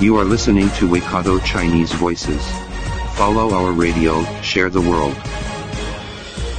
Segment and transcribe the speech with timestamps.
[0.00, 2.40] You are listening to Waikato Chinese Voices.
[3.16, 5.12] Follow our radio, share the world.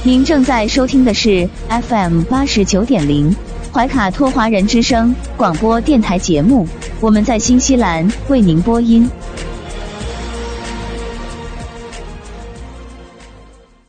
[0.02, 1.48] 您正在收听的是
[1.88, 3.34] FM 八十九点零
[3.72, 6.68] 怀卡托华人之声广播电台节目，
[7.00, 9.08] 我们在新西兰为您播音。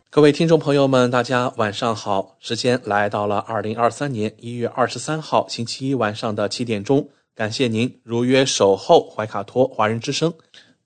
[0.09, 2.37] 各位听众朋友们，大家晚上好！
[2.39, 10.33] 时间来到了二零二三年一月二十三号星期一晚上的七点钟，感谢您如约守候怀卡托华人之声。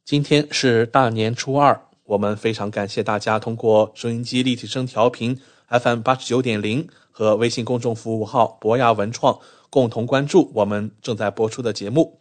[0.03, 9.39] 今天是大年初二，我们非常感谢大家通过收音机立体声调频 FM 八十九点零和微信公众服务号博雅文创
[9.71, 12.19] 共同关注我们正在播出的节目。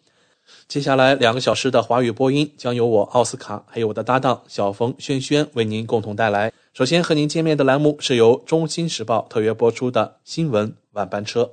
[0.67, 6.51] 接下来两个小时的华语播音将由我奥斯卡还有我的搭档小冯轩轩为您共同带来。
[6.73, 11.53] 首先和您见面的栏目是由《中新时报》特约播出的新闻晚班车。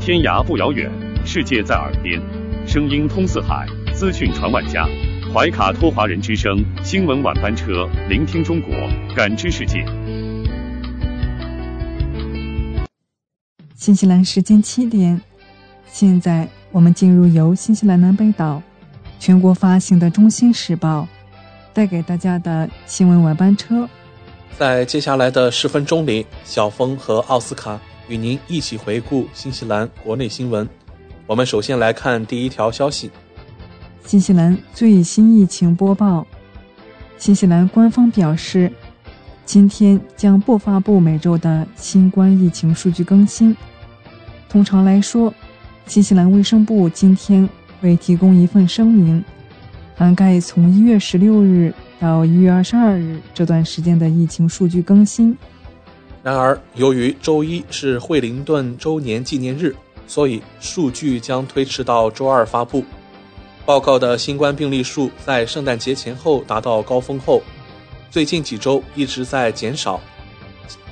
[0.00, 0.90] 天涯不遥远，
[1.26, 2.18] 世界在耳边，
[2.66, 4.88] 声音通四海，资讯传万家。
[5.30, 8.70] 怀卡托华人之声新闻晚班车，聆听中国，
[9.14, 9.84] 感知世界。
[13.76, 15.20] 新西兰时间七点，
[15.86, 18.62] 现在我们进入由新西兰南北岛
[19.18, 21.06] 全国发行的《中新时报》
[21.74, 23.86] 带给大家的新闻晚班车。
[24.56, 27.78] 在接下来的十分钟里，小峰和奥斯卡
[28.10, 30.68] 与您一起回顾新西兰国内新闻。
[31.28, 33.08] 我们首先来看第一条消息：
[34.04, 36.26] 新西兰最新疫情播报。
[37.16, 38.72] 新西兰官方表示，
[39.44, 43.56] 今天将不发布每周的新冠疫情数据更新。
[44.48, 45.32] 通常来说，
[45.86, 47.48] 新西兰卫生部今天
[47.80, 49.24] 会提供一份声明，
[49.94, 55.38] 涵盖从一月十六日到一月二十二日这段时间的疫情数据更新。
[56.22, 59.74] 然而，由于周一是惠灵顿周年纪念日，
[60.06, 62.84] 所以数据将推迟到周二发布。
[63.64, 67.42] 报告的新冠病例数在圣诞节前后达到高峰后，
[68.10, 70.00] 最近几周一直在减少。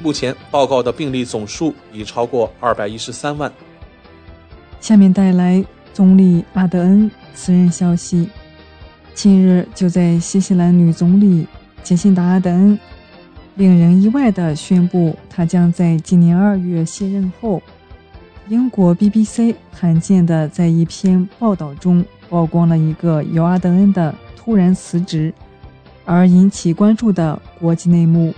[0.00, 3.52] 目前报告的病例总数已超过二百一十三万。
[4.80, 5.62] 下面带来
[5.92, 8.28] 总理阿德恩辞任消息。
[9.14, 11.46] 近日，就在新西兰女总理
[11.82, 12.78] 杰辛达·阿德恩
[13.58, 17.60] 令人意外地宣布，他将在今年二月卸任后，
[18.48, 25.34] 英国 BBC 罕见地在一篇报道中曝光了一个由阿德恩的突然辞职
[26.04, 28.32] 而引起关注的国际内幕。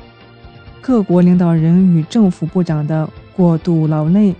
[0.80, 3.06] 各国领导人与政府部长的
[3.36, 4.34] 过度劳累。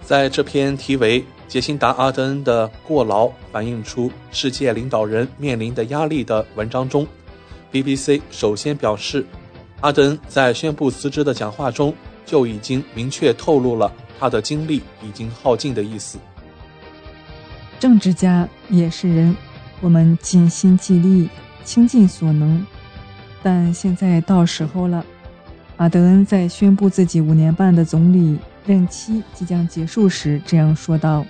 [0.00, 7.06] 在这篇题为《杰辛达·阿德恩的过劳反映出世界领导人面临的压力》的文章中
[7.70, 9.26] ，BBC 首先表示，
[9.80, 11.94] 阿德恩在宣布辞职的讲话中
[12.26, 16.18] 就已经明确透露了他的精力已经耗尽的意思。
[17.78, 19.34] 政治家也是人，
[19.80, 21.28] 我们尽心尽力，
[21.64, 22.64] 倾尽所能，
[23.42, 25.04] 但现在到时候了。
[25.78, 31.24] 阿德恩在宣布自己五年半的总理任期即将结束时这样说道。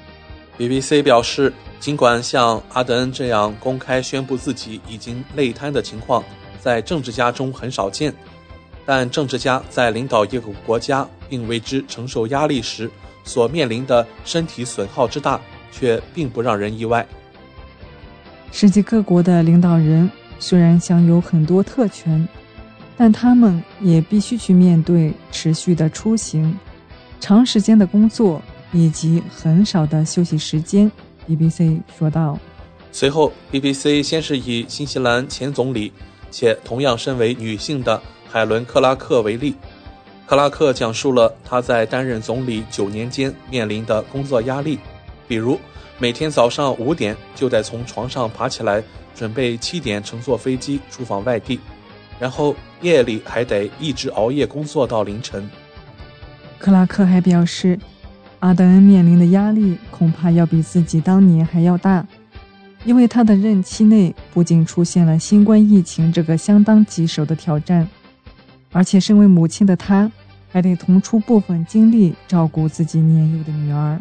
[0.58, 6.24] BBC 表示，尽管像阿德恩这样公开宣布自己已经累瘫的情况
[6.58, 8.12] 在政治家中很少见，
[8.84, 12.90] 但政治家在领导一个国家并为之承受压力时
[13.24, 17.06] 所面临的身体损耗之大，却并不让人意外。
[18.52, 22.26] 世界各国的领导人虽然享有很多特权，
[22.96, 26.58] 但他们也必须去面对持续的出行、
[27.20, 28.42] 长时间的工作
[28.72, 30.90] 以及很少的休息时间。
[31.28, 32.36] BBC 说道。
[32.90, 35.92] 随后，BBC 先是以新西兰前总理
[36.28, 39.54] 且同样身为女性的海伦·克拉克为例。
[40.26, 44.78] 克拉克讲述了他在担任总理九年间面临的工作压力，
[45.26, 45.58] 比如
[45.98, 48.80] 每天早上五点就得从床上爬起来，
[49.16, 51.58] 准备七点乘坐飞机出访外地，
[52.20, 55.50] 然后夜里还得一直熬夜工作到凌晨。
[56.60, 57.76] 克拉克还表示，
[58.38, 62.06] 阿德恩面临的压力恐怕要比自己当年还要大，
[62.84, 67.88] 因为他的任期内不仅出现了新冠疫情这个相当棘手的挑战，
[68.72, 70.10] 而且身为母亲的她
[70.50, 74.00] 还得腾出部分精力照顾自己年幼的女儿。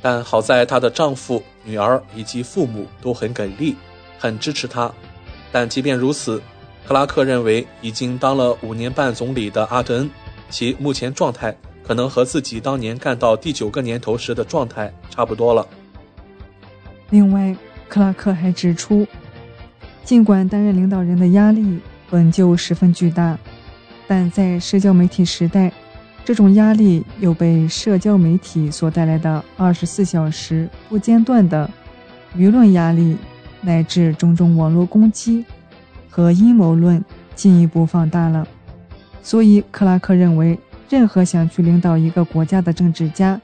[0.00, 3.76] 但好在她的丈夫、女儿以及父母都很给力，
[4.18, 4.90] 很支持她。
[5.50, 6.42] 但即便如此，
[6.86, 10.10] 克拉克认为已经当了五年半总理的阿德恩，
[10.50, 11.56] 其目前状态
[11.86, 15.66] 可能和自己当年干到第九个年头时的状态差不多了。
[17.10, 17.54] 另外，
[17.88, 19.06] 克拉克还指出，
[20.04, 21.78] 尽管担任领导人的压力
[22.10, 23.38] 本就十分巨大，
[24.14, 25.72] 但在社交媒体时代，
[26.22, 31.70] 这种压力又被社交媒体所带来的二十四小时不间断的
[32.36, 33.16] 舆论压力，
[33.62, 35.42] 乃至种种网络攻击
[36.10, 37.02] 和阴谋论
[37.34, 38.46] 进一步放大了。
[39.22, 40.58] 所以，克拉克认为，
[40.90, 43.40] 任何想去领导一个国家的政治家。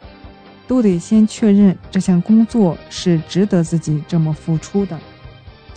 [0.66, 4.98] 都得先确认这项工作是值得自己这么付出的。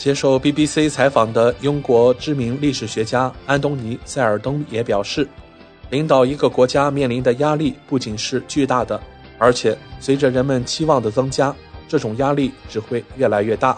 [0.01, 5.27] 接受 BBC 采访的英国知名历史学家安东尼·塞尔登也表示，
[5.92, 9.00] 领导一个国家面临的压力不仅是巨大的，
[9.38, 11.56] 而且随着人们期望的增加，
[11.88, 13.77] 这种压力只会越来越大。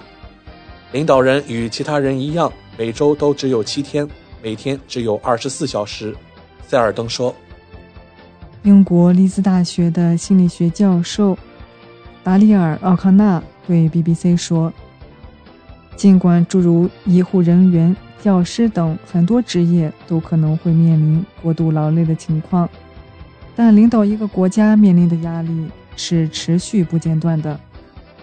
[0.93, 4.07] 领导人与其他人一样，每周都只有七天，
[4.41, 6.15] 每天只有二十四小时。
[6.65, 7.35] 塞尔登说。
[8.63, 11.37] 英国利兹大学的心理学教授
[12.23, 14.71] 达里尔·奥康纳对 BBC 说
[15.95, 22.69] ：“尽管诸如医护人员、教师等很多职业都可能会面临过度劳累的情况，
[23.55, 27.59] 但领导一个国家面临的压力是持续不间断的。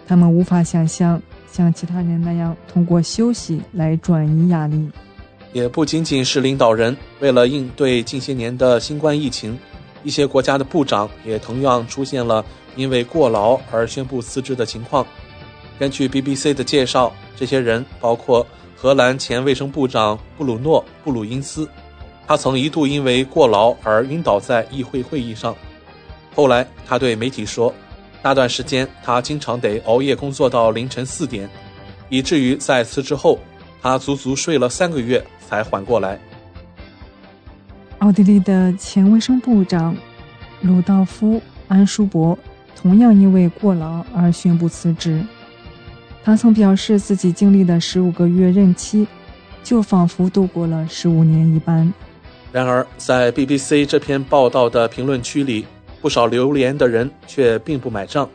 [0.07, 1.21] 他们无法想象
[1.51, 4.91] 像其他人那样通过休息来转移压力。
[5.53, 9.59] 也不仅仅是领导人，为了应对近些年的新冠疫情。”
[10.03, 12.43] 一些国家的部长也同样出现了
[12.75, 15.07] 因为过劳而宣布辞职的情况。
[15.81, 18.47] 根据 BBC 的介绍，这些人包括
[18.77, 21.67] 荷兰前卫生部长布鲁诺·布鲁因斯，
[22.27, 25.57] 他曾一度因为过劳而晕倒在议会会议上。
[26.35, 27.75] 后来，他对媒体说，
[28.23, 31.49] 那段时间他经常得熬夜工作到凌晨四点，
[32.11, 33.39] 以至于在辞职后，
[33.81, 36.21] 他足足睡了三个月才缓过来。
[38.01, 39.97] 奥地利的前卫生部长
[40.61, 41.37] 鲁道夫·
[41.69, 42.39] 安舒伯
[42.77, 45.25] 同样因为过劳而宣布辞职。
[46.23, 49.07] 他曾表示，自己经历的十五个月任期，
[49.63, 51.93] 就仿佛度过了十五年一般。
[52.53, 55.67] 然而，在 BBC 这篇报道的评论区里，
[56.01, 58.29] 不少留言的人却并不买账，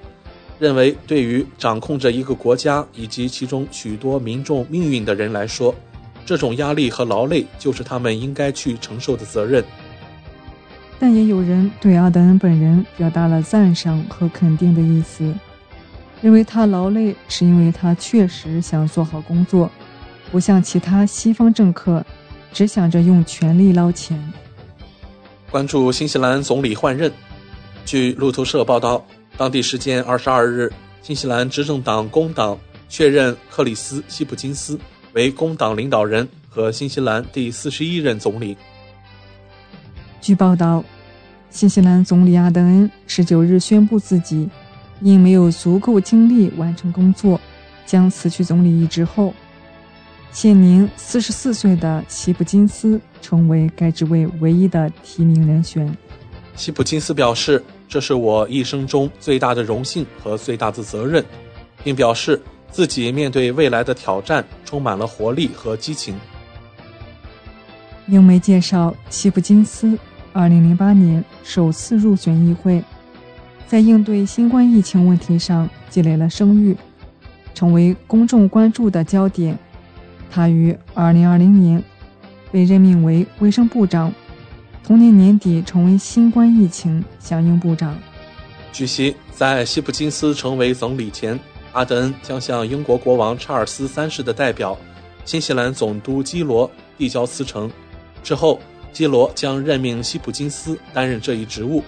[0.58, 5.76] 认为对于掌控着一个国家以及其中许多民众命运的人来说，
[6.26, 9.64] 这种压力和劳累就是他们应该去承受的责任，
[10.98, 15.32] 但也有人对阿德恩本人表达了赞赏和肯定的意思，
[16.25, 19.69] 认为他劳累是因为他确实想做好工作，
[20.31, 22.04] 不像其他西方政客
[22.51, 24.19] 只想着用权力捞钱。
[25.51, 27.12] 关注新西兰总理换任，
[27.86, 29.06] 据路透社报道，
[29.38, 30.74] 当地时间二十二日，
[31.04, 32.57] 新西兰执政党工党
[32.89, 34.80] 确认克里斯·希普金斯。
[35.13, 38.57] 为工党领导人和新西兰第四十一任总理。
[40.19, 40.83] 据报道，
[41.51, 44.50] 新西兰总理阿德恩十九日宣布自己
[45.01, 47.39] 因没有足够精力完成工作，
[47.86, 49.33] 将辞去总理一职后，
[50.31, 55.95] 现年四十四岁的希普金斯成为该职位唯一的提名人选。
[56.56, 61.24] 希普金斯表示：“这是我一生中最大的荣幸和最大的责任，
[61.83, 62.41] 并表示。”
[62.71, 66.13] 自己面对未来的挑战，充满了活力和激情。
[68.08, 69.98] 英媒介绍，希普金斯
[70.34, 72.84] 2008年首次入选议会，
[73.67, 76.75] 在应对新冠疫情问题上积累了声誉，
[77.53, 79.57] 成为公众关注的焦点。
[80.29, 81.84] 他于2020年
[82.51, 84.13] 被任命为卫生部长，
[84.84, 87.98] 同年年底成为新冠疫情响应部长。
[88.72, 91.39] 据悉，在希普金斯成为总理前。
[91.72, 94.77] 阿德恩将向英国国王查尔斯三世的代表、
[95.25, 97.69] 新西兰总督基罗递交辞呈，
[98.24, 98.60] 之后
[98.93, 101.84] 基罗将任命希普金斯担任这一职务。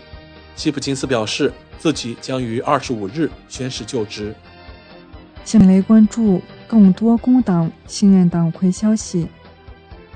[0.57, 4.35] 希普金斯表示自己将于二十五日宣誓就职。
[5.45, 9.29] 下面来关注更多工党新任党魁消息。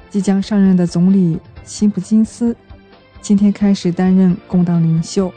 [0.10, 2.54] 即将上任的总理希普金斯
[3.22, 5.32] 今天开始担任工党领袖。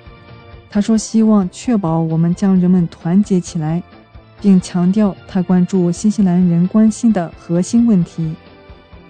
[0.68, 3.80] 他说：“希望确保我们将人们团结起来。”
[4.40, 8.34] 并强调他关注新西兰人关心的核心问题。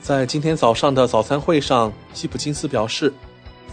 [0.00, 3.12] 在今天早上的早餐会上，希普金斯表示，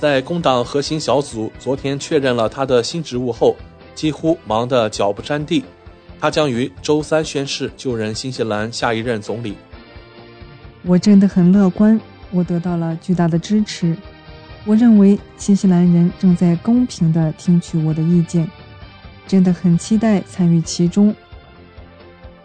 [0.02, 3.56] 在工党核心小组昨天确认了他的新职务后，
[3.94, 5.64] 几乎忙得脚不沾地。
[6.20, 9.56] 他将于周三宣誓就任新西兰下一任总理。
[10.82, 13.96] 我真的很乐观，我得到了巨大的支持。
[14.66, 18.50] 我认为新西兰人正在公平地听取我的意见。
[19.28, 21.16] 真的很期待参与其中。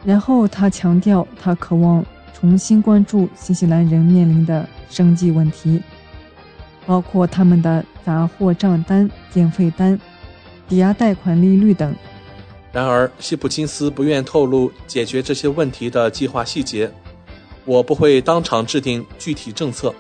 [0.05, 5.81] 然后他强调，他渴望重新关注新西兰人面临的生计问题，
[6.87, 9.99] 包括他们的杂货账单、电费单、
[10.69, 11.95] 抵押贷款利率等。
[12.73, 16.91] 然而，希普金斯不愿透露解决这些问题的计划细节。
[17.65, 19.93] 我不会当场制定具体政策。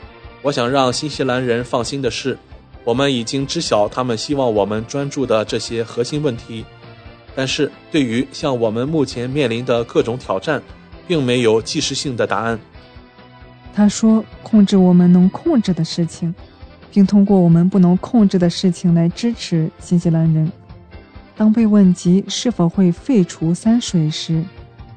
[0.43, 2.39] 我想让新西兰人放心的是，
[2.85, 6.65] 我们已经知晓他们希望我们专注的这些核心问题。
[7.35, 10.63] 但是对于像我们目前面临的各种挑战，
[11.09, 12.59] 并没有即时性的答案。
[13.75, 16.35] 他说：“控制我们能控制的事情，
[16.91, 20.51] 并通过我们不能控制的事情来支持新西兰人。”
[21.37, 24.43] 当被问及是否会废除三水时，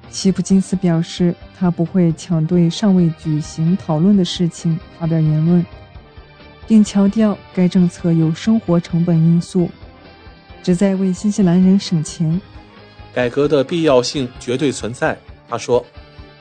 [0.09, 5.65] 希普金斯表示，他不会抢对尚未举行讨论的事情发表言论，
[6.65, 9.69] 并强调该政策有生活成本因素。
[10.63, 12.39] 旨在为新西兰人省钱，
[13.13, 15.17] 改革的必要性绝对存在。
[15.49, 15.85] 他说：“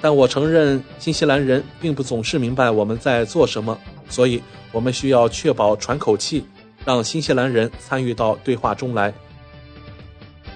[0.01, 3.77] 但我承认，新西兰人并不总是明白我们在做什么，
[4.09, 6.45] 所以我们需要确保喘口气，
[6.85, 9.13] 让新西兰人参与到对话中来。”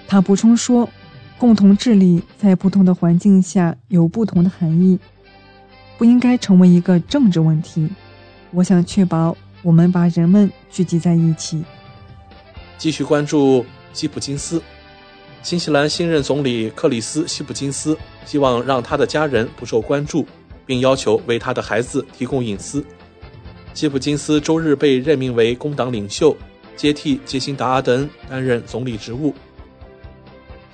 [0.07, 0.87] 他补充说
[1.39, 4.99] ：“共同治理在不同的环境下有不同的含义，
[5.97, 7.89] 不应该成为一个政治问题。
[8.51, 11.63] 我想确保我们把人们聚集在一起。”
[12.77, 14.61] 继续关注西普金斯。
[15.41, 20.25] 新西兰新任总理克里斯·西普金斯希望让他的家人不受关注，
[20.65, 22.85] 并要求为他的孩子提供隐私。
[23.73, 26.35] 西普金斯周日被任命为工党领袖，
[26.75, 29.33] 接替杰辛达·阿德恩担任总理职务。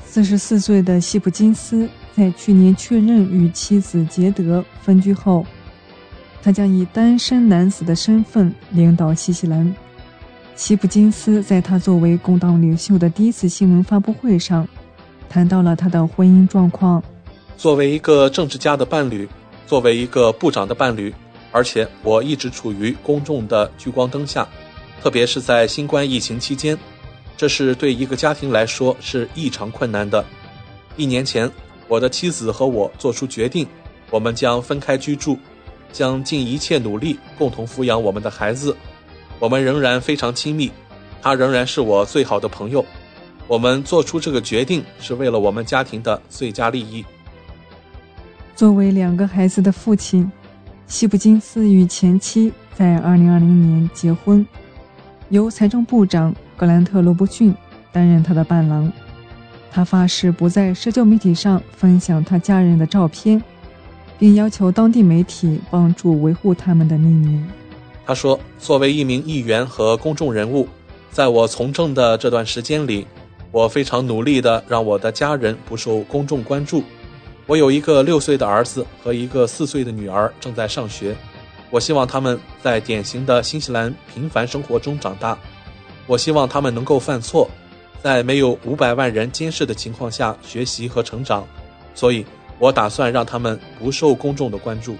[0.06, 5.46] 四十四岁的希普金斯在去年确认与妻子杰德分居后，
[6.41, 9.74] 他将以单身男子的身份领导新西兰。
[10.56, 14.68] 希普金斯在他作为工党领袖的第一次新闻发布会上，
[15.29, 17.01] 谈到了他的婚姻状况。
[17.56, 19.25] 作为一个政治家的伴侣，
[19.65, 21.13] 作为一个部长的伴侣，
[21.51, 24.48] 而且我一直处于公众的聚光灯下，
[25.01, 26.77] 特别是在新冠疫情期间，
[27.36, 30.24] 这是对一个家庭来说是异常困难的。
[30.96, 31.50] 一年前，
[31.88, 33.65] 我的妻子和我做出决定，
[34.12, 35.38] 我们将分开居住，
[35.91, 38.75] 将尽一切努力共同抚养我们的孩子。
[39.39, 40.70] 我们仍然非常亲密，
[41.22, 42.86] 他仍然是我最好的朋友。
[43.48, 47.03] 我们做出这个决定是为了我们家庭的最佳利益。
[48.56, 50.29] 作为两个孩子的父亲，
[50.89, 54.46] 西普金斯与前妻在2020年结婚，
[55.29, 57.53] 由财政部长格兰特·罗伯逊
[57.91, 58.91] 担任他的伴郎。
[59.72, 63.39] 他发誓不在社交媒体上分享他家人的照片，
[64.17, 67.39] 并要求当地媒体帮助维护他们的秘密。
[68.03, 70.67] 他说：“作为一名议员和公众人物，
[71.12, 73.05] 在我从政的这段时间里，
[73.51, 76.84] 我非常努力地让我的家人不受公众关注。
[77.50, 81.15] 我有一个六岁的儿子和一个四岁的女儿正在上学。
[81.72, 85.36] 我希望他们在典型的新西兰平凡生活中长大。
[86.06, 87.50] 我希望他们能够犯错，
[88.03, 91.44] 在没有五百万人监视的情况下学习和成长。
[91.96, 92.24] 所以，
[92.60, 94.96] 我打算让他们不受公众的关注。”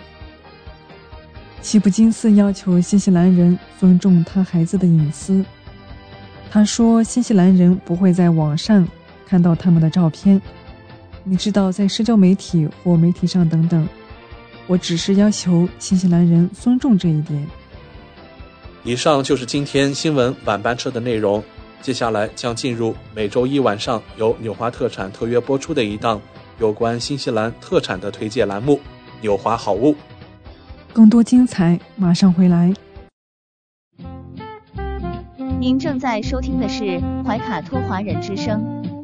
[1.62, 5.46] 西普金斯要求新西兰人尊重他孩子的隐私。
[6.50, 8.88] 他说：“新西兰人不会在网上
[9.28, 10.42] 看到他们的照片，
[11.24, 13.88] 你知道，在社交媒体或媒体上等等。
[14.68, 17.46] 我只是要求新西兰人尊重这一点。”
[18.84, 21.44] 以上就是今天新闻晚班车的内容。
[21.82, 26.22] 接下来将进入每周一晚上由纽华特产特约播出的一档
[26.60, 28.76] 有关新西兰特产的推介栏目
[29.22, 29.94] 《纽华好物》。
[30.92, 32.74] 更多精彩，马上回来。
[35.60, 38.62] 您正在收听的是怀卡托华人之声，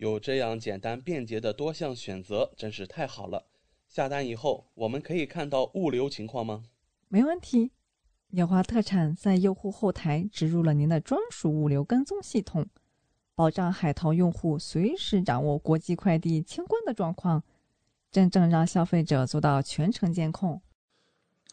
[0.00, 3.44] 有这样简单便捷的多项选择，真是太好了。
[3.86, 6.62] 下单以后，我们可以看到物流情况吗？
[7.08, 7.72] 没问题。
[8.30, 12.66] 纽华特产在用户后台植入了您的专属物流跟踪系统，
[13.34, 17.42] 保障海淘用户随时掌握国际快递清关的状况，
[18.10, 20.62] 真正让消费者做到全程监控。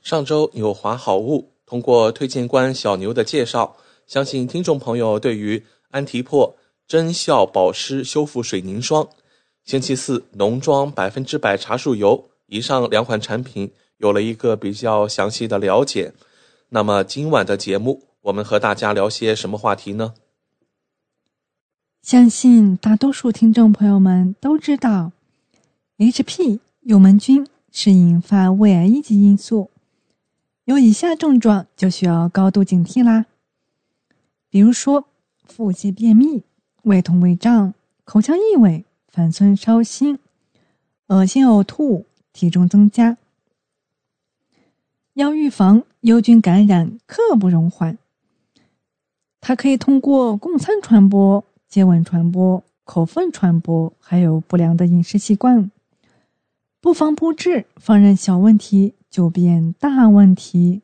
[0.01, 6.55] 上周纽华好物通过推荐官小牛的介绍，相信听众朋友对于安提珀。
[6.87, 9.09] 真效保湿修复水凝霜，
[9.65, 16.13] 星期四浓妆百分之百茶树油，以上两款产品有了一个比较详细的了解。
[16.69, 20.13] 那么今晚的节目，我们和大家聊些什么话题呢？
[22.01, 25.11] 相信大多数听众朋友们都知道
[25.97, 29.71] ，HP 幽门菌是引发胃癌一级因素，
[30.63, 33.25] 有以下症状就需要高度警惕啦，
[34.49, 35.09] 比如说
[35.43, 36.43] 腹泻、便秘。
[36.87, 37.73] 胃痛、胃胀、
[38.05, 40.19] 口腔异味、反酸、烧心、
[41.07, 43.17] 恶心、呕吐、体重增加。
[45.13, 47.97] 要预防幽菌感染，刻不容缓。
[49.41, 55.69] 它可以通过共餐传播、接吻传播、口粪传播，还有不良的饮食习惯。
[56.79, 60.81] 不防不治，放任小问题就变大问题。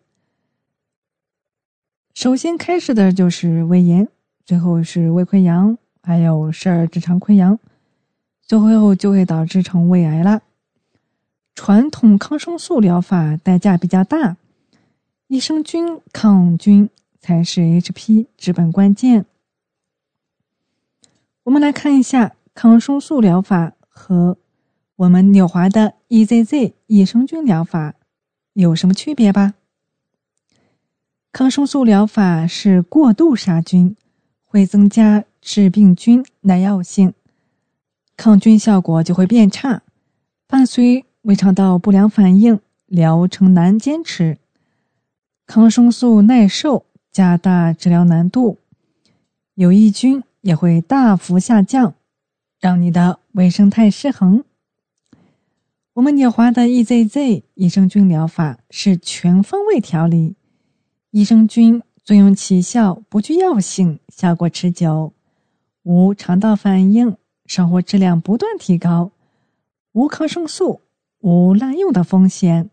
[2.13, 4.09] 首先开始的就是胃炎，
[4.43, 5.77] 最后是胃溃疡。
[6.05, 7.57] 还有十二指肠溃疡，
[8.41, 10.41] 最后就会导致成胃癌了。
[11.55, 14.35] 传统抗生素疗法代价比较大，
[15.27, 16.89] 益生菌抗菌
[17.21, 19.25] 才是 HP 治本关键。
[21.43, 24.37] 我们来看一下抗生素疗法和
[24.97, 27.93] 我们纽华的 EZZ 益生菌疗法
[28.51, 29.53] 有什么区别吧。
[31.31, 33.95] 抗生素疗法是过度杀菌，
[34.43, 35.23] 会增加。
[35.43, 37.13] 致病菌耐药性，
[38.15, 39.83] 抗菌效果就会变差，
[40.47, 44.37] 伴随胃肠道不良反应，疗程难坚持。
[45.45, 48.57] 抗生素耐受加大治疗难度，
[49.55, 51.93] 有益菌也会大幅下降，
[52.61, 54.45] 让你的微生态失衡。
[55.95, 60.35] 我们纽华的 EZZ 益生菌疗法是全方位调理，
[61.11, 65.12] 益生菌作用起效，不具药性，效果持久。
[65.83, 69.11] 无肠道反应，生活质量不断提高，
[69.91, 70.81] 无抗生素，
[71.19, 72.69] 无滥用的风险，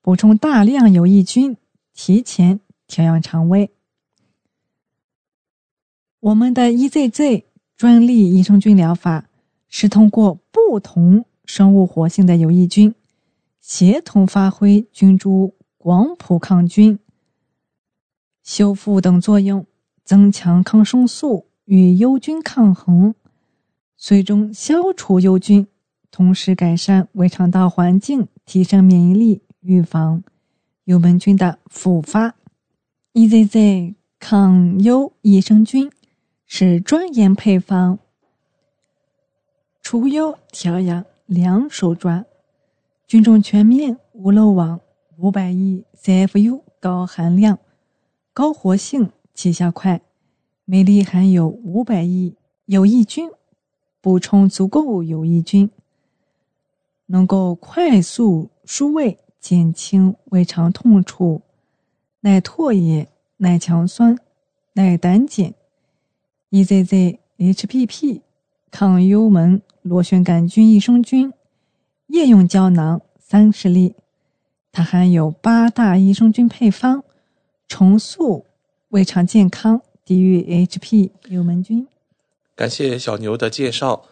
[0.00, 1.58] 补充大量有益菌，
[1.92, 3.70] 提前调养肠胃。
[6.20, 7.44] 我们的 EZZ
[7.76, 9.28] 专利益生菌疗法
[9.68, 12.94] 是通过不同生物活性的有益菌，
[13.60, 16.98] 协同发挥菌株广谱抗菌、
[18.42, 19.66] 修复等作用，
[20.04, 23.14] 增强抗生素与幽菌抗衡，
[23.96, 25.68] 最终消除幽菌，
[26.10, 30.24] 同时改善胃肠道环境，提升免疫力，预防
[30.86, 32.34] 幽门菌的复发。
[33.12, 35.88] EZZ 抗优益生菌。
[36.52, 38.00] 是专研配方，
[39.80, 42.24] 除幽调养两手抓，
[43.06, 44.80] 菌种全面无漏网，
[45.16, 47.60] 五百亿 CFU 高含量、
[48.32, 50.02] 高活性，起效快，
[50.72, 53.28] 每粒含有五百亿有益菌，
[54.00, 55.68] 补充足够有益菌，
[57.06, 61.42] 能够快速舒胃，减轻胃肠痛楚，
[62.20, 64.16] 耐唾液、耐强酸、
[64.74, 65.52] 耐胆碱。
[66.52, 68.20] EZZ HPP
[68.70, 71.32] 抗幽门螺旋杆菌益生菌
[72.06, 73.96] 液用胶囊三十粒，
[74.70, 77.02] 它含有八大益生菌配方，
[77.66, 78.46] 重塑
[78.90, 81.86] 胃肠健康，抵御 HP 幽门菌。
[82.56, 84.06] 感谢小牛的介绍。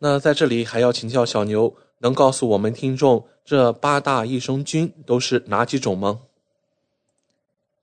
[0.00, 6.22] 那在这里还要请教小牛，能告诉我们听众这八大益生菌都是哪几种吗？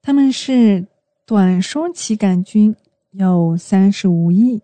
[0.02, 0.86] 它们是
[1.26, 2.76] 短双歧杆菌。
[3.12, 4.62] 有三十五亿，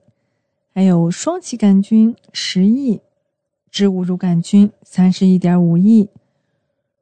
[0.73, 2.99] 还有双歧杆菌十亿，
[3.71, 6.09] 植物乳杆菌三十一点五亿，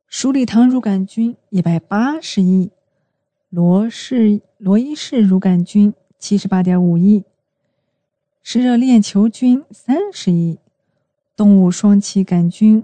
[0.07, 2.71] 鼠李糖乳杆菌一百八十亿，
[3.55, 7.23] 罗氏罗伊氏乳杆菌七十八点五亿，
[8.43, 10.59] 湿热链球菌三十亿，
[11.37, 12.83] 动物双歧杆菌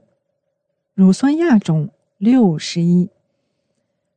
[0.93, 3.09] 乳酸亚种六十亿，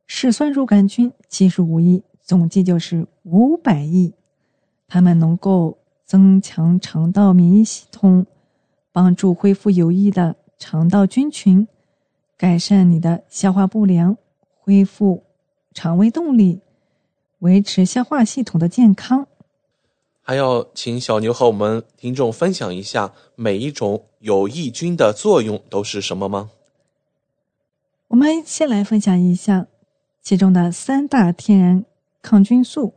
[0.07, 4.13] 嗜酸乳杆菌七十五亿，总计就是五百亿。
[4.87, 8.25] 它们能够增强肠道免疫系统，
[8.93, 11.67] 帮助恢复有益的肠道菌群，
[12.37, 14.15] 改善你的消化不良，
[14.61, 15.21] 恢复
[15.75, 16.61] 肠胃动力，
[17.39, 19.27] 维持消化系统的健康。
[20.23, 26.49] 还要请小牛和我们听众分享一下每一种有益菌的作用都是什么吗？
[28.07, 29.67] 我们先来分享一下
[30.23, 31.85] 其中的三大天然
[32.23, 32.95] 抗菌素，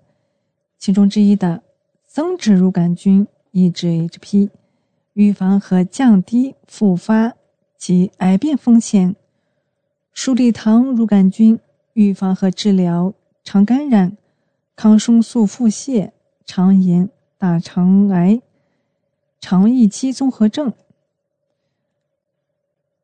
[0.79, 1.63] 其中之一的。
[2.07, 4.49] 增殖乳杆菌抑制 HP，
[5.13, 7.35] 预防和降低复发
[7.77, 9.13] 及癌变风险；
[10.15, 11.61] 鼠李糖乳杆菌
[11.99, 14.17] 预防和治疗肠感染、
[14.77, 16.13] 抗生素腹泻、
[16.47, 18.41] 肠炎、大肠癌、
[19.41, 20.71] 肠易激综合症；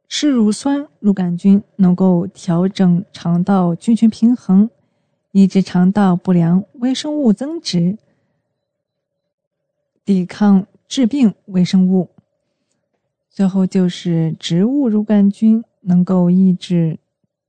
[0.07, 4.71] 嗜乳酸乳杆菌能够调整肠道菌群平衡，
[5.33, 7.99] 抑制肠道不良微生物增殖。
[10.05, 12.11] 抵抗致病微生物，
[13.29, 17.01] 最后就是植物乳杆菌，能够抑制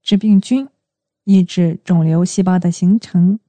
[0.01, 0.67] 致病菌，
[1.25, 3.39] 抑制肿瘤细胞的形成。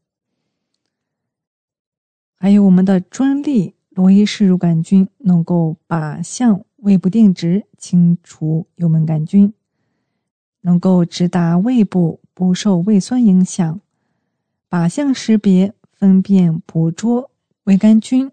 [2.35, 9.55] 还有我们的专利罗伊氏乳杆菌，能够靶向胃部定植，清除幽门杆菌，
[10.63, 13.81] 能够直达胃部，不受胃酸影响，
[14.69, 17.31] 靶向识别、分辨、捕捉
[17.65, 18.31] 胃杆菌。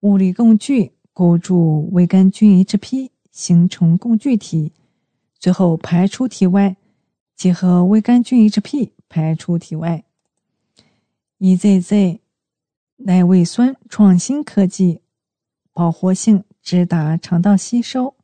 [0.00, 4.72] 物理共聚构筑胃杆菌 HP，形成共聚体，
[5.38, 6.76] 最后排出体外，
[7.36, 10.04] 结合胃杆菌 HP 排出体外。
[11.38, 12.20] EZZ
[12.96, 15.02] 耐胃酸创新科技，
[15.74, 18.14] 保活性直达肠道吸收。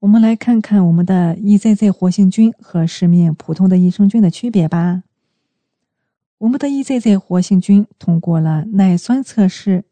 [0.00, 5.04] 我们来看看我们的 EZZ 活性菌和市面普通的益生菌的区别吧。
[6.38, 9.84] 我们的 EZZ 活性菌通过了耐酸测试，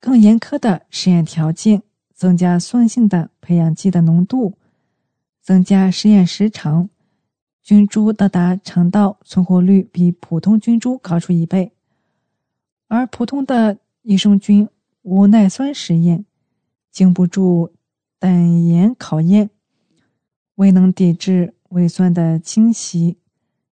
[0.00, 1.82] 更严苛的实验条件，
[2.14, 4.57] 增加酸性的培养基的浓度，
[5.48, 6.90] 增加实验时长，
[7.62, 11.72] 菌株到达肠道存活率比普通菌株高出一倍。
[12.86, 14.68] 而普通的益生菌
[15.00, 16.26] 无耐酸实验，
[16.90, 17.72] 经不住
[18.18, 19.48] 胆盐考验，
[20.56, 23.16] 未能抵制胃酸的侵袭。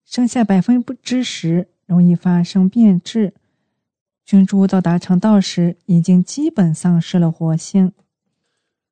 [0.06, 3.34] 剩下百分之十容易发生变质，
[4.24, 7.92] 菌株到达肠道时已经基本丧失了活性。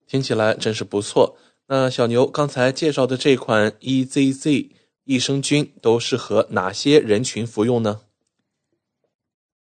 [0.08, 1.38] 听起来真是不错。
[1.74, 4.72] 那小牛刚才介绍的这款 EZZ
[5.06, 8.02] 益生菌都适合哪些人群服用呢？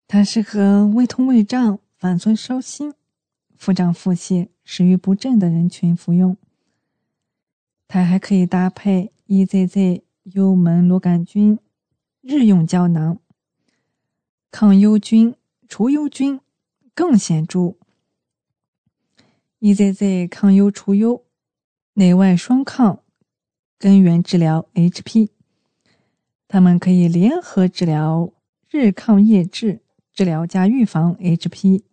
[0.07, 2.95] 它适合胃痛、胃胀、反酸、烧心、
[3.55, 6.35] 腹胀、腹泻、食欲不振的人群服用。
[7.87, 11.59] 它还可以搭配 EZZ 幽门螺杆菌
[12.21, 13.19] 日用胶囊，
[14.49, 15.35] 抗幽菌、
[15.67, 16.41] 除幽菌
[16.95, 17.75] 更显著。
[19.59, 21.23] EZZ 抗忧除忧，
[21.99, 23.03] 内外双抗，
[23.77, 25.27] 根源治疗 HP。
[26.47, 28.31] 它们可以联合治疗
[28.69, 29.81] 日抗夜治，
[30.13, 31.83] 治疗加预防 HP。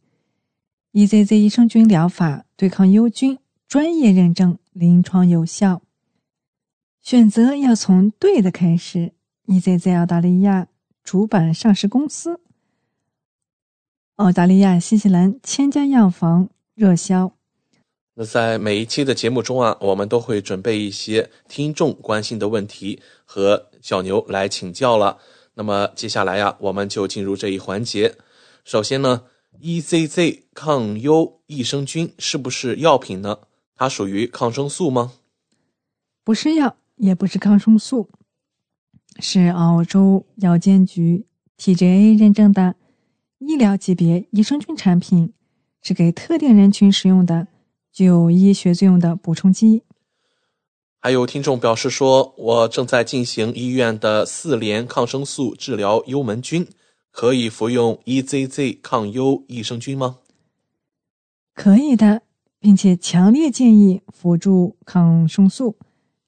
[0.92, 5.82] EZZ 益生菌疗法对抗幽菌，专业认证，临床有效。
[7.02, 9.12] 选择要从对的开始。
[9.46, 10.68] EZZ 澳大利亚
[11.02, 12.40] 主板上市公司，
[14.14, 17.35] 澳大利亚新西兰千家药房热销。
[18.18, 25.18] 那在每一期的节目中啊，我们都会准备一些听众关心的问题和小牛来请教了。
[25.54, 28.14] 那么接下来呀，我们就进入这一环节。
[28.64, 29.24] 首先呢
[29.60, 33.40] ，EZZ 抗忧益生菌是不是药品呢？
[33.76, 35.12] 它属于抗生素吗？
[36.24, 36.76] 不是药。
[36.96, 38.08] 也不是抗生素，
[39.20, 41.26] 是澳洲药监局
[41.58, 42.74] TGA 认证的
[43.36, 45.34] 医疗级别益生菌产品，
[45.82, 47.48] 是给特定人群使用的，
[47.96, 49.82] 具有医学作用的补充剂。
[51.00, 56.68] 还有听众表示说，我正在进行医院的四联抗生素治疗幽门菌，
[57.10, 60.18] 可以服用 EZZ 抗幽益生菌吗？
[61.54, 62.20] 可以的，
[62.60, 65.78] 并且强烈建议辅助抗生素。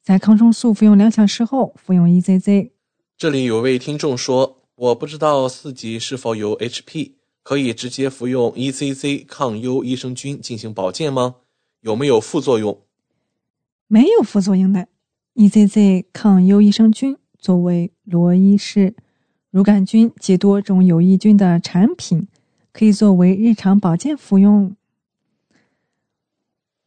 [0.02, 2.70] 在抗生素服用两小时后服用 EZZ。
[3.18, 11.34] 这里有位听众说：“我不知道自己是否有 HP，可以直接服用 EZZ 抗幽益生菌进行保健吗？
[11.88, 12.82] 有没有副作用？”
[13.88, 14.88] 没有副作用的。
[15.34, 18.94] EZZ 抗忧益生菌作为罗伊氏
[19.50, 22.28] 乳杆菌及多种有益菌的产品，
[22.72, 24.76] 可以作为日常保健服用。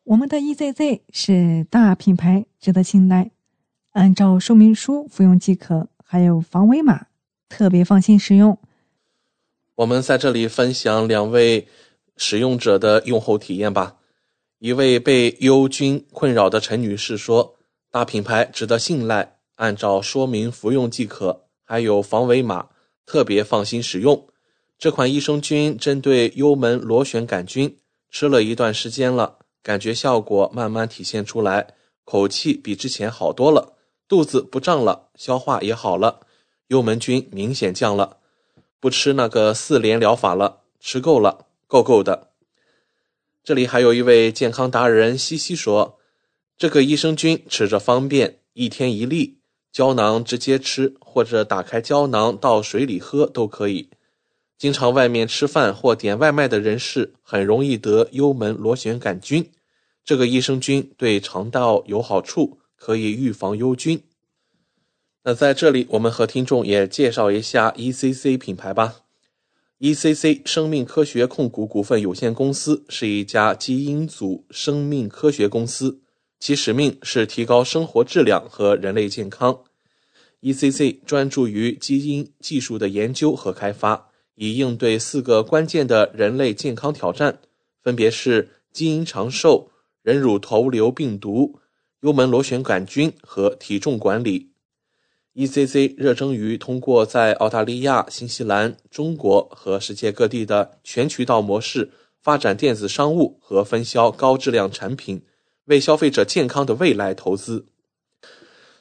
[0.04, 3.32] 我们的 EZZ 是大品牌，值得信赖。
[3.94, 7.08] 按照说明书服用即可，还有防伪码，
[7.50, 8.60] 特别放心使用。
[9.76, 11.68] 我们在这里分享两位
[12.16, 13.98] 使用者的用后体验吧。
[14.62, 17.56] 一位被幽菌困扰的陈女士说
[17.90, 22.68] ：“大品牌值得信赖，按照说明服用即可，还有防伪码，
[23.04, 24.28] 特别放心使用。
[24.78, 27.76] 这款益生菌针对幽门螺旋杆菌，
[28.12, 33.74] 吃了一段时间了。”感觉效果慢慢体现出来，口气比之前好多了，
[34.08, 36.20] 肚子不胀了，消化也好了，
[36.68, 38.18] 幽门菌明显降了，
[38.80, 42.28] 不吃那个四联疗法了，吃够了，够够的。
[43.44, 45.98] 这里还有一位健康达人西西说，
[46.58, 49.40] 这个益生菌吃着方便，一天一粒，
[49.72, 53.90] 胶囊直接吃，或者打开胶囊到水里喝都可以。
[54.60, 59.50] 经常外面吃饭或点外卖的人士，很容易得幽门螺旋杆菌。
[60.06, 64.04] 这个益生菌对肠道有好处，可以预防幽菌。
[65.24, 69.01] 那在这里，我们和听众也介绍一下 ECC 品牌吧。
[69.82, 76.02] ECC 生命科学控股股份有限公司是一家基因组生命科学公司，
[76.40, 79.64] 其使命是提高生活质量和人类健康。
[80.44, 84.10] ECC 专注于基因技术的研究和开发。
[84.36, 87.40] 以应对四个关键的人类健康挑战，
[87.82, 89.72] 分别是基因长寿、
[90.04, 91.60] 人乳头瘤病毒、
[92.02, 94.51] 幽门螺旋杆菌和体重管理。
[95.34, 101.90] ECC 热衷于通过在澳大利亚、新西兰、中国和世界各地的全渠道模式，
[102.22, 105.24] 发展电子商务和分销高质量产品，
[105.66, 107.66] 为消费者健康的未来投资。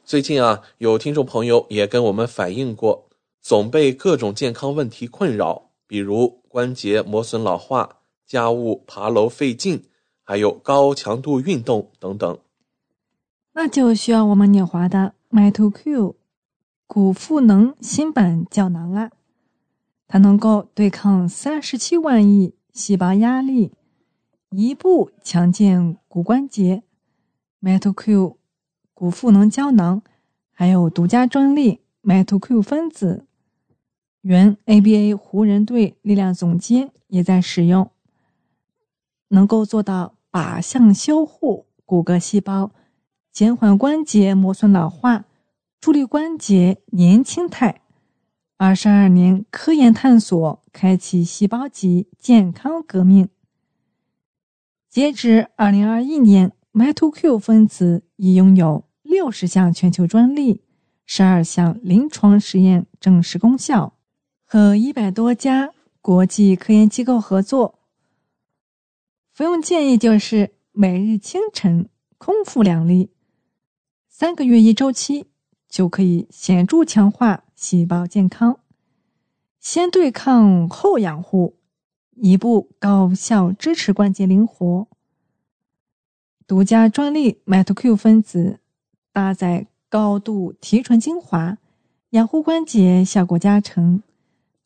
[0.05, 3.09] 最近啊，有听众朋友也跟我们反映过，
[3.41, 9.85] 总被各种健康问题困扰，比如关节磨损老化、家务爬楼费劲，
[10.25, 12.39] 还有高强度运动等等。
[13.53, 16.15] 那就需要我们纽华的 MytoQ。
[16.93, 19.13] 骨赋能新版胶囊啊，
[20.09, 23.71] 它能够对抗三十七万亿细胞压力，
[24.51, 26.83] 一步强健骨关节。
[27.63, 28.35] MetalQ
[28.93, 30.03] 骨赋能胶囊
[30.51, 33.25] 还有独家专利 MetalQ 分子，
[34.23, 37.89] 原 ABA 湖人队力量总监也在使用，
[39.29, 42.73] 能够做到靶向修护骨骼细胞，
[43.31, 45.27] 减缓关节磨损老化。
[45.81, 47.81] 助力关节年轻态。
[48.59, 53.31] 二十二年科研探索，开启细胞级健康革命。
[54.91, 60.63] 截至二零二一年，MitoQ 分子已拥有六十项全球专利，
[61.07, 63.95] 十二项临床实验证实功效。
[64.45, 67.79] 和一百多家国际科研机构合作，
[69.33, 71.89] 服用建议就是每日清晨
[72.19, 73.11] 空腹两粒，
[74.11, 75.30] 三个月一周期，
[75.71, 78.59] 就可以显著强化细胞健康，
[79.61, 81.55] 先对抗后养护，
[82.17, 84.89] 一步高效支持关节灵活。
[86.47, 88.59] 独家专利 MitoQ 分子
[89.13, 91.57] 搭载高度提纯精华，
[92.11, 94.03] 养护关节效果加成。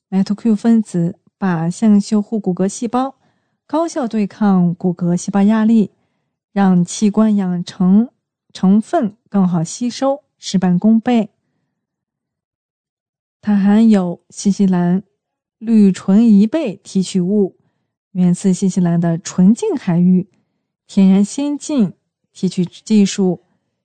[0.08, 3.16] MitoQ 分子靶向修护骨骼细胞，
[3.66, 5.90] 高效对抗骨骼细胞压力，
[6.52, 8.08] 让器官养成
[8.54, 11.30] 成分更好吸收，事半功倍。
[13.40, 15.02] 它含有新西兰
[15.56, 17.56] 绿醇贻贝提取物，
[18.10, 20.28] 源自新西兰的纯净海域，
[20.86, 21.94] 天然先进
[22.30, 23.40] 提取技术，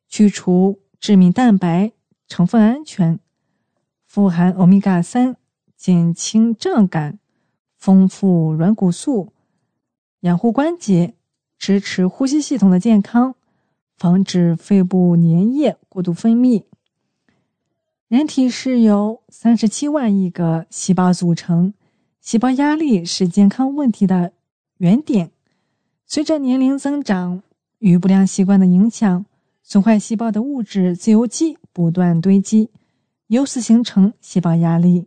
[0.10, 1.94] 去除致敏蛋白，
[2.28, 3.18] 成分安全，
[4.06, 5.38] 富含欧米伽三。
[5.78, 7.20] 减轻胀感，
[7.78, 9.32] 丰富软骨素，
[10.20, 11.14] 养护关节，
[11.58, 13.36] 支持呼吸系统的健康，
[13.96, 16.64] 防止肺部粘液过度分泌。
[18.08, 21.74] 人体是由三十七万亿个细胞组成，
[22.22, 24.32] 细胞压力是健康问题的
[24.78, 25.32] 原点。
[26.06, 27.44] 随着年龄增长
[27.80, 29.26] 与不良习惯的影响，
[29.62, 32.70] 损坏细胞的物质自由基不断堆积，
[33.28, 35.06] 由此形成细胞压力。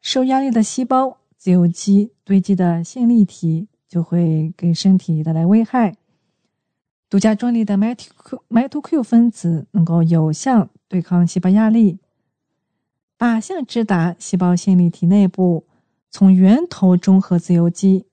[0.00, 5.94] 受压力的细胞自由基堆积的线粒体就会给身体带来危害。
[7.10, 11.98] 独家专利的 MitoQ 分子能够有效对抗细胞压力，
[13.18, 15.66] 靶向直达细胞线粒体内部，
[16.08, 18.06] 从源头中和自由基。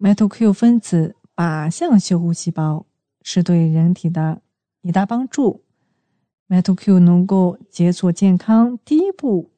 [0.00, 2.84] MitoQ 分子靶向修复细胞
[3.22, 4.42] 是对人体的
[4.82, 5.62] 一大帮助。
[6.48, 9.50] MitoQ 能够解锁健康第一步。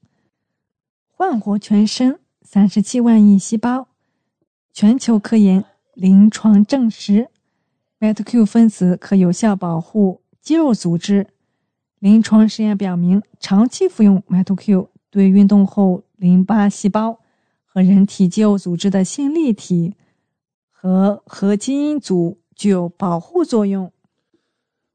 [1.07, 3.89] 焕活全身三十七万亿细胞，
[4.75, 7.31] 全球科研临床证实
[8.01, 11.27] ，MitoQ 分子可有效保护肌肉组织。
[11.99, 17.21] 临床实验表明，长期服用 MitoQ 对运动后淋巴细胞
[17.65, 19.95] 和人体肌肉组织的线粒体
[20.71, 23.93] 和核基因组具有保护作用。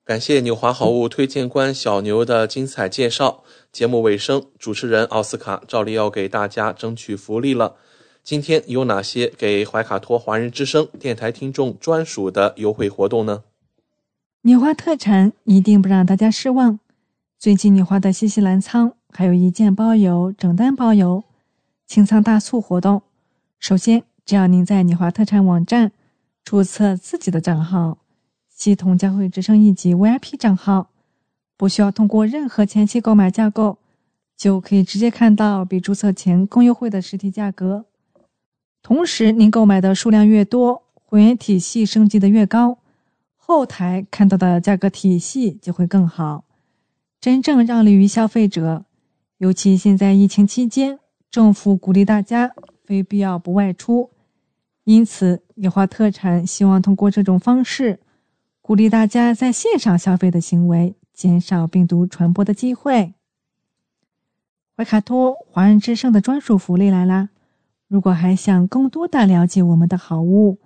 [0.06, 3.44] 感谢纽华好物推荐官小牛的精彩介绍。
[3.72, 7.76] 节目尾声，主持人奥斯卡照例要给大家争取福利了。
[8.24, 13.44] 今天有哪些给怀卡托华人之声电台听众专属的优惠活动呢？
[14.44, 16.80] 纽华特产一定不让大家失望。
[17.38, 21.22] 最近纽华的新西兰仓还有一件包邮、整单包邮
[21.86, 23.02] 清仓大促活动。
[23.60, 25.92] 首先，只要您在纽华特产网站
[26.46, 27.98] 注册自己的账号。
[28.48, 30.90] 系统将会直升一级 VIP 账号，
[31.58, 33.80] 不需要通过任何前期购买架构，
[34.38, 37.84] 就可以直接看到比注册前更优惠的实体价格。
[38.84, 42.80] 同时，您购买的数量越多，会员体系升级的越高，
[43.38, 46.44] 后台看到的价格体系就会更好，
[47.22, 48.84] 真正让利于消费者。
[49.38, 51.00] 尤其现在疫情期间，
[51.32, 54.10] 政府鼓励大家非必要不外出，
[54.84, 58.02] 因此野花特产希望通过这种方式。
[58.62, 63.14] 鼓励大家在线上消费的行为，减少病毒传播的机会。
[64.76, 67.30] 怀卡托华人之声的专属福利来啦！
[67.94, 70.58] 如果还想更多的了解我们的好物，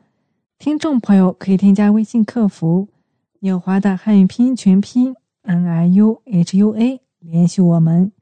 [0.58, 2.88] 听众朋友可以添加微信客服
[3.44, 8.14] “纽华”的汉语拼音全拼 “n i u h u a” 联系我们。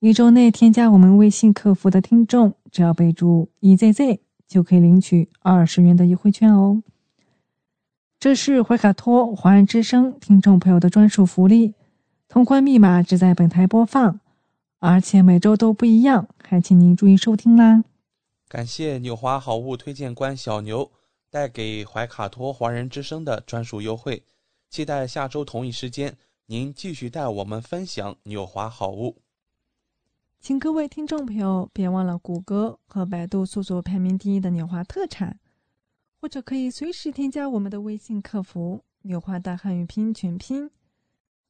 [0.00, 4.18] 一周内添加我们微信客服的听众，只要备注 “ezz”，
[4.48, 6.82] 就可以领取二十元的优惠券哦。
[8.18, 11.74] 这是怀卡托华人之声听众朋友的专属福利，
[12.26, 14.18] 通关密码只在本台播放，
[14.80, 17.84] 而且每周都不一样，还请您注意收听啦。
[18.54, 20.88] 感谢纽华好物推荐官小牛
[21.28, 24.22] 带给怀卡托华人之声的专属优惠，
[24.70, 29.16] 期待下周同一时间您继续带我们分享纽华好物。
[30.38, 35.40] 请各位听众朋友别忘了谷歌和百度搜索排名第一的纽华特产。
[36.20, 40.70] 或者可以随时添加我们的微信客服“纽华的汉语拼音全拼”，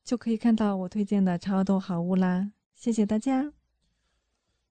[0.03, 2.51] 就可以看到我推荐的超多好物啦！
[2.75, 3.53] 谢谢大家，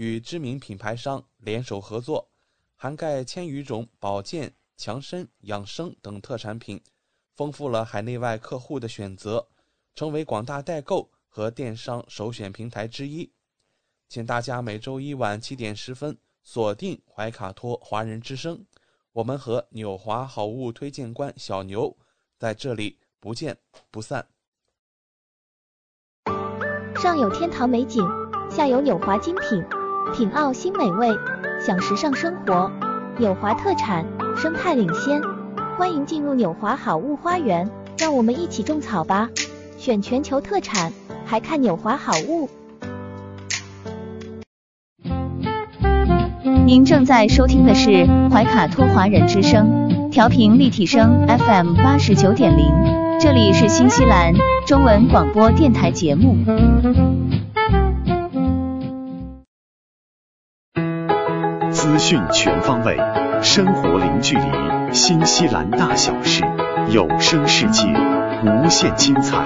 [0.00, 2.30] 与知名品牌商联手合作，
[2.74, 6.82] 涵盖千余种保健、强身、养生等特产品，
[7.34, 9.46] 丰富了海内外客户的选择。
[9.94, 13.30] 成为广大代购和电商首选平台之一。
[14.08, 18.64] 请大家每周一晚七点十分锁定怀卡托华人之声，
[19.12, 21.94] 我们和纽华好物推荐官小牛
[22.38, 23.58] 在这里不见
[23.90, 24.26] 不散。
[26.96, 28.02] 上有天堂美景，
[28.50, 29.62] 下有纽华精品，
[30.12, 31.08] 品澳新美味，
[31.64, 32.70] 享时尚生活。
[33.18, 34.04] 纽华特产，
[34.36, 35.20] 生态领先，
[35.78, 39.28] 欢迎进入纽华好物花园，让我们一起种草吧！
[39.78, 40.92] 选全球特产，
[41.24, 42.48] 还看纽华好物。
[46.66, 52.66] 您正在收听的是怀卡托华人之声，调频立体声 FM 八十九点零，
[53.20, 54.34] 这里是新西兰
[54.66, 56.36] 中文广播电台节目。
[62.10, 62.96] 讯全方位，
[63.40, 66.42] 生活零距离，新西兰大小事，
[66.90, 67.84] 有声世界，
[68.42, 69.38] 无限精彩。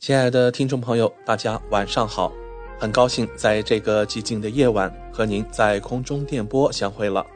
[0.00, 2.32] 亲爱的听众朋友，大家晚上好。
[2.80, 7.26] 很高兴在这个寂静的夜晚和您在空中电波相会了。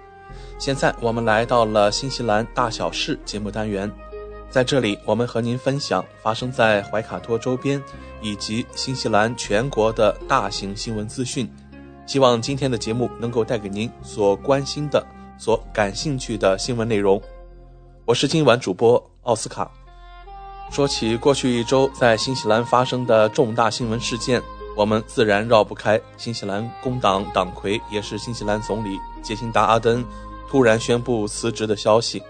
[0.58, 3.92] 现在我们来到了新西兰大小事节目单元，
[4.56, 7.78] 在这里我们和您分享发生在怀卡托周边
[8.22, 11.46] 以及新西兰全国的大型新闻资讯。
[12.06, 17.20] 希望今天的节目能够带给您所关心的、所感兴趣的新闻内容。
[18.06, 19.70] 我是今晚主播奥斯卡。
[20.70, 24.42] 说起过去一周在新西兰发生的重大新闻事件。
[24.74, 30.02] 我们自然绕不开新西兰工党党魁，也是新西兰总理杰辛达·阿登
[30.48, 32.22] 突然宣布辞职的消息。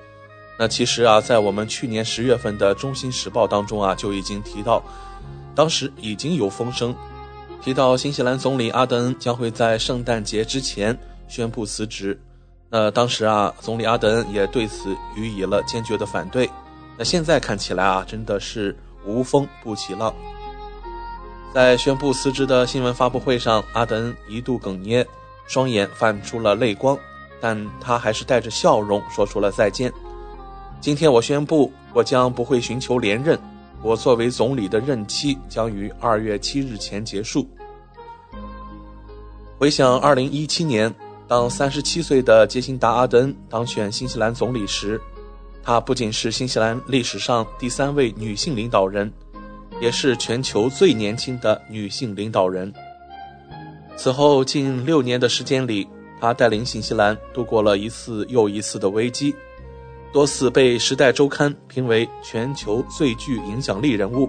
[0.59, 4.83] 那其实啊，在我们去年十月份的《中新时报》当中啊，就已经提到，
[5.55, 6.95] 当时已经有风声
[7.63, 10.99] 提到新西兰总理阿德恩将会在圣诞节之前
[11.29, 12.19] 宣布辞职。
[12.71, 16.49] 那当时啊，总理阿德恩也对此予以了坚决的反对。
[16.97, 20.15] 那现在看起来啊，真的是无风不起浪。
[21.55, 25.07] 在宣布辞职的新闻发布会上，阿德恩一度哽咽，
[25.47, 26.99] 双眼泛出了泪光，
[27.41, 29.93] 但他还是带着笑容说出了再见。
[30.87, 33.37] 今天我宣布，我将不会寻求连任，
[33.82, 37.45] 我作为总理的任期将于二月七日前结束。
[39.59, 40.95] 回想二零一七年，
[41.26, 45.01] 当三十七岁的杰辛达·阿德恩当选新西兰总理时，
[45.61, 49.12] 她不仅是新西兰历史上第三位女性领导人。
[49.80, 52.72] 也是全球最年轻的女性领导人。
[53.97, 55.84] 此后近六年的时间里，
[56.20, 59.34] 她带领新西兰度过了一次又一次的危机，
[60.17, 64.27] 多次被《时代周刊》评为全球最具影响力人物。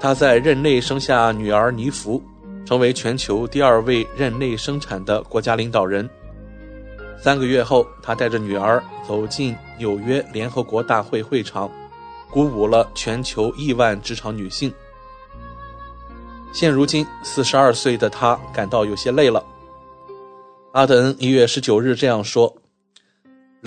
[0.00, 2.20] 他在任内生下女儿尼芙，
[2.64, 6.10] 成为全球第二位任内生产的国家领导人。
[7.16, 11.70] 三个月后，他带着女儿走进纽约联合国大会会场。
[12.28, 14.74] 鼓舞了全球亿万职场女性。
[16.52, 19.44] 现如今，四十二岁的他感到有些累了。
[20.72, 22.52] 阿德恩一月十九日这样说：“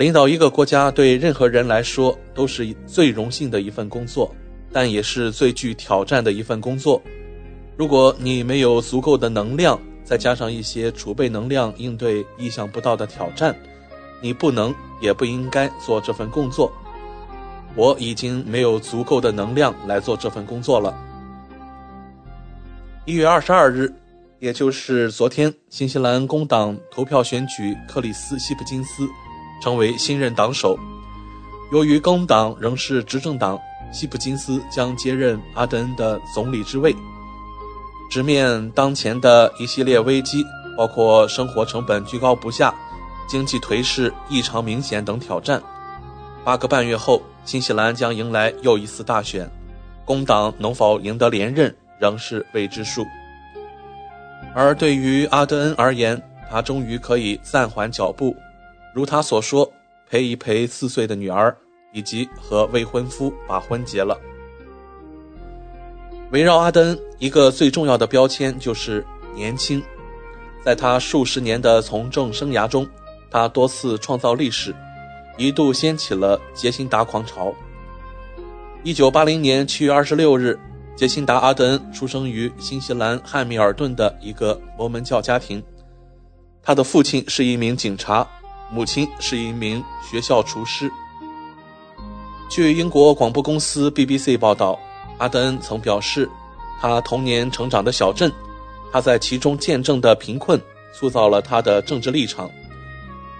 [0.00, 4.34] 领导一个国家对任何人来说都是最荣幸的一份工作，
[4.72, 7.02] 但也是最具挑战的一份工作。
[7.76, 13.54] 如果你没有足够的能量，再加上一些储备能量应对意想不到的挑战，
[14.22, 16.72] 你不能也不应该做这份工作。”
[17.76, 20.96] 我已经没有足够的能量来做这份工作了。
[23.04, 23.92] 一月二十二日，
[24.38, 29.06] 也就是昨天，新西兰工党投票选举克里斯·希普金斯
[29.60, 30.78] 成为新任党首。
[31.72, 33.58] 由于工党仍是执政党，
[33.92, 36.94] 希普金斯将接任阿德恩的总理之位，
[38.10, 40.44] 直面当前的一系列危机，
[40.76, 42.74] 包括生活成本居高不下、
[43.28, 45.62] 经济颓势异常明显等挑战。
[46.44, 47.22] 八个半月后。
[47.42, 49.50] 新西兰将迎来又一次大选，
[50.04, 53.02] 工党能否赢得连任仍是未知数。
[54.54, 58.36] 而对于阿德恩而言，他终于可以暂缓脚步，
[58.94, 59.70] 如他所说，
[60.08, 61.56] 陪一陪四岁的女儿，
[61.92, 64.18] 以及和未婚夫把婚结了。
[66.30, 69.82] 围绕阿登，一个最重要的标签就是年轻。
[70.62, 72.86] 在他数十年的从政生涯中，
[73.30, 74.74] 他多次创造历史。
[75.38, 77.54] 一度掀起了杰辛达狂潮。
[78.82, 80.58] 一九八零年七月二十六日，
[80.94, 85.62] 杰辛达·阿德恩出生于新西兰汉密尔顿的一个摩门教家庭。
[86.62, 88.28] 他的父亲是一名警察，
[88.70, 90.90] 母亲是一名学校厨师。
[92.48, 94.78] 据英国广播公司 BBC 报道，
[95.18, 96.28] 阿德恩曾表示，
[96.80, 98.32] 他童年成长的小镇，
[98.92, 100.60] 他在其中见证的贫困，
[100.92, 102.50] 塑造了他的政治立场。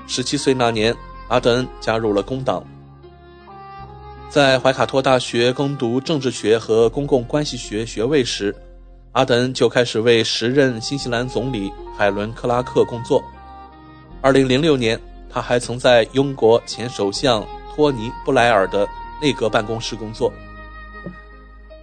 [0.06, 0.94] 十七岁那年。
[1.28, 2.66] 阿德恩加入了工党。
[4.28, 8.52] 在怀卡托大学攻读政治学和公共关系学学位时，
[9.12, 13.22] 阿德恩就开始为时任新西兰总理海伦·克拉克工作。
[14.22, 15.00] 2006年，
[15.32, 18.86] 他还曾在英国前首相托尼·布莱尔的
[19.22, 20.32] 内阁办公室工作。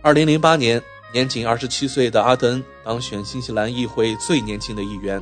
[0.03, 0.81] 2008年，
[1.13, 5.21] 年仅27岁的阿德恩当选新西兰议会最年轻的议员。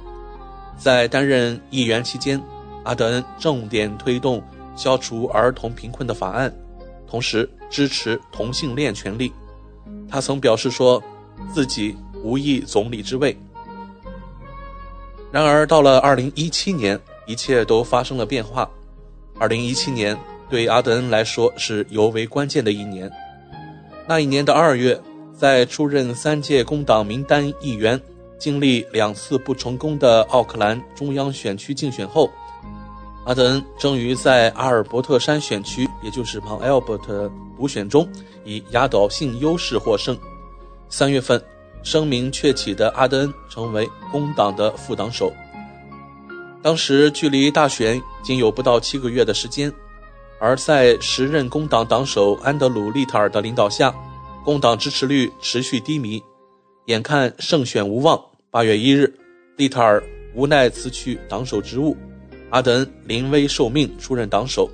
[0.78, 2.42] 在担任议员期间，
[2.84, 4.44] 阿德恩重点推动
[4.76, 6.54] 消除儿童贫困的法案，
[7.08, 9.32] 同时支持同性恋权利。
[10.10, 11.02] 他曾表示说，
[11.54, 13.38] 自己无意总理之位。
[15.32, 18.70] 然而，到了2017年，一切都发生了变化。
[19.40, 20.18] 2017年
[20.50, 23.12] 对阿德恩来说是尤为关键的一年。
[24.08, 25.00] 那一年的二月，
[25.38, 28.02] 在出任三届工党名单议员。
[28.38, 32.30] 经历两次不成功的奥克兰中央选区竞选后，
[33.26, 38.08] 阿德恩终于在阿尔伯特山选区，也就是 Mount Albert 补选中，
[38.44, 40.18] 以压倒性优势获胜。
[40.90, 41.42] 三月份，
[41.82, 45.32] 声名鹊起的阿德恩成为工党的副党首。
[46.66, 49.72] 当时距离大选仅有不到七个月的时间，
[50.40, 53.94] 而在时任工党党首安德鲁·利特尔的领导下，
[54.44, 56.20] 工党支持率持续低迷。
[56.86, 59.14] 眼看胜选无望，八月一日，
[59.58, 60.04] 利特尔
[60.34, 61.96] 无奈辞去党首职务，
[62.50, 64.68] 阿德恩临危受命出任党首。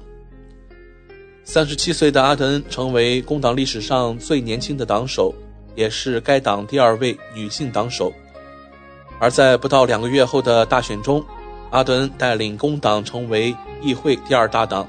[1.43, 5.35] 三十七岁的阿德恩成为工党历史上最年轻的党首，
[5.75, 8.13] 也是该党第二位女性党首。
[9.19, 11.21] 而在不到两个月后的大选中，
[11.71, 14.87] 阿德恩带领工党成为议会第二大党，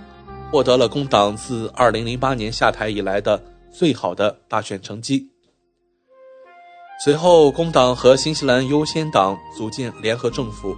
[0.50, 3.40] 获得了工党自二零零八年下台以来的
[3.72, 5.28] 最好的大选成绩。
[7.04, 10.76] 随后，工党和新西兰优先党组建联合政府，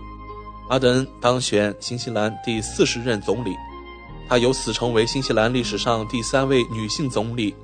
[0.69, 3.55] 阿德恩当选新西兰第四十任总理，
[4.29, 7.55] 他由此成为新西兰历史上第三位女性总理，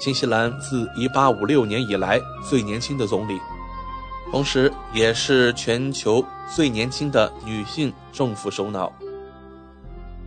[0.00, 3.40] 新西兰自1856年以来最年轻的总理，
[4.30, 6.24] 同时也是全球
[6.54, 8.92] 最年轻的女性政府首脑。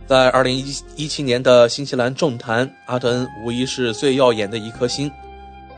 [0.06, 5.10] 在2017年的新西兰政坛，阿德恩无疑是最耀眼的一颗星。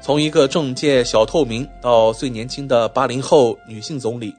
[0.00, 4.34] 从一个政界小透明到最年轻的八零后女性总理，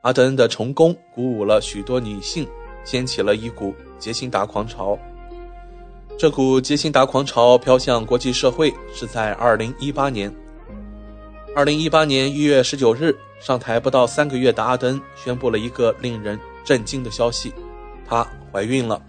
[0.00, 2.48] 阿德恩的成功鼓舞了许多女性，
[2.84, 4.98] 掀起了一股杰辛达狂潮。
[6.18, 10.32] 这股杰辛达狂潮飘向国际社会是在二零一八年。
[11.56, 17.50] 二零一八年一月十九日，上台不到三个月的阿登宣布了一个令人震惊的消息：
[18.06, 19.00] 她怀孕了。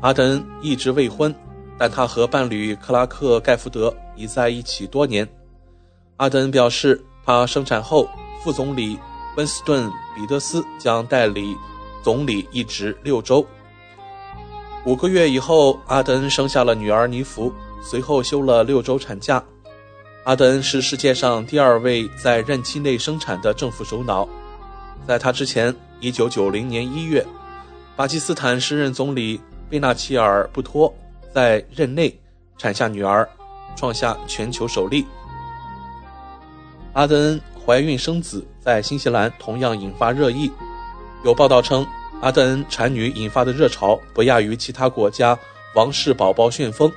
[0.00, 1.34] 阿登一直未婚。
[1.76, 5.28] 但他和伴侣克拉克·盖福德已在一起多年。
[6.18, 8.08] 阿登表示，他生产后，
[8.44, 8.96] 副总理
[9.36, 11.54] 温斯顿·彼得斯将代理
[12.00, 13.44] 总理一职六周。
[14.84, 17.52] 五个月以后，阿登生下了女儿尼芙，
[17.82, 19.42] 随后休了六周产假。
[20.26, 24.28] 阿德恩是世界上第二位在任期内生产的政府首脑。
[25.06, 27.24] 在他之前，1990年1月，
[27.94, 30.92] 巴基斯坦时任总理贝纳齐尔·布托。
[31.32, 32.12] 在任内
[32.58, 33.28] 产下女儿，
[33.76, 35.06] 创下全球首例。
[36.94, 40.50] 阿德恩怀孕生子，在新西兰同样引发热议。
[41.22, 41.86] 有报道称，
[42.20, 45.38] 阿德恩产女引发的热潮不亚于其他国家
[45.76, 46.90] 王室宝宝旋风。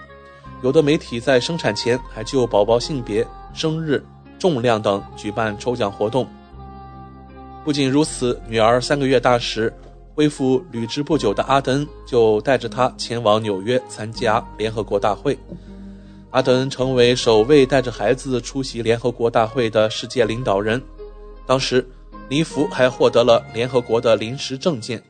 [0.61, 4.03] 有的媒体在生产前还就宝宝性别、生日、
[4.37, 6.27] 重量等举办抽奖活动。
[7.63, 9.73] 不仅如此，女儿三个月大时。
[10.15, 15.37] 恢复履职不久的阿德恩就带着她前往纽约参加联合国大会。
[16.31, 20.81] 阿德恩成为首位带着孩子出席联合国大会的世界领导人。
[21.47, 21.87] 当时，
[22.27, 25.01] 尼福还获得了联合国的临时证件，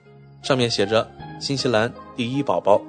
[0.44, 1.10] 上面写着
[1.42, 2.80] “新西兰第一宝宝”。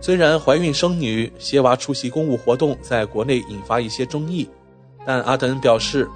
[0.00, 4.48] 虽然怀孕生女、携娃出席公务活动在国内引发一些争议，
[5.04, 6.08] 但阿德恩表示。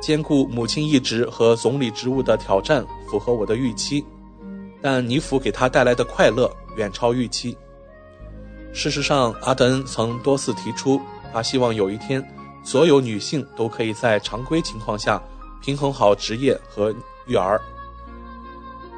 [0.00, 4.04] 兼顾母亲一职和总理职务的挑战符合我的预期，
[4.80, 7.58] 但尼弗给他带来的快乐远超预期。
[8.72, 11.00] 事实上，阿德恩曾多次提出，
[11.32, 12.24] 他希望有一天，
[12.62, 15.20] 所有女性都可以在常规情况下
[15.60, 16.94] 平衡好职业和
[17.26, 17.60] 育儿。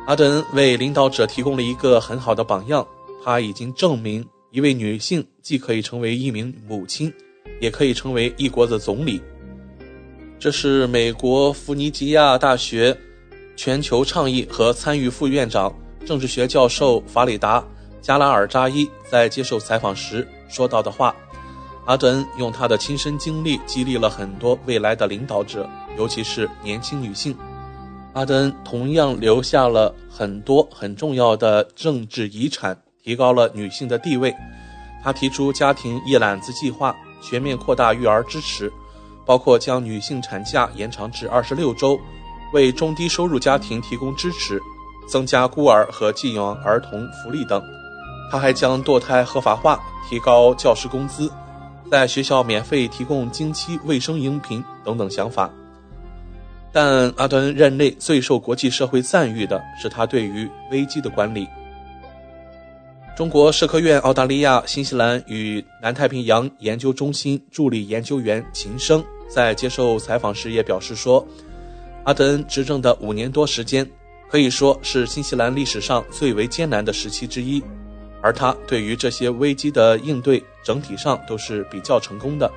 [0.07, 2.87] 阿德恩为领导者提供了一个很好的榜样，
[3.23, 7.13] 他已经证明，一位女性既可以成为一名母亲，
[7.61, 9.21] 也可以成为一国的总理。
[10.39, 12.97] 这是美国弗尼吉亚大学
[13.57, 15.71] 全球倡议和参与副院长、
[16.07, 17.61] 政治学教授法里达·
[18.01, 21.15] 加拉尔扎伊在接受采访时说到的话。
[21.87, 25.69] 阿德恩用他的亲身经历激励了很多未来的领导者，
[25.99, 27.37] 尤其是年轻女性。
[28.13, 34.35] 阿德恩同样留下了很多很重要的政治遗产，提高了女性的地位。
[35.03, 38.71] 他提出家庭一揽子计划，全面扩大育儿支持，
[39.25, 41.99] 包括将女性产假延长至二十六周，
[42.53, 44.61] 为中低收入家庭提供支持，
[45.09, 47.63] 增加孤儿和寄养儿童福利等。
[48.31, 51.33] 他还将堕胎合法化，提高教师工资，
[51.91, 55.51] 在学校免费提供经期卫生用品等等想法。
[56.73, 61.49] 但阿德恩任内最受国际社会赞誉的是他对于危机的管理。
[63.17, 71.27] 中国社科院澳大利亚、新西兰与南太平洋研究中心助理研究员秦生在接受采访时也表示说，
[72.05, 73.87] 阿德恩执政的五年多时间，
[74.31, 77.63] 可以说是新西兰历史上最为艰难的时期之一。
[78.23, 82.51] 而他对于这些危机的应对，整体上都是比较成功的。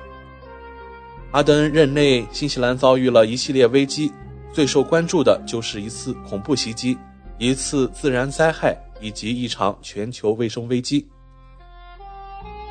[1.30, 4.10] 阿德恩任内，新西兰遭遇了一系列危机，
[4.52, 6.96] 最受关注的就是一次恐怖袭击、
[7.38, 11.06] 一次自然灾害以及一场全球卫生危机。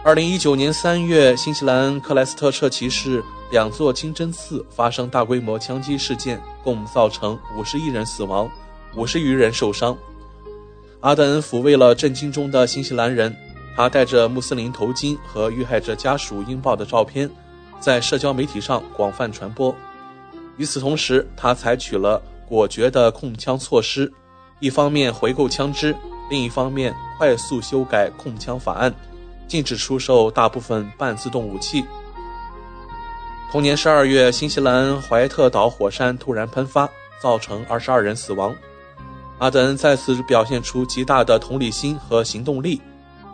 [0.04, 8.50] 二零一九年三月，新西兰克莱斯特彻奇市两座清真寺发生大规模枪击事件，共造成五十一人死亡，
[8.96, 9.96] 五十余人受伤。
[11.02, 13.34] 阿德恩抚慰了震惊中的新西兰人，
[13.76, 17.30] 他戴着穆斯林头巾和遇害者家属拥抱的照片，
[17.80, 19.74] 在社交媒体上广泛传播。
[20.58, 24.12] 与此同时，他采取了果决的控枪措施，
[24.60, 25.96] 一方面回购枪支，
[26.34, 28.92] 另一方面快速修改控枪法案，
[29.48, 31.86] 禁止出售大部分半自动武器。
[33.52, 36.90] 同年十二月，新西兰怀特岛火山突然喷发，
[37.22, 38.52] 造成二十二人死亡。
[39.38, 42.82] 阿德恩再次表现出极大的同理心和行动力，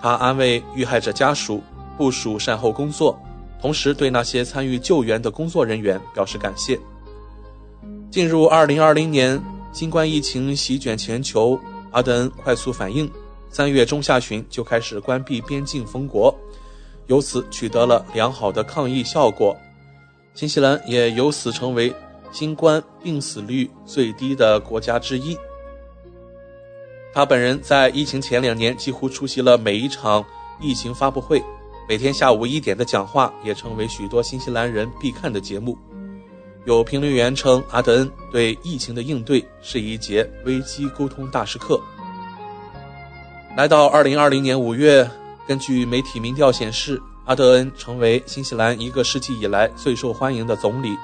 [0.02, 1.64] 他安慰遇害者家属，
[1.98, 3.18] 部署善后工作，
[3.62, 6.78] 同时对那些参与救援的工作人员表示感谢。
[8.12, 9.42] 进入2020年，
[9.72, 11.58] 新冠疫情席卷全球，
[11.92, 13.10] 阿德恩快速反应，
[13.50, 16.34] 三月中下旬就开始关闭边境封国，
[17.08, 19.58] 由此取得了良好的抗疫效果，
[20.34, 21.94] 新西兰也由此成为
[22.32, 25.38] 新冠病死率最低的国家之一。
[27.12, 30.24] 他本人在疫情前两年几乎出席了每一场
[30.62, 31.44] 疫情发布会，
[31.88, 35.76] 每天下午一点的讲话也成为许多新西兰人必看的节目。
[36.66, 41.80] 有评论员称，阿德恩对疫情的应对是一节危机沟通大师课。
[43.58, 45.10] 来到二零二零年五月，
[45.48, 50.96] 根据媒体民调显示，阿德恩成为新西兰一个世纪以来最受欢迎的总理，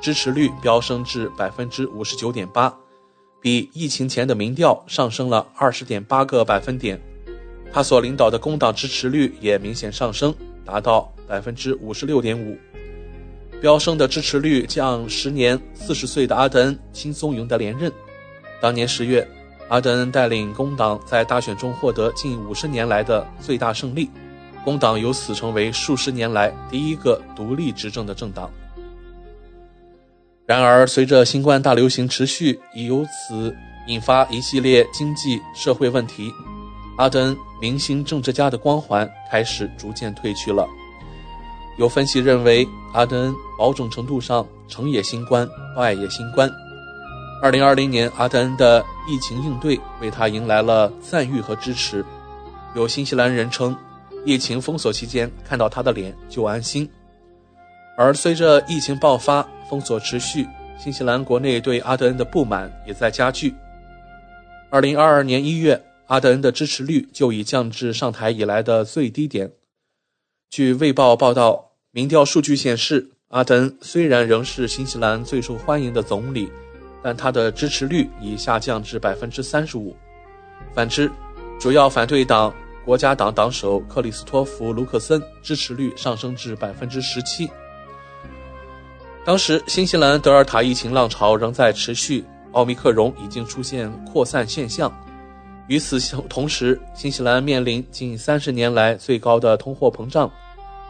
[0.00, 2.74] 支持率飙升至百分之五十九点八。
[3.40, 7.00] 比疫情前的民调上升了二十点八个百分点，
[7.72, 10.34] 他所领导的工党支持率也明显上升，
[10.64, 12.56] 达到百分之五十六点五。
[13.64, 17.90] 飙升的支持率将时年四十岁的阿德恩轻松赢得连任。
[18.60, 19.26] 当年十月，
[19.70, 24.10] 阿德恩带领工党在大选中获得近五十年来的最大胜利，
[24.62, 28.50] 工党由此成为数十年来第一个独立执政的政党。
[30.44, 33.56] 然而，随着新冠大流行持续，已由此
[33.88, 36.30] 引发一系列经济社会问题，
[36.98, 40.68] 阿德恩明星政治家的光环开始逐渐褪去了。
[41.76, 46.50] 有分析认为，阿德恩某种程度上成也新冠，败也新冠。
[47.42, 52.04] 二零二零年，阿德恩的疫情应对为他迎来了赞誉和支持。
[52.74, 53.76] 有新西兰人称，
[54.24, 56.88] 疫情封锁期间看到他的脸就安心。
[57.96, 60.46] 而随着疫情爆发，封锁持续，
[60.78, 63.54] 新西兰国内对阿德恩的不满也在加剧。
[64.70, 69.50] 二零二二年一月，阿德恩的支持率就已降至上台以来的最低点。
[70.56, 76.48] 据《卫报》报道，民调数据显示，阿登虽然仍是新西兰最受欢迎的总理，
[77.02, 79.96] 但他的支持率已下降至百分之三十五。
[80.72, 81.10] 反之，
[81.58, 87.50] 主要反对党国家党党首克里斯托弗·卢克森支持率上升至百分之十七。
[89.24, 94.96] 当时，新西兰德尔塔疫情浪潮仍在持续，奥密克戎已经出现扩散现象。
[95.66, 95.98] 与此
[96.28, 100.30] 同时，新西兰面临近三十年来最高的通货膨胀，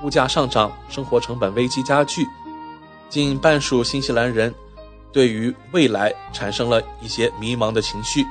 [0.04, 2.26] 物价上涨，生活成本危机加剧。
[3.08, 4.54] 近半数新西兰人
[5.12, 8.24] 对于未来产生了一些迷茫的情绪。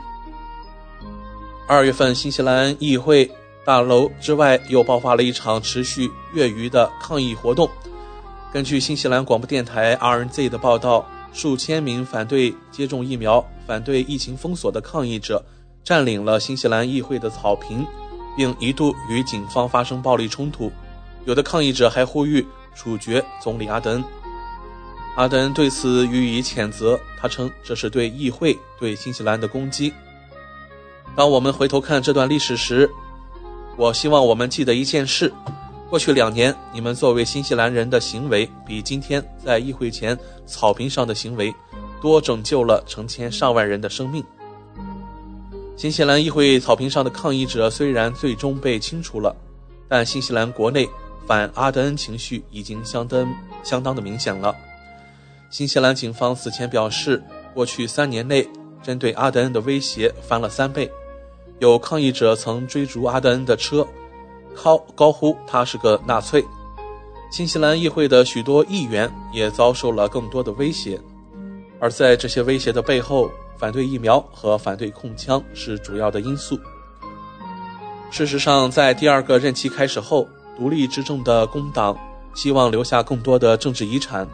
[1.68, 3.30] 二月份，新西兰议会
[3.66, 7.68] 大楼之外又爆发了一场持续月余的抗议活动。
[8.52, 15.44] 根据新西兰广播电台 RNZ 的报道，数千名反对接种疫苗、反对疫情封锁的抗议者
[15.84, 17.84] 占领了新西兰议会的草坪，
[18.38, 20.72] 并一度与警方发生暴力冲突。
[21.26, 22.46] 有的抗议者还呼吁
[22.76, 24.04] 处决总理阿德恩。
[25.16, 29.94] 阿德恩对此予以谴责，他称这是对议会、对新西兰的攻击。
[31.16, 32.90] 当我们回头看这段历史时，
[33.78, 35.32] 我希望我们记得一件事。
[35.90, 40.18] 过去两年，你们作为新西兰人的行为，比今天在议会前
[40.48, 41.54] 草坪上的行为，
[42.02, 44.24] 多拯救了成千上万人的生命。
[45.78, 49.36] 新西兰议会草坪上的抗议者虽然最终被清除了，
[49.88, 50.90] 但新西兰国内
[51.28, 54.56] 反阿德恩情绪已经相当相当的明显了。
[55.50, 58.48] 新西兰警方此前表示，过去三年内
[58.82, 60.92] 针对阿德恩的威胁翻了三倍，
[61.60, 63.88] 有抗议者曾追逐阿德恩的车。
[64.56, 66.46] 高高呼他是个纳粹，
[67.32, 71.00] 新西兰议会的许多议员也遭受了更多的威胁，
[71.80, 76.60] 而在这些威胁的背后，反对疫苗和反对控枪是主要的因素。
[78.12, 80.28] 事实上，在第二个任期开始后，
[80.64, 81.94] 独立执政的工党
[82.34, 84.26] 希望留下更多的政治遗产，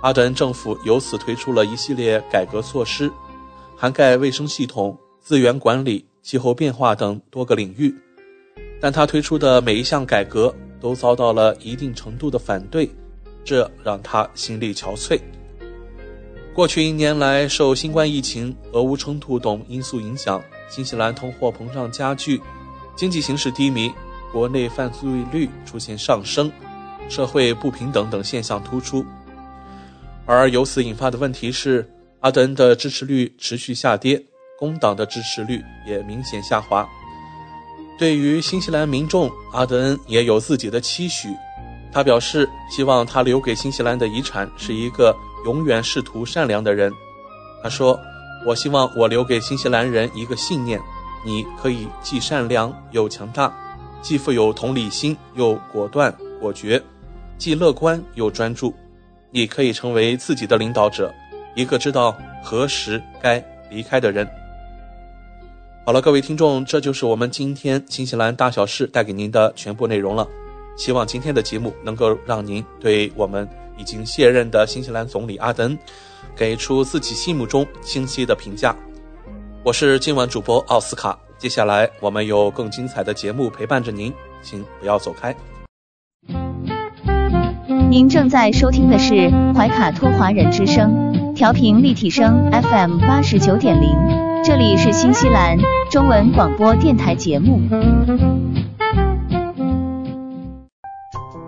[0.00, 3.12] 阿德恩政府由此推出了一系列改革措施，
[3.76, 7.94] 涵盖卫生系统、资源管理、气候变化等多个领域。
[8.80, 12.88] 但他推出的每一项改革都遭到了一定程度的反对，
[13.44, 15.20] 这让他心力憔悴。
[16.54, 22.40] 过去一年来，受新冠疫情、俄乌冲突等因素影响，新西兰通货膨胀加剧，
[22.96, 23.92] 经济形势低迷，
[24.34, 26.50] 国内犯罪率出现上升，
[27.08, 29.06] 社会不平等等现象突出。
[30.26, 34.20] 而由此引发的问题是，阿德恩的支持率持续下跌，
[34.58, 36.84] 工党的支持率也明显下滑。
[37.96, 41.28] 对于新西兰民众，阿德恩也有自己的期许。
[41.92, 45.14] 他表示，希望他留给新西兰的遗产是一个
[45.44, 46.92] 永远试图善良的人。
[47.62, 47.96] 他说
[48.44, 50.80] ：“我希望我留给新西兰人一个信念：
[51.24, 53.54] 你可以既善良又强大，
[54.04, 56.80] 既富有同理心又果断果决，
[57.38, 58.74] 既乐观又专注。
[59.30, 61.12] 你可以成为自己的领导者，
[61.56, 64.28] 一个知道何时该离开的人。”
[65.86, 70.28] 好了，各位听众，这就是我们今天新西兰大小事带给您的全部内容了。
[70.76, 73.48] 希望今天的节目能够让您对我们
[73.78, 75.78] 已经卸任的新西兰总理阿登
[76.36, 78.76] 给出自己心目中清晰的评价。
[79.62, 84.10] 我是今晚主播奥斯卡，接下来我们有更精彩的节目陪伴着您，
[84.42, 85.36] 请不要走开。
[87.90, 93.90] 您正在收听的是怀卡托华人之声，调频立体声 FM 八十九点零。
[94.42, 95.58] 这里是新西兰
[95.90, 97.60] 中文广播电台节目。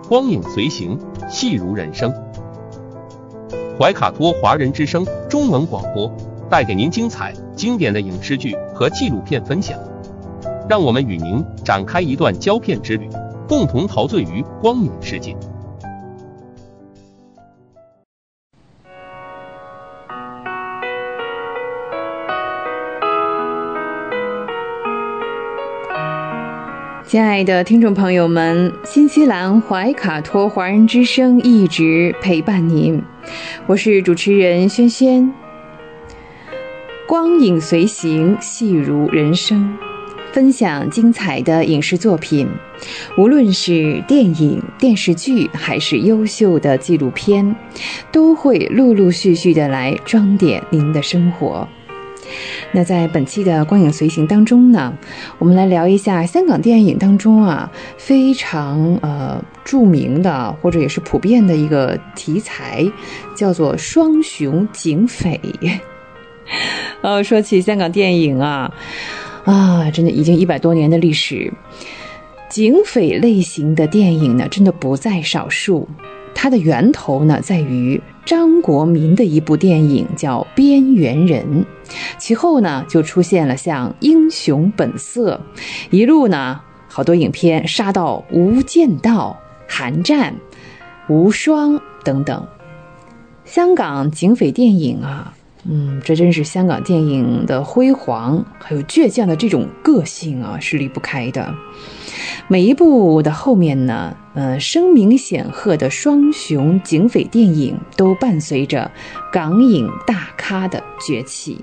[0.07, 2.13] 光影随行，戏如人生。
[3.79, 6.15] 怀卡托华人之声中文广播
[6.51, 9.79] 带给您精彩经典的影视剧和纪录片分享，
[10.69, 13.09] 让我们与您展开一段胶片之旅，
[13.47, 15.35] 共同陶醉于光影世界。
[27.07, 33.01] 亲爱的听众朋友们，新西兰怀卡托华人之声一直陪伴您，
[33.65, 35.46] 我是主持人轩轩。
[37.07, 39.73] 光影随行，戏如人生，
[40.33, 42.45] 分享精彩的影视作品，
[43.17, 47.55] 无论是电影、电视剧，还是优秀的纪录片，
[48.11, 51.65] 都会陆陆续续的来装点您的生活。
[52.73, 54.93] 那在本期的光影随行当中呢，
[55.39, 62.85] 我们来聊一下香港电影当中啊非常呃著名的或者也是普遍的一个题材，
[63.33, 65.39] 叫做双雄警匪。
[67.01, 68.73] 呃，说起香港电影啊，
[69.45, 71.53] 啊，真的已经一百多年的历史，
[72.49, 75.87] 警匪类型的电影呢，真的不在少数。
[76.33, 81.65] 它的源头呢，在于张国民的一部电影叫《边缘人》，
[82.19, 85.41] 其后呢，就出现了像《英雄本色》，
[85.89, 89.35] 一路呢，好多影片杀到《无间道》
[89.75, 90.35] 《寒战》
[91.13, 91.73] 《无双》
[92.03, 92.45] 等等。
[93.43, 95.33] 香港警匪电影啊，
[95.69, 101.53] 嗯，这真是香港电影的辉煌，还有倔强的这种个性啊，是离不开的。
[102.47, 108.89] 每一部的后面呢，呃，声名显赫的双雄警匪电影都伴随着
[109.31, 111.59] 港影大咖的崛起。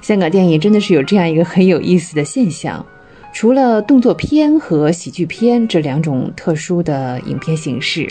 [0.00, 2.86] 香港电影真的是有这样一个很有意思的现象，
[3.34, 8.08] 除了动作片和喜剧片这两种特殊的影片形式，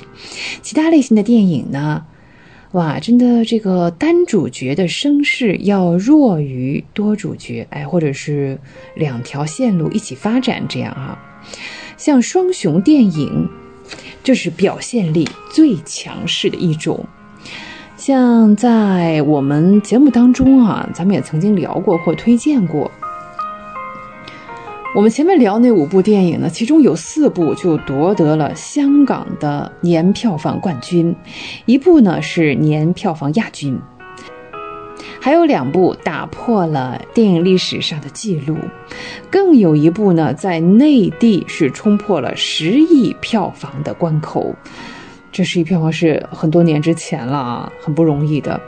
[0.62, 2.06] 其他类型的电影呢，
[2.74, 8.60] 哇，真的这个单主角的声势要弱于多主角，哎，或者是
[8.96, 11.18] 两条线路一起发展这样啊。
[11.98, 13.50] 像双雄电影，
[14.24, 17.04] 这是表现力最强势的一种。
[17.98, 22.92] 像在我们节目当中啊，咱们也曾经聊过或推荐过，
[24.96, 31.16] 我们前面聊那五部电影呢，其中有四部就夺得了香港的年票房冠军，
[31.68, 33.80] 一部呢是年票房亚军，
[35.22, 38.58] 还有两部打破了电影历史上的记录，
[39.30, 44.56] 更有一部呢在内地是冲破了十亿票房的关口。
[45.32, 48.60] 这十亿票房是很多年之前了啊，很不容易的。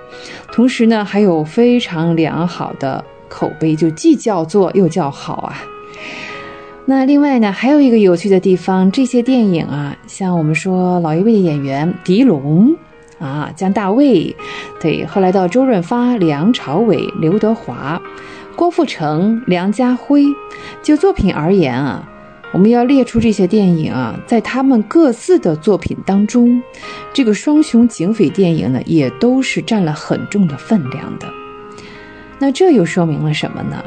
[0.51, 5.63] 同时呢，还有非常良好的口碑，就既叫座又叫好啊。
[6.86, 12.76] 那另外呢，还有一个有趣的地方，这些电影啊，像我们说老一辈的演员狄龙
[13.20, 14.36] 啊、姜大卫，
[14.82, 18.02] 对，后来到周润发、梁朝伟、刘德华、
[18.56, 20.26] 郭富城、梁家辉，
[20.82, 22.10] 就作品而言啊，
[22.52, 26.62] 我们要列出这些电影啊，在他们各自的作品当中，
[27.14, 31.28] 这个双雄警匪电影呢，也都是占了很重的分量的。
[32.39, 33.84] 那这又说明了什么呢？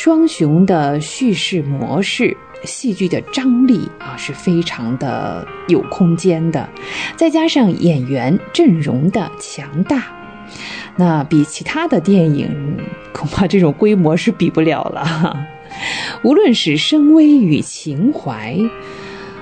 [0.00, 6.68] 双雄的叙事模式、戏剧的张力啊，是非常的有空间的，
[7.16, 10.04] 再加上演员阵容的强大，
[10.94, 12.78] 那比其他的电影
[13.12, 15.36] 恐怕这种规模是比不了了。
[16.22, 18.56] 无论是声威与情怀，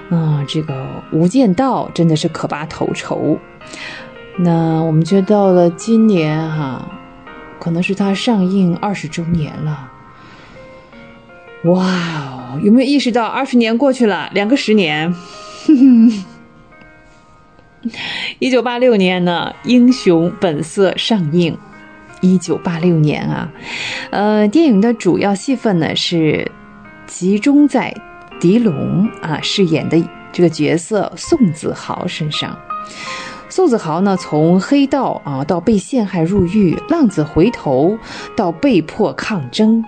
[0.09, 0.73] 啊，这个
[1.13, 3.39] 《无间道》真的是可拔头筹。
[4.39, 6.91] 那我们觉得到了今年哈，
[7.61, 9.93] 可能是它上映二十周年了。
[11.65, 15.13] 哇哦，有没有意识到二十年过去了，两个十年？
[18.39, 21.57] 一九八六年呢，《英雄本色》上映。
[22.23, 23.53] 一九八六年啊，
[24.11, 26.51] 呃，电影的主要戏份呢是
[27.07, 27.95] 集中在
[28.41, 30.03] 狄龙啊饰演的
[30.33, 32.59] 这个角色宋子豪身上。
[33.57, 37.99] 宋子豪呢，从黑道啊到被陷害入狱，浪子回头
[38.37, 39.83] 到被迫抗争，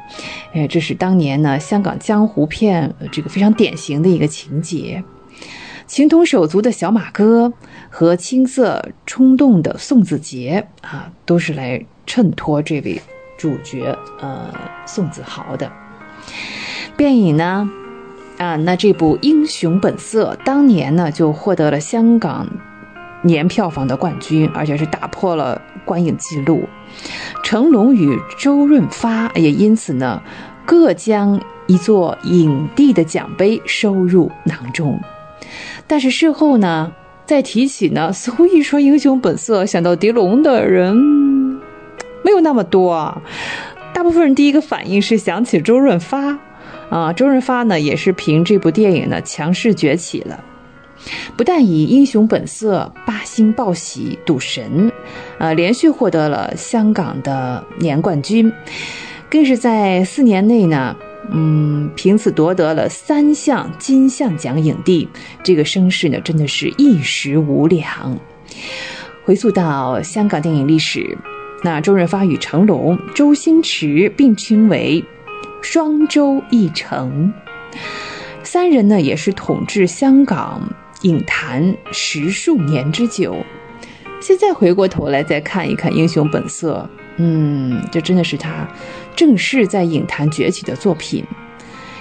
[0.54, 5.04] 哎，这是当年呢香港江湖片这个非常典型的一个情节。
[5.86, 7.52] 情同手足的小马哥
[7.90, 12.98] 和青涩冲动的宋子杰啊，都是来衬托这位
[13.36, 14.50] 主角呃
[14.86, 15.70] 宋子豪的。
[16.96, 17.68] 电影呢，
[18.38, 22.48] 啊，那这部《英雄本色》当年呢就获得了香港。
[23.22, 26.68] 年票房的冠军，而且是打破了观影记录。
[27.42, 30.22] 成龙与周润发也因此呢，
[30.64, 35.00] 各将一座影帝的奖杯收入囊中。
[35.86, 36.92] 但是事后呢，
[37.26, 40.96] 再提起呢，似乎一说《英雄本色》，想到狄龙的人
[42.24, 43.20] 没有那么多啊。
[43.94, 46.38] 大部分人第一个反应是想起周润发
[46.90, 50.38] 啊，周润发呢也是凭这部电影呢强势崛起了。
[51.36, 54.90] 不但以《英雄本色》《八星报喜》《赌神》，
[55.38, 58.52] 呃，连续获得了香港的年冠军，
[59.30, 60.96] 更是在四年内呢，
[61.30, 65.08] 嗯，凭此夺得了三项金像奖影帝，
[65.42, 68.18] 这个声势呢，真的是一时无两。
[69.24, 71.16] 回溯到香港电影历史，
[71.62, 75.04] 那周润发与成龙、周星驰并称为
[75.62, 77.32] “双周一成”，
[78.42, 80.60] 三人呢也是统治香港。
[81.02, 83.36] 影坛十数年之久，
[84.20, 86.88] 现在回过头来再看一看《英雄本色》，
[87.18, 88.68] 嗯，这真的是他
[89.14, 91.24] 正式在影坛崛起的作品。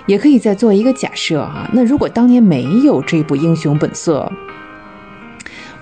[0.07, 4.31] 也可以再做一个假设哈，那如果当年没有这部《英雄本色》，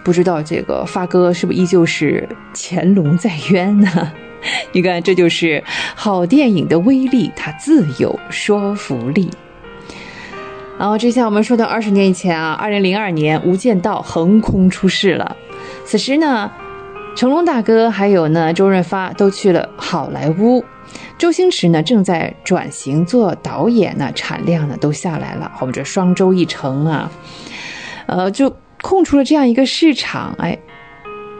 [0.04, 4.12] 不知道这个发哥是不是依旧是潜龙在渊呢？
[4.74, 5.64] 你看，这就是
[5.96, 9.30] 好电影的威力，它自有说服力。
[10.78, 15.36] 然后，这下我们说到二十年以前啊，二零零二年，《无间道》横空出世了。
[15.86, 16.52] 此时呢，
[17.16, 20.64] 成龙大哥还有呢周润发都去了好莱坞，
[21.18, 25.50] 周星驰呢正在转型做导演呢，产量呢都下来了。
[25.62, 27.10] 我们这双周一成啊，
[28.08, 30.36] 呃，就空出了这样一个市场。
[30.40, 30.60] 哎，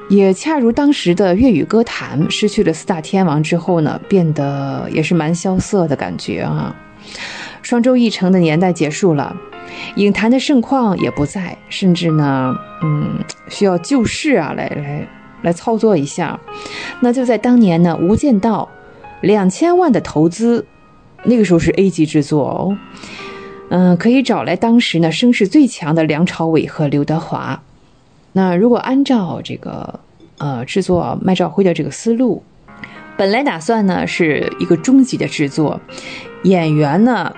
[0.10, 6.74] 也恰如当时的粤语歌坛失去了四大天王之后呢，变得也是蛮萧瑟的感觉啊。
[7.66, 9.36] 双周一成的年代结束了，
[9.96, 13.18] 影坛的盛况也不在，甚至呢，嗯，
[13.50, 15.08] 需要救市啊，来来
[15.42, 16.40] 来操作一下。
[17.00, 18.70] 那就在当年呢，《无间道》
[19.26, 20.64] 两千万的投资，
[21.24, 22.78] 那个时候是 A 级制作哦，
[23.70, 27.64] 嗯，可以找来当时呢声势最强的梁朝伟和刘德华。
[28.34, 30.00] 那如果按照这个
[30.38, 32.44] 呃制作麦兆辉的这个思路，
[33.18, 35.82] 本来打算呢是一个中级的制作，
[36.44, 37.34] 演员呢。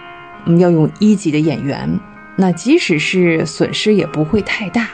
[0.47, 1.99] 我们要用一级的演员，
[2.37, 4.87] 那即使是损失也不会太大。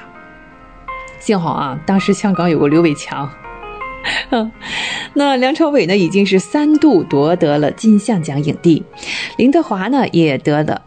[1.20, 3.30] 幸好啊，当时香港有个刘伟强，
[4.32, 4.52] 嗯
[5.14, 8.84] 那梁朝伟呢，已经是三度夺得了金像奖影帝，
[9.38, 10.82] 林德华呢也得了，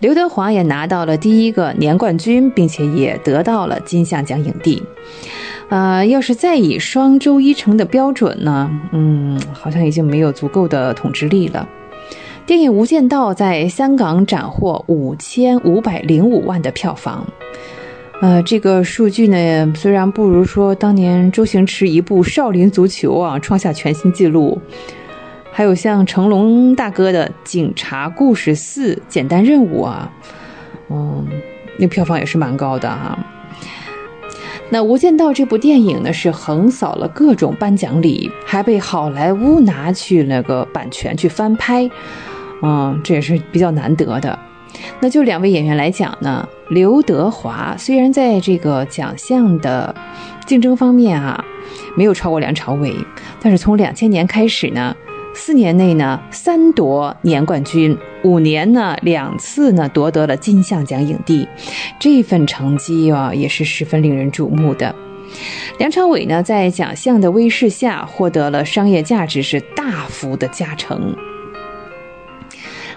[0.00, 4.82] 刘德华也拿到了第一个年冠军，并且也得到了金像奖影帝。
[5.68, 11.68] 呃，要是再以双周一成的标准呢，嗯，好像已经没有足够的统治力了。
[12.44, 17.24] 电影《无间道》在香港斩获五千五百零五万的票房。
[18.20, 24.60] 呃，这个数据呢，虽然不如说当年周星驰一部《少林足球》啊创下全新纪录，
[25.52, 30.12] 还有像成龙大哥的《警察故事四：简单任务》啊，
[30.90, 31.24] 嗯，
[31.78, 33.16] 那票房也是蛮高的哈。
[34.68, 41.90] 那《无间道》这部电影呢，是横扫了各种颁奖礼，还被好莱坞拿去那个版权去翻拍，
[42.62, 44.38] 嗯，这也是比较难得的。
[45.00, 49.94] 那就两位演员来讲呢，刘德华虽然在这个奖项的
[50.46, 51.44] 竞争方面啊，
[51.94, 52.94] 没有超过梁朝伟，
[53.40, 54.96] 但是从两千年开始呢，
[55.34, 61.46] 四年内呢三夺年冠军，五年呢两次呢夺得了金像奖影帝，
[62.00, 64.94] 这份成绩啊也是十分令人瞩目的。
[65.78, 71.14] 梁朝伟呢在奖项的威势下，获得了商业价值是大幅的加成。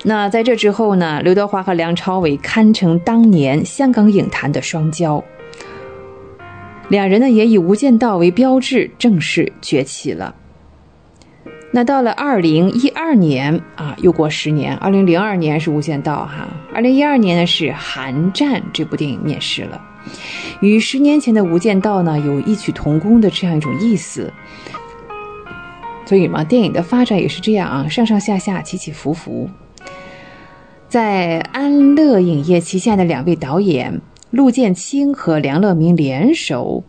[0.07, 1.19] 那在这之后呢？
[1.23, 5.23] 刘德华和梁朝伟堪称当年香港影坛的双骄，
[6.89, 10.35] 两人呢也以《无间道》为标志正式崛起了。
[11.71, 19.81] 那到了二零一二年啊，又过十年，二零零二年是《无间道》哈，二零一二年呢是《寒战》这部电影面世了，
[20.61, 24.31] 与十年前的《无间道》呢有异曲同工的这样一种意思。
[26.05, 29.49] 所以嘛，电影的发展也是这样啊，上上下下，起起伏伏。
[30.95, 33.99] 在安乐影业旗下的两位导演
[34.31, 36.85] 陆建清和梁乐明联手，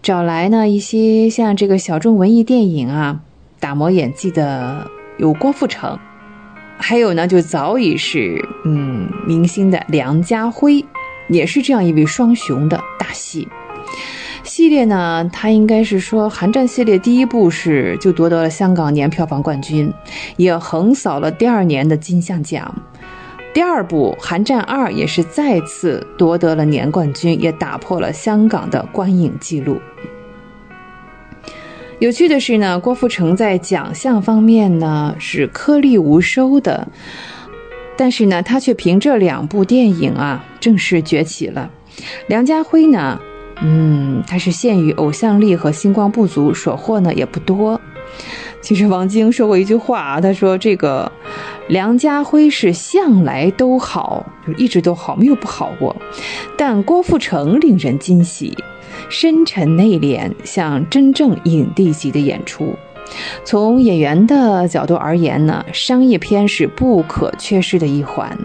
[0.00, 3.22] 找来呢一些像这个小众文艺电影啊
[3.58, 4.88] 打磨演技的
[5.18, 5.98] 有郭富城，
[6.78, 10.84] 还有呢就早已是嗯明星的梁家辉，
[11.28, 13.48] 也是这样一位双雄的大戏
[14.44, 15.28] 系列呢。
[15.32, 19.92] 他应该是说《寒战》系列第一部是就夺得了香港年票房冠军，
[20.36, 22.72] 也横扫了第二年的金像奖。
[23.52, 29.80] 第二部《寒战二》也是再次夺得了年冠军，也打破了香港的观影记录。
[31.98, 36.86] 有趣的是呢，郭富城在奖项方面呢是颗粒无收的，
[37.96, 41.68] 但是呢，他却凭这两部电影啊正式崛起了。
[42.28, 43.20] 梁家辉呢，
[43.60, 47.80] 嗯，他是限于偶像力和星光不足，所获呢也不多。
[48.60, 51.10] 其实王晶说过一句话啊，他说这个。
[51.68, 55.94] 梁家辉是向来都好，就一直都好，没有不好过。
[56.56, 58.58] 但郭富城令人惊喜，
[59.08, 62.74] 深沉内敛，像真正影帝级的演出。
[63.44, 68.36] 从演员的角度而言呢，商业片是不可缺失的一环。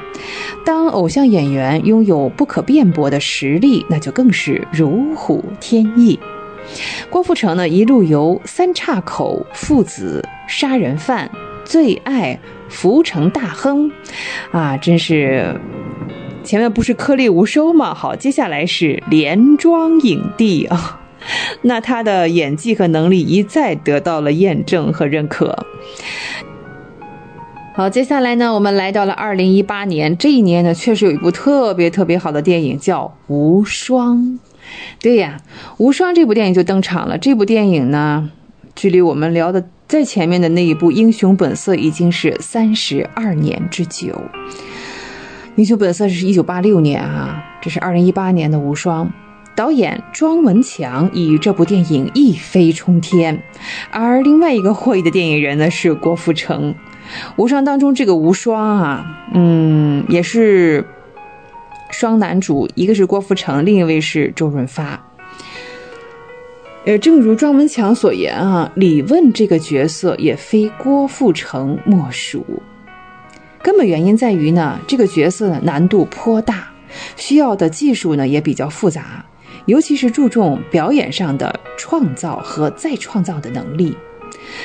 [0.63, 6.19] 当偶像演员拥有不可辩驳的实力，那就更是如虎添翼。
[7.09, 11.29] 郭富城呢，一路由三岔口父子、杀人犯、
[11.63, 12.39] 最爱。
[12.67, 13.91] 福成大亨，
[14.51, 15.55] 啊，真是
[16.43, 17.93] 前面不是颗粒无收吗？
[17.93, 20.99] 好，接下来是连庄影帝啊，
[21.61, 25.65] 那他的演技和能力一再得到了验证和认可。
[27.75, 34.17] 好，接下来呢，我们来到了二零一八年，这一年呢，确实有一部特别特别好的电影叫《无双》。
[34.99, 35.37] 对呀，
[35.77, 37.17] 《无双》这部电影就登场了。
[37.17, 38.29] 这部电影呢，
[38.75, 39.65] 距离我们聊的。
[39.87, 44.07] 在前面的那一部《英雄本色》已经是三十二年之久，
[45.57, 49.05] 《英雄本色》是一九八六年啊，这是二零一八年的《无双》，
[49.55, 53.43] 导演庄文强以这部电影一飞冲天，
[53.91, 56.73] 而另外一个获益的电影人呢是郭富城，
[57.35, 60.83] 《无双》当中这个无双啊，嗯，也是
[61.97, 65.01] 双男主，一个是郭富城，另一位是周润发。
[66.83, 72.45] 呃，正如庄文强所言啊，李问这个角色也非郭富城莫属。
[73.63, 76.67] 根本原因在于呢，这个角色难度颇大，
[77.15, 79.25] 需要的技术呢也比较复杂，
[79.65, 83.95] 尤其是注重表演上的创造和再创造的能力。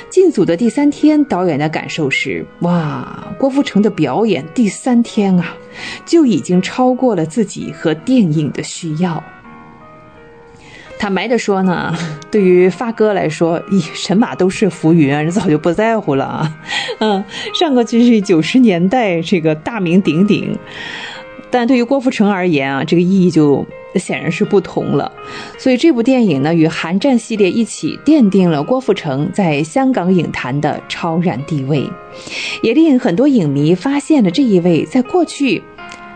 [0.09, 5.55] 进组的第三天，导演的感受是：哇，郭富城的表演第三天啊，
[6.05, 9.23] 就已经超过了自己和电影的需要。
[10.99, 11.97] 坦白的说呢，
[12.31, 16.59] 对于发哥来说，咦，神马都是浮云，人早就不在乎了啊。
[17.01, 17.25] 嗯，
[17.55, 20.55] 上个就是九十年代这个大名鼎鼎，
[21.51, 23.67] 但对于郭富城而言啊，这个意义就
[23.97, 25.11] 显然是不同了。
[25.59, 31.89] 所以这部电影呢，与《寒战》系列一起奠定了郭富城在香港影坛的超然地位，
[32.63, 35.63] 也令很多影迷发现了这一位在过去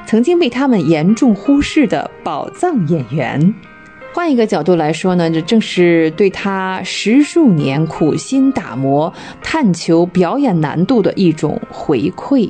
[0.07, 3.55] 曾经被他们严重忽视的宝藏演员。
[4.12, 9.12] 换一个角度来说呢，这正是对他十数年苦心打磨、
[9.43, 12.49] 探求表演难度的一种回馈。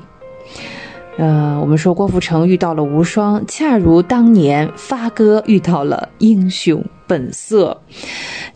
[1.17, 7.81] 呃，我们说郭富城遇到了无双，恰如当年发哥遇到了英雄本色，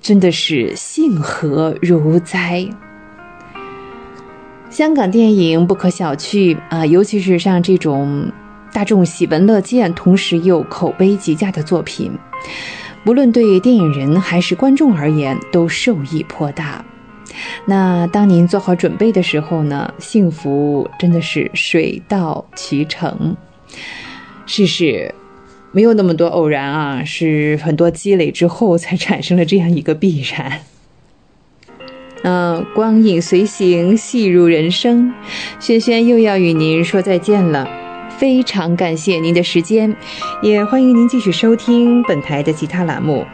[0.01, 2.67] 真的是幸何如哉。
[4.71, 8.31] 香港电影不可小觑啊，尤其是像这种
[8.73, 12.11] 大众喜闻乐见，同时又口碑极佳的作品。
[13.07, 16.85] 无论对电影人还是观众而言，都受益颇大。
[17.67, 19.93] 那当您做好准备的时候呢？
[19.99, 23.37] 幸福真的是水到渠成，
[24.47, 25.15] 事事
[25.73, 30.61] 没有那么多偶然啊，是很多积累之后才产生了这样一个必然。
[32.23, 35.13] 嗯，光影随行，戏如人生，
[35.61, 37.69] 轩轩又要与您说再见了。
[38.19, 39.95] 非常感谢您的时间，
[40.43, 43.25] 也欢迎您继续收听本台的其他栏目。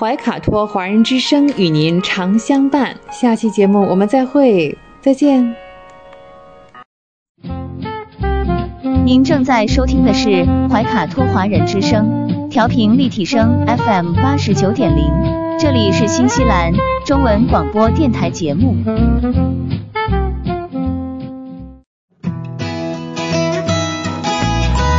[0.00, 5.54] 怀卡托华人之声与您常相伴，下期节目我们再会，再见。
[9.04, 15.04] 您正在收听的是怀卡托华人之声，调频立体声 FM 八十九点零，
[15.58, 16.72] 这里是新西兰
[17.04, 18.74] 中文广播电台节目。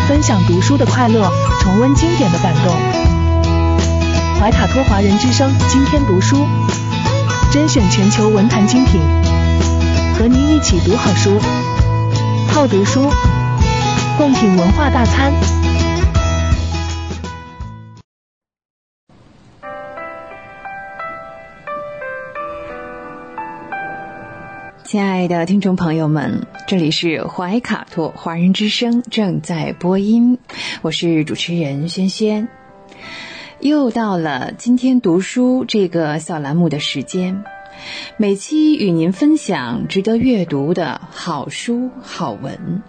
[0.08, 1.28] 分享读书的快乐，
[1.60, 3.01] 重温经典的感动。
[4.42, 6.48] 怀卡托华人之声今天读书，
[7.54, 9.00] 甄选全球文坛精品，
[10.18, 11.38] 和您一起读好书，
[12.48, 13.08] 好读书，
[14.18, 15.32] 共品文化大餐。
[24.84, 30.40] 亲爱的听众朋友们，这里是怀卡托华人之声正在播音，
[30.82, 32.48] 我是主持人轩轩。
[33.62, 37.44] 又到了今天读书这个小栏目的时间，
[38.18, 42.82] 每期与您分享值得阅读的好书好文，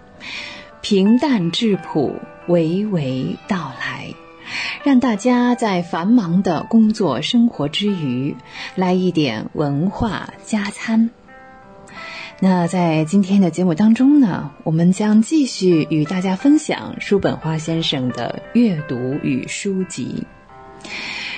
[0.81, 2.15] 平淡质朴，
[2.47, 4.15] 娓娓道来，
[4.83, 8.35] 让大家在繁忙的工作生活之余，
[8.73, 11.11] 来一点文化加餐。
[12.39, 20.25] 那在今天的节目当中呢，我们将继续与大家分享叔本华先生的阅读与书籍。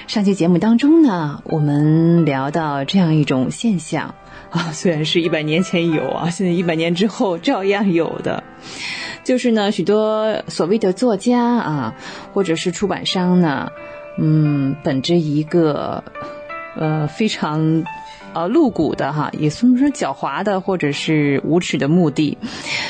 [0.07, 4.15] 上期节目当中呢，我们聊到这样一种现象
[4.49, 8.43] 啊， 虽然是一百年前有啊，现在一百年之后照样有的，
[9.23, 11.95] 就是呢，许多所谓的作家啊，
[12.33, 13.71] 或者是出版商呢，
[14.17, 16.03] 嗯，本着一个
[16.75, 17.83] 呃非常。
[18.35, 22.37] 呃，露骨的哈，也算不说狡猾的，或者是无耻的目的，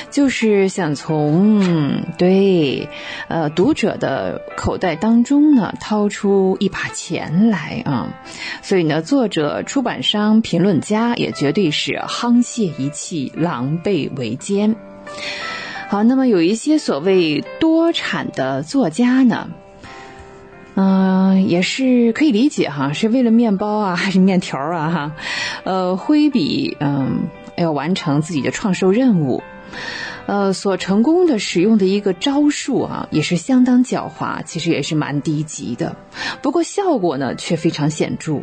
[0.10, 2.90] 就是想从对
[3.28, 8.10] 呃读者的口袋当中呢掏出一把钱来啊，
[8.64, 14.76] 所以呢，作者、出版商、评论家也绝对是沆瀣一气、狼狈为奸。
[15.90, 19.50] 好，那么有一些所谓多产的作家呢。
[20.76, 25.12] 嗯，也是可以理解哈，是为了面包啊， 还是面条啊哈？
[25.64, 29.42] 呃，挥笔嗯，要完成自己的创收任务，
[30.26, 35.96] 呃，所成功的使用的一个招数啊，也是相当狡猾，其实也是蛮低级的，
[36.42, 38.42] 不过效果呢却非常显著。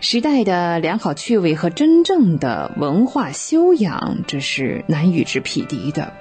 [0.00, 6.12] 时代的良好趣味和真正的文化修养，这是难与之匹敌的。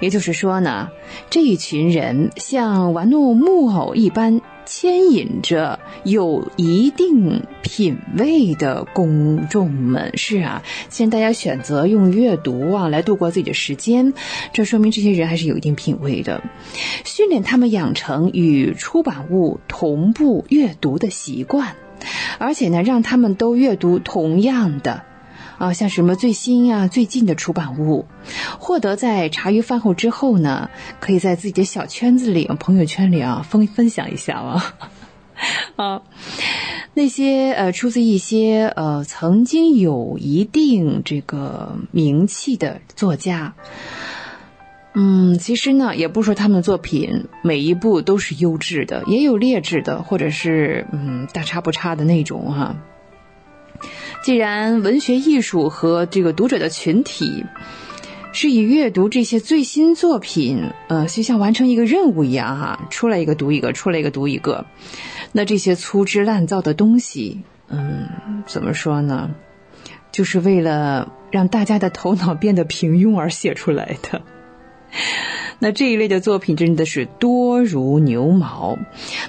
[0.00, 0.90] 也就是说呢，
[1.30, 10.16] 这一群人像玩弄木偶一般牵引着有一定品位的公众们。
[10.16, 14.14] 是啊，既然大家选择用阅读啊来度过自己的时间，
[14.52, 16.42] 这说明这些人还是有一定品位的。
[17.04, 21.76] 训练他们养成与出版物同步阅读的习惯，
[22.38, 25.04] 而且呢，让他们都阅读同样的。
[25.58, 28.06] 啊，像什么最新呀、最近的出版物，
[28.58, 30.70] 获得在茶余饭后之后呢，
[31.00, 34.74] 可以在自己的小圈子里、朋友圈里啊分分享一下啊。
[35.76, 36.02] 啊，
[36.94, 43.54] 那些呃出自一些呃曾经有一定这个名气的作家，
[44.94, 52.76] 嗯，其实呢，也不说他们的作品每一部都是优质的，也有劣质的，或者是嗯大差不差的那种哈。
[54.22, 57.44] 既然文学艺术和这个读者的群体
[58.32, 64.64] 是以阅读这些最新作品，呃，就像完成一个任务一样哈，出来一个读一个，出来一个读一个。
[65.32, 68.08] 那这些粗制滥造的东西，嗯，
[68.46, 69.30] 怎么说呢？
[70.12, 74.22] 就是为了让大家的头脑变得平庸而写出来的。
[75.58, 78.78] 那这一类的作品真的是多如牛毛。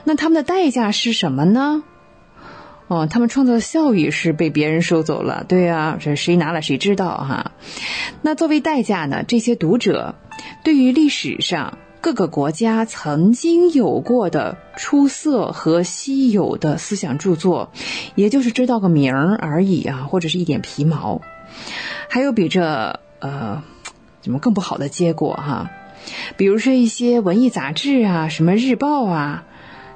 [0.04, 1.84] 那他们的代价是什么呢？
[2.94, 5.44] 哦，他们创造的效益是被别人收走了。
[5.48, 7.52] 对啊，这谁拿了谁知道哈。
[8.22, 9.24] 那作为代价呢？
[9.28, 10.14] 这些读者
[10.64, 11.80] 对于历史上。
[12.04, 17.72] 各个国家曾经有过的出色和稀有的思想著作，
[18.14, 21.22] 也就是知道个名儿而已啊，或者是一点皮毛。
[22.10, 23.64] 还有比这呃，
[24.22, 25.72] 怎么更不好的结果哈？
[26.36, 29.46] 比如说一些文艺杂志啊，什么日报啊，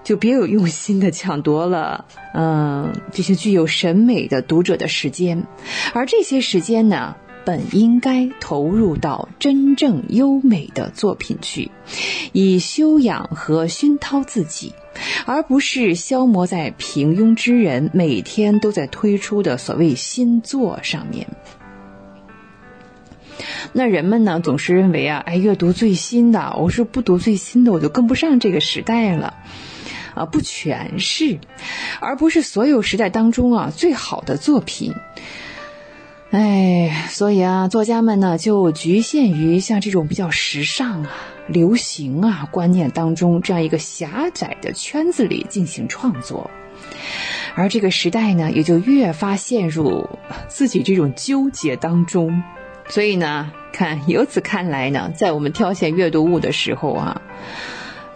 [0.07, 5.45] 就别有用心的抢夺了嗯这些具有审美的读者的时间，
[5.93, 7.17] 而这些时间呢？
[7.43, 11.71] 本应该投入到真正优美的作品去，
[12.31, 14.73] 以修养和熏陶自己，
[15.25, 21.27] 而不是消磨在平庸之人每天都在推出的所谓新作上面。
[23.73, 29.33] 那人们呢，总是认为啊，哎，阅读最新的，我是不读最新的，我就跟不上这个时代了。
[30.17, 31.39] 啊，不全是，
[31.99, 34.93] 而不是所有时代当中啊最好的作品。
[36.31, 41.11] 哎，所以啊，作家们呢就局限于像这种比较时尚啊、
[41.47, 46.51] 流行啊观念当中这样一个狭窄的圈子里进行创作，
[47.55, 50.09] 而这个时代呢也就越发陷入
[50.49, 52.43] 自己这种纠结当中。
[52.89, 57.21] 所以呢，看由此看来呢，在我们挑选阅读物的时候啊，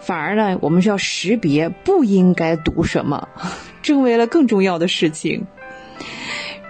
[0.02, 3.28] 反而呢我们是要识别不应该读什么，
[3.82, 5.46] 成为了更重要的事情。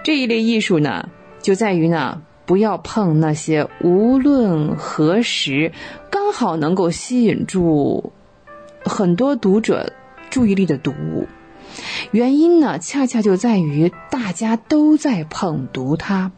[0.03, 1.09] 这一类艺术呢。
[1.41, 5.73] 就在于呢，不要碰那些无论何时
[6.09, 8.13] 刚好能够吸引住
[8.85, 9.91] 很多读者
[10.29, 11.27] 注意力的读物。
[12.11, 16.31] 原因呢，恰恰就在于大家都在捧读它，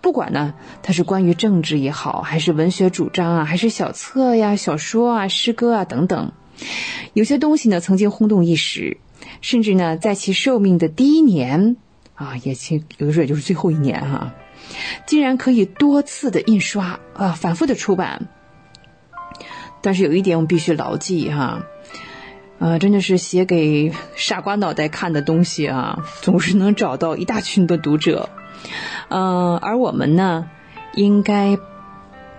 [0.00, 6.32] 不管呢它是关于政治也好，还是文学主张啊，还是小册呀、小说啊、诗歌啊等等。
[7.14, 8.98] 有些东西呢曾经轰动一时，
[9.40, 11.76] 甚至呢在其寿命的第一年
[12.14, 14.34] 啊，也其有的时候也就是最后一年哈。
[15.06, 18.28] 竟然可以多次的印刷啊，反复的出版。
[19.82, 21.66] 但是有一点我们必须牢记哈，
[22.58, 28.30] 啊，真的是写给傻瓜脑袋看的东西啊，总是能找到一大群的读者。
[29.08, 30.48] 嗯，而我们呢，
[30.94, 31.58] 应该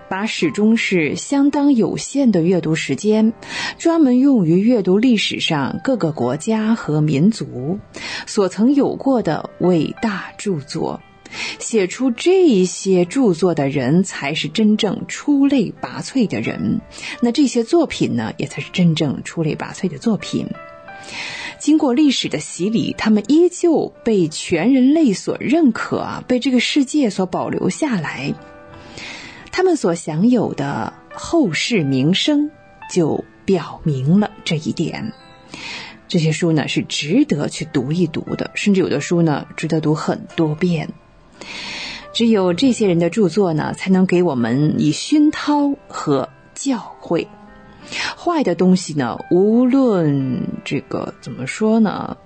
[0.08, 3.32] 把始终是相当有限的阅读时间，
[3.78, 7.78] 专门用于阅读历史上各个国家和民族
[8.26, 11.00] 所曾有过的伟大著作。
[11.58, 16.80] 写出这些著作的人才是真正出类拔萃的人，
[17.20, 20.46] 那这些作品呢，也才是真正出类拔萃的作品。
[21.58, 28.34] 经过历史的洗礼，他们依旧被全人类所认可，被这个世界所保留下来。
[29.50, 32.50] 他们所享有的后世名声，
[32.92, 35.12] 就表明了这一点。
[36.08, 40.88] 这些书呢，是值得去读一读的，甚至有的书呢，值得读很多遍。
[42.12, 47.26] 只有这些人的著作呢，才能给我们以熏陶和教诲。
[48.16, 52.16] 坏的东西呢，无论这个怎么说呢，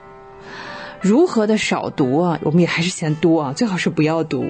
[1.00, 4.44] 如何的少读啊，我们也还是嫌多啊，最好是不要读。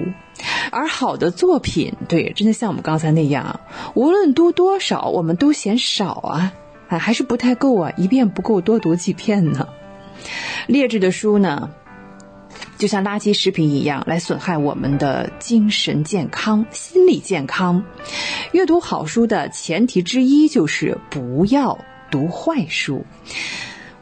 [0.71, 3.59] 而好的作品，对，真的像我们刚才那样，
[3.93, 6.53] 无论读多少，我们都嫌少啊，
[6.87, 9.67] 啊，还是不太够啊，一遍不够，多读几遍呢。
[10.67, 11.69] 劣质的书呢？
[12.81, 17.83] 就像垃圾食品一样，来损害我们的精神健康、心理健康。
[18.53, 21.77] 阅读好书的前提之一就是不要
[22.09, 23.05] 读坏书。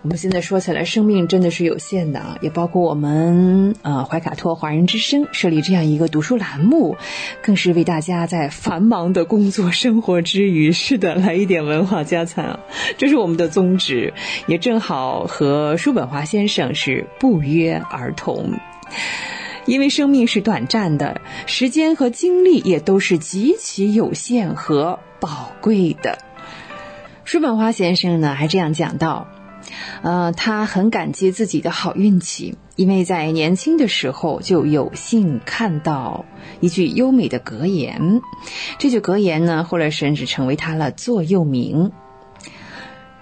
[0.02, 6.96] 我们现在说起来，生命真的是有限的啊，也包括我们呃怀卡托华人之声设立这样一个读书栏目，
[7.44, 12.60] 更是为大家在繁忙的工作生活之余，是的，来一点文化加餐啊，
[12.98, 14.14] 这是我们的宗旨，
[14.48, 18.54] 也正好和叔本华先生是不约而同。
[19.66, 26.18] 因为生命是短暂的，时间和精力也都是极其有限和宝贵的。
[27.24, 29.28] 叔本华先生呢，还这样讲到：，
[30.02, 36.26] 呃，他很感激自己的好运气，因为在年轻的时候就有幸看到
[36.60, 38.22] 一句优美的格言。
[38.80, 41.92] 这句格言呢，后来甚至成为他的座右铭：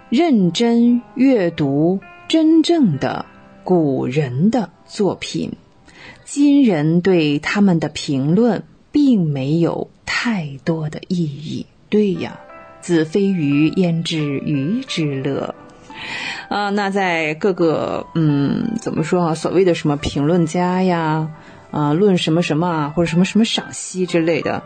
[0.10, 2.00] 认真阅读
[2.30, 3.26] 真正的
[3.66, 4.70] 古人的。
[4.88, 5.54] 作品，
[6.26, 10.58] 今人对他们的评论并没有太。
[10.64, 11.66] 多的意义。
[11.88, 12.40] 对呀，
[12.82, 15.56] 子非鱼，焉知鱼之乐？
[16.50, 19.36] 啊，那在各个嗯，怎么说啊？
[19.36, 21.30] 所谓的什么评论家呀，
[21.72, 24.64] 啊，论什么什么啊，或者什么什么赏析之类的，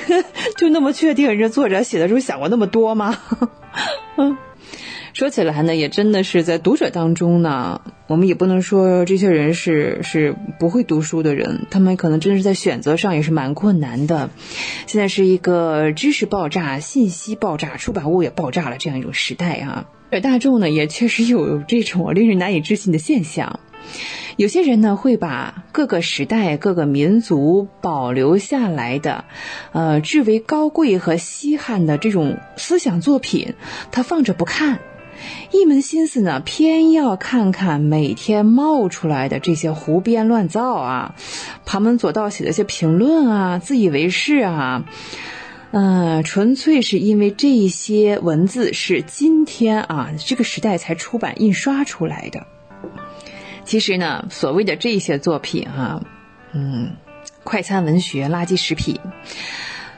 [0.56, 3.18] 就那么确定人家作者写的时候想过那么多吗？
[4.16, 4.36] 嗯。
[5.14, 14.30] 说起来呢，也真的是在读者当中呢，我们也不能说这些人是是不会读书的人，他们可能真的是在选择上也是蛮困难的。
[14.88, 23.60] 现在是一个知识爆炸、信息爆炸、出版物也爆炸了这样一种时代啊，而大众呢也确实有这种令人难以置信的现象。
[24.36, 29.26] 有些人呢会把各个时代、各个民族保留下来的，
[29.70, 33.54] 呃，至为高贵和稀罕的这种思想作品，
[33.92, 34.80] 他放着不看。
[35.50, 41.14] 一门心思呢，偏要看看每天冒出来的这些胡编乱造啊，
[41.64, 44.84] 旁门左道写的一些评论啊，自以为是啊，
[45.70, 52.46] 嗯，纯粹是因为这些文字是今天啊这个时代才出版印刷出来的。
[53.64, 56.02] 其实呢，所谓的这些作品啊，
[56.52, 56.96] 嗯，
[57.44, 58.98] 快餐文学、垃圾食品，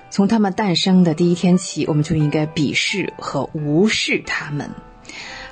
[0.08, 4.70] 从他们诞生的第一天起，我们就应该鄙视和无视他们。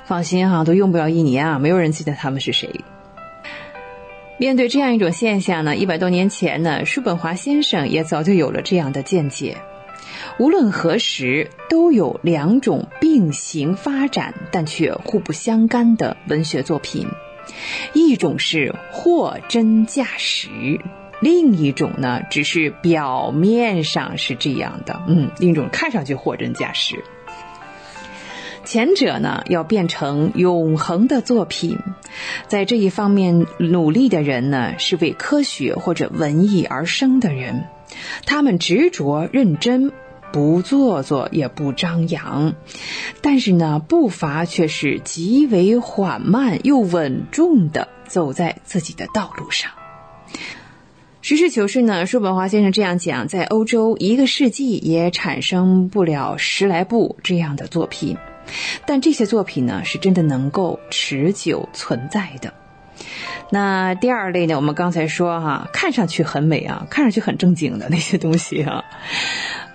[0.05, 2.69] 放心哈，都用不了一年啊，没有人记得他们是谁。
[4.37, 9.57] 面对这样一种现象呢，一百多年前呢，叔本华先生也早就有了这样的见解：
[10.37, 17.07] 无论何时，都有两种并行发展但却互不相干的文学作品，
[17.93, 20.49] 一种是货真价实，
[21.21, 25.01] 另一种呢，只是表面上是这样的。
[25.07, 27.01] 嗯，另一种看上去货真价实。
[28.65, 31.77] 前者呢，要变成永恒的作品，
[32.47, 37.65] 在这一方面努力的人呢，是为科学或者文艺而生的人，
[38.25, 39.91] 他们执着认真，
[40.33, 42.55] 不做作也不张扬，
[43.21, 49.71] 但是呢，步伐却是极为缓慢又稳重的走在自己的道路上。
[51.21, 58.17] 实事求是呢，叔本华先生这样讲，在欧洲一个世纪也产生不了十来部这样的作品。
[58.85, 62.53] 但这些作品呢，是真的能够持久存在的。
[63.49, 68.83] 那第二类呢，我们刚才说哈，看上去很美啊，看上去很正经的那些东西啊，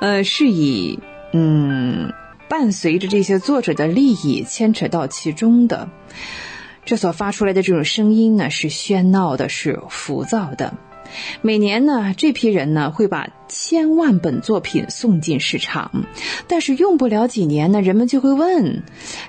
[0.00, 0.98] 呃，是以
[1.32, 2.12] 嗯，
[2.48, 5.88] 伴随着这些作者的利益牵扯到其中的，
[6.84, 10.74] 这所发出来的这种声音呢，是喧闹的，是浮躁的。
[11.42, 16.04] 每年呢，这批人呢会把千万本作品送进市场，
[16.46, 18.82] 但是用不了几年呢，人们就会问：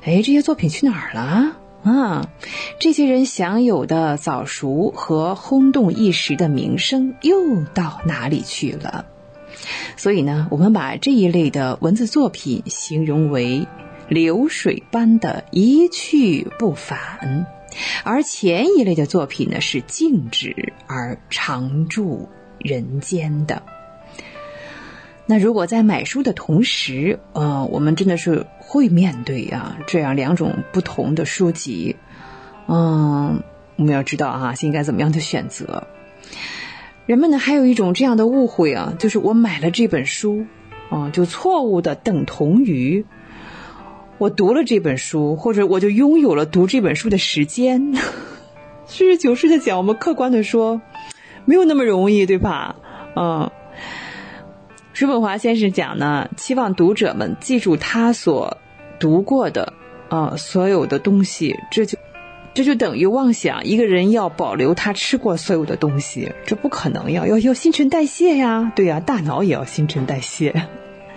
[0.03, 1.57] 哎，这些作品去哪儿了？
[1.83, 2.29] 啊，
[2.79, 9.05] 这些人享有的早熟和轰动一时的名声又到哪里去了？
[9.97, 13.67] 所以呢，我们把这一类的文字作品形容为
[14.07, 17.47] 流水般的一去不返。
[18.03, 22.29] 而前一类的作品呢，是静止而常驻
[22.59, 23.63] 人间的。
[25.25, 31.95] 那如果在买书的同时，呃，我们真的是会面对啊这样两种不同的书籍，
[32.67, 33.41] 嗯，
[33.77, 35.87] 我们要知道啊，应该怎么样的选择。
[37.05, 40.45] 人们呢，还有一种这样的误会啊，就是我买了这本书，
[40.89, 43.05] 啊，就错误的等同于。
[44.21, 47.95] 我读了这本书，或者我就拥有了读这本书的时间。
[48.87, 50.79] 实事求是的讲，我们客观的说，
[51.43, 52.75] 没有那么容易，对吧？
[53.15, 53.49] 嗯，
[54.93, 58.59] 叔本华先生讲呢，期望读者们记住他所
[58.99, 59.73] 读过的
[60.09, 61.97] 啊所有的东西，这就
[62.53, 70.67] 这就等于妄想一个人要保留他吃过所有的东西，这不可能呀，要要新陈代谢呀，对呀，大脑也要新陈代谢。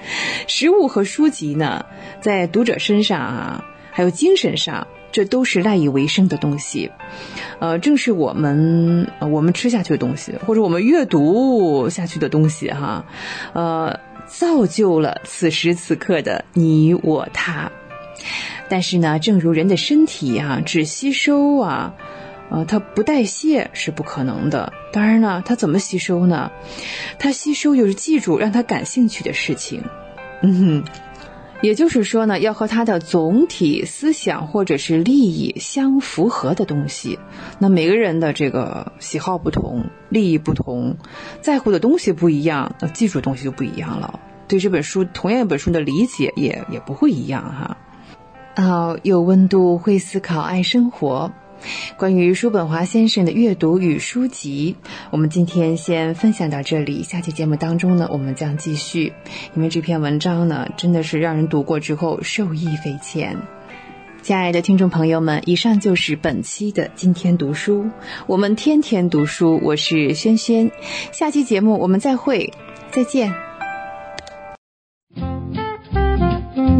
[0.46, 1.86] 食物和书籍呢，
[2.20, 6.90] 在读者身上啊，还有精神上，这都是赖以为生的东西。
[7.60, 13.04] 呃，正是我们我们吃下去的东西，或者我们阅读下去的东西，哈，
[13.54, 17.70] 呃，造就了此时此刻的你我他。
[18.68, 21.94] 但是呢，正如人的身体啊，只吸收啊。
[22.54, 24.72] 呃，它不代谢是不可能的。
[24.92, 26.52] 当然了，它怎么吸收呢？
[27.18, 29.82] 它吸收就是记住让它感兴趣的事情。
[30.40, 30.84] 嗯哼，
[31.62, 37.18] 也就是说呢，要和它的总体思想或者是利益相符合的东西。
[37.58, 40.96] 那每个人的这个喜好不同，利益不同，
[41.40, 44.20] 在乎的东西不一样，那记住的东西就不一样了。
[44.46, 47.76] 对这本书，同样一本书的理解也也不会一样哈。
[48.54, 51.32] 啊，有温度，会思考，爱生活。
[51.96, 54.76] 关于叔本华先生的阅读与书籍，
[55.10, 57.02] 我们今天先分享到这里。
[57.02, 59.12] 下期节目当中呢，我们将继续，
[59.54, 63.36] 因为这篇文章呢，真的是让人读过之后受益匪浅。
[64.22, 67.90] 亲爱的听众朋友们，以上就是本期的今天读书。
[68.26, 70.70] 我们天天读书，我是轩轩。
[71.12, 72.52] 下期节目我们再会，
[72.90, 73.53] 再见。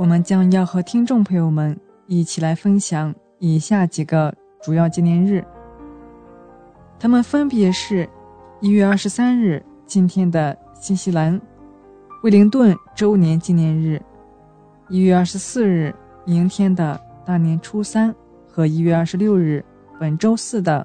[0.00, 5.44] 我们将要和听众朋友们一起来分享以下几个主要纪念日，
[6.98, 8.08] 他们分别是：
[8.60, 11.38] 一月二十三日，今天的新西兰
[12.22, 14.00] 惠灵顿周年纪念日；
[14.88, 15.94] 一月二十四日，
[16.24, 18.14] 明天的大年初三。
[18.48, 19.62] 和一月二十六日，
[19.98, 20.84] 本周四的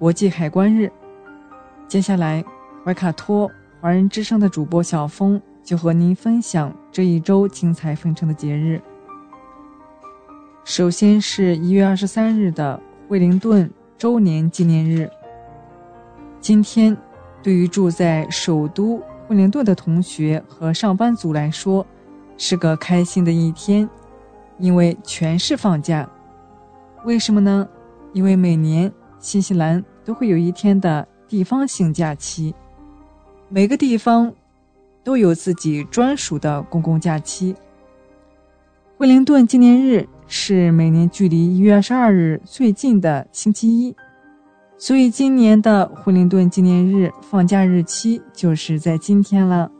[0.00, 0.90] 国际海关日。
[1.86, 2.44] 接下来，
[2.84, 3.48] 怀卡托
[3.80, 8.80] 华人之声的主播小峰就和您分享这一周精彩纷呈的节日。
[10.64, 15.10] 首先是一月二十三日的惠灵顿周年纪念日。
[16.40, 16.96] 今天，
[17.42, 21.86] 对于住在首都惠灵顿的同学和上班族来说，
[22.36, 23.88] 是个开心的一天，
[24.58, 26.08] 因为全市放假。
[27.04, 27.68] 为什么呢？
[28.12, 32.54] 因为每年新西兰都会有一天的地方性假期，
[33.48, 34.32] 每个地方
[35.04, 37.54] 都有自己专属的公共假期。
[38.96, 43.96] 惠灵顿纪念日是每年距离一月二十二日最近的星期一，
[44.78, 49.70] 所以今年的惠灵顿纪念日放假日期就是在今天了。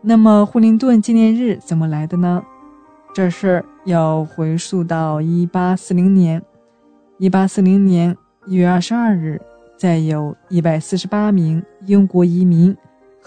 [0.00, 2.42] 那么，惠灵顿纪念日怎么来的呢？
[3.12, 6.42] 这事儿要回溯到一八四零年。
[7.18, 8.16] 一八四零年
[8.46, 9.38] 一月二十二日，
[9.76, 12.74] 载有一百四十八名英国移民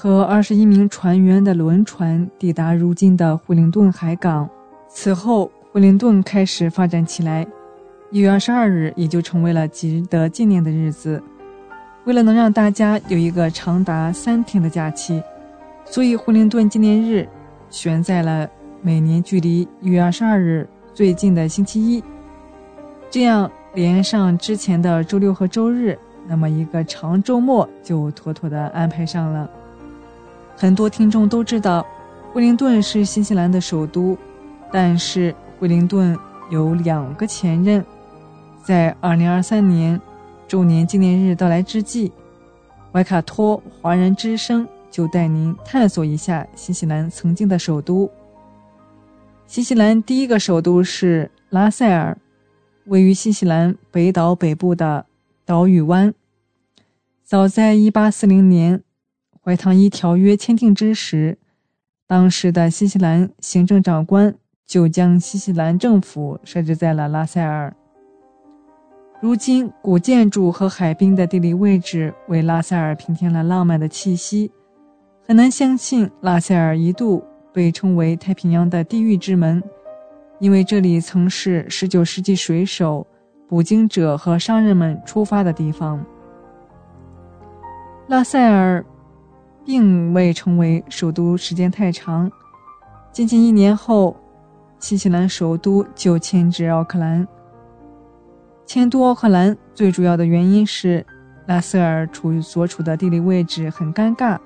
[0.04, 4.50] 和二十一名船员的轮船抵达如今的惠灵顿海港。
[4.90, 7.48] 此后，惠灵顿开始发展起来。
[8.12, 11.24] 一月二十二日也就成为了值得纪念的日子。
[12.04, 15.24] 为了能让大家有一个长达三天的假期，
[15.86, 17.26] 所以惠灵顿纪念日
[17.70, 18.50] 选在了。
[18.82, 22.04] 每年距离一月二十二日最近的星期一，
[23.10, 25.98] 这样连上之前的周六和周日，
[26.28, 29.50] 那么一个长周末就妥妥的安排上了。
[30.56, 31.86] 很多听众都知道，
[32.32, 34.18] 惠灵顿是新西兰的首都，
[34.72, 36.18] 但是惠灵顿
[36.50, 37.84] 有两个前任。
[38.64, 40.00] 在二零二三年
[40.48, 42.12] 周年纪念日到来之际，
[42.92, 48.10] 怀卡托华人之声就带您探索一下新西兰曾经的首都。
[49.48, 52.18] 新西兰第一个首都是拉塞尔，
[52.86, 55.06] 位于新西兰北岛北部的
[55.46, 56.14] 岛屿湾。
[57.24, 58.84] 早在1840年，
[59.44, 61.38] 怀唐伊条约签订之时，
[62.08, 64.34] 当时的新西兰行政长官
[64.66, 67.76] 就将新西兰政府设置在了拉塞尔。
[69.20, 74.50] 如今，古建筑和海滨的地理位置为拉塞尔平添了浪漫的气息。
[75.28, 77.24] 很难相信，拉塞尔一度。
[77.54, 79.62] 被称为太平洋的地狱之门，
[80.40, 83.06] 因为这里曾是19世纪水手、
[83.48, 86.04] 捕鲸者和商人们出发的地方。
[88.08, 88.84] 拉塞尔
[89.66, 92.32] 并未成为首都时间太长，
[93.12, 94.16] 仅仅一年后，
[94.80, 97.28] 新西兰首都就迁至奥克兰。
[98.66, 101.06] 迁都奥克兰最主要的原因是
[101.46, 104.38] 拉塞尔处于所处的地理位置很尴尬，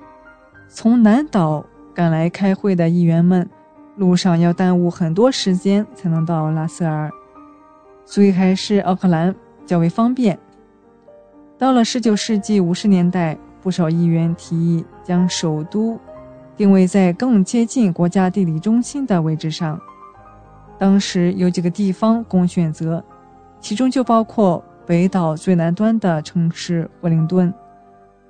[0.68, 1.66] 从南岛。
[1.96, 3.50] 赶来开会的议员们，
[3.96, 7.10] 路上要耽误很多时间才能到拉塞尔，
[8.06, 9.34] 所以还是奥克兰
[9.66, 10.38] 较为方便。
[11.58, 13.36] 到了19世纪50年代，
[13.68, 16.00] 不少议员提议将首都
[16.56, 19.78] 定位在更接近国家地理中心的位置上。
[20.80, 23.04] 当时有几个地方供选择，
[23.60, 27.54] 其中就包括北岛最南端的城市惠灵顿。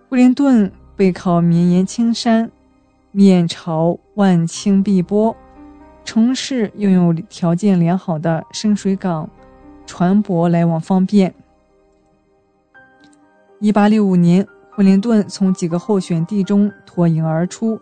[0.09, 2.49] 惠灵顿背靠绵延青山，
[3.11, 5.37] 面朝万顷碧波，
[6.03, 9.29] 城市拥有条件良好的深水港，
[9.85, 11.31] 船舶来往方便。
[13.59, 14.47] 一八六五年，
[14.77, 17.79] 惠灵顿从几个候选地中脱颖而出，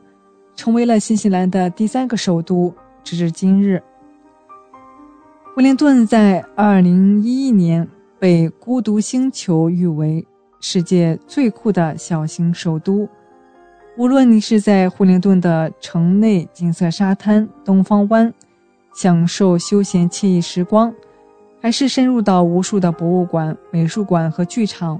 [0.55, 2.73] 成为了新西兰的第三个首都。
[3.03, 3.83] 直至今日，
[5.53, 7.85] 惠灵顿在二零一一年
[8.17, 10.25] 被《孤独星球》誉为
[10.61, 13.05] 世界最酷的小型首都。
[13.97, 18.33] 无论你是在惠灵顿的城内金色沙滩东方湾
[18.95, 20.95] 享受休闲惬意时光，
[21.61, 24.97] 还是深入到无数的博物馆、美术馆和剧场。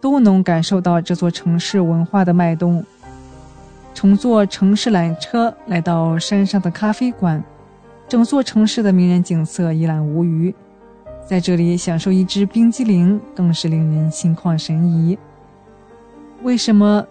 [0.00, 2.84] 都能感受到这座城市文化的脉动。
[3.92, 7.42] 乘坐城市缆车来到山上的咖啡馆，
[8.08, 10.54] 整座城市的迷人景色一览无余。
[11.26, 15.18] 在这里享受一支冰激凌，更是令人心旷神怡。
[16.42, 17.06] 为什么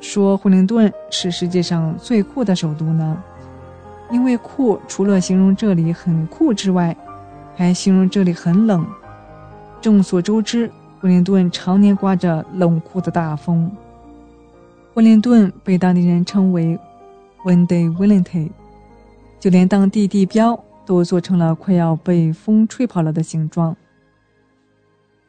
[0.00, 3.22] 说惠灵顿是世界上最酷的首都呢？
[4.10, 6.96] 因为酷除了形容这里很酷之外，
[7.56, 8.86] 还形容这里很冷。
[9.80, 10.70] 众所周知。
[11.00, 13.70] 惠灵顿常年刮着冷酷的大风。
[14.92, 16.78] 惠灵顿被当地人称为
[17.44, 18.50] “Windy Wellington”，
[19.38, 23.76] 就连当地地标都做成了快要被风吹跑了的形状。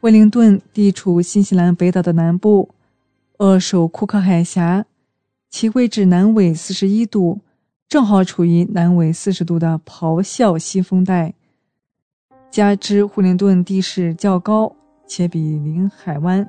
[0.00, 2.70] 惠灵顿地处新西兰北岛的南部，
[3.38, 4.86] 扼守库克海峡，
[5.50, 7.38] 其位置南纬四十一度，
[7.88, 11.34] 正好处于南纬四十度的咆哮西风带。
[12.50, 14.74] 加之惠灵顿地势较高。
[15.10, 16.48] 且比邻海湾，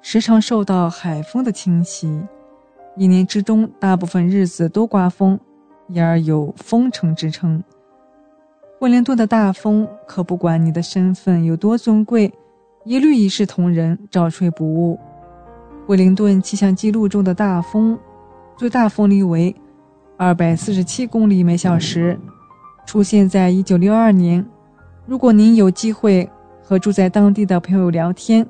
[0.00, 2.22] 时常受到海风的侵袭，
[2.96, 5.36] 一年之中大部分日子都刮风，
[5.88, 7.60] 因而有“风城”之称。
[8.78, 12.32] 惠灵顿的大风可不管你的身份有多尊贵，
[12.84, 14.96] 一律一视同仁，照吹不误。
[15.84, 17.98] 惠灵顿气象记录中的大风，
[18.56, 19.52] 最大风力为
[20.16, 22.16] 二百四十七公里每小时，
[22.86, 24.46] 出现在一九六二年。
[25.04, 26.30] 如果您有机会，
[26.68, 28.46] 和住在当地的朋友聊天，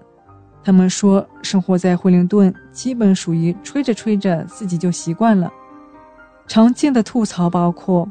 [0.65, 5.49] 他们说生活在惠灵顿基本属于吹着吹着自己就习惯了。
[6.49, 8.11] 常见的吐槽包括：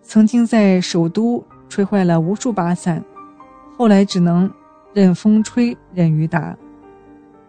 [0.00, 3.02] 曾经在首都吹坏了无数把伞，
[3.76, 4.48] 后来只能
[4.94, 6.56] 任风吹任雨打；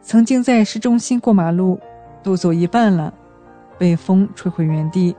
[0.01, 1.79] 曾经在市中心过马路，
[2.23, 3.13] 都走一半了，
[3.77, 5.15] 被风吹回原地。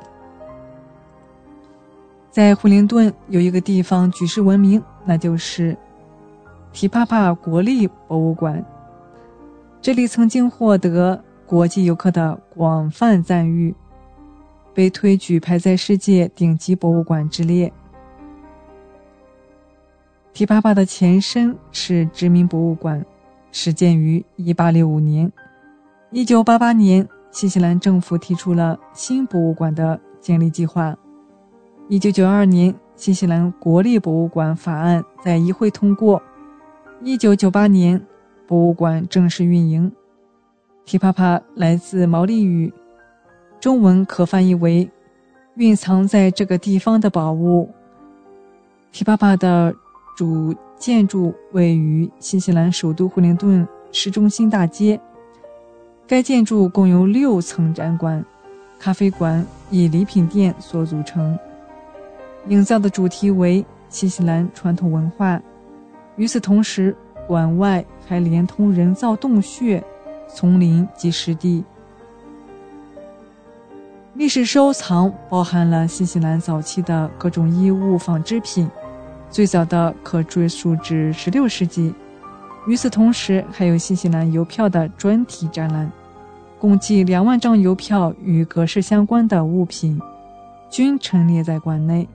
[2.32, 5.78] 在惠灵顿有一个地方举世闻名，那就是。
[6.72, 8.64] 提帕帕国立博物馆，
[9.80, 13.74] 这里曾经获得国际游客的广泛赞誉，
[14.74, 17.72] 被推举排在世界顶级博物馆之列。
[20.32, 23.04] 提帕帕的前身是殖民博物馆，
[23.50, 25.32] 始建于1865年。
[26.12, 30.96] 1988年，新西兰政府提出了新博物馆的建立计划。
[31.88, 36.22] 1992年，新西兰国立博物馆法案在议会通过。
[37.00, 38.04] 一九九八年，
[38.44, 39.90] 博物馆正式运营。
[40.84, 42.72] 提帕帕来自毛利语，
[43.60, 44.90] 中文可翻译为
[45.54, 47.70] “蕴藏在这个地方的宝物”。
[48.90, 49.72] 提帕帕的
[50.16, 55.00] 主建筑位于新西兰首都惠灵顿市中心大街。
[56.04, 58.24] 该建筑共有六层展馆、
[58.76, 61.38] 咖啡馆以礼品店所组成，
[62.48, 65.40] 营造的主题为新西兰传统文化。
[66.18, 66.94] 与此同时，
[67.26, 69.82] 馆外还连通人造洞穴、
[70.28, 71.64] 丛林及湿地。
[74.14, 78.68] 历史收藏包含了新西兰早期的各种衣物、纺织品，
[79.30, 81.94] 最早的可追溯至16世纪。
[82.66, 85.88] 与此同时，还有新西兰邮票的专题展览，
[86.58, 90.00] 共计两万张邮票与格式相关的物品，
[90.68, 92.08] 均陈列在馆内。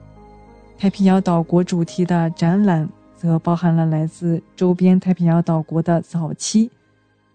[0.78, 2.86] 太平洋岛国主题的展览。
[3.16, 6.70] 则包含了来自周边太平洋岛国的早期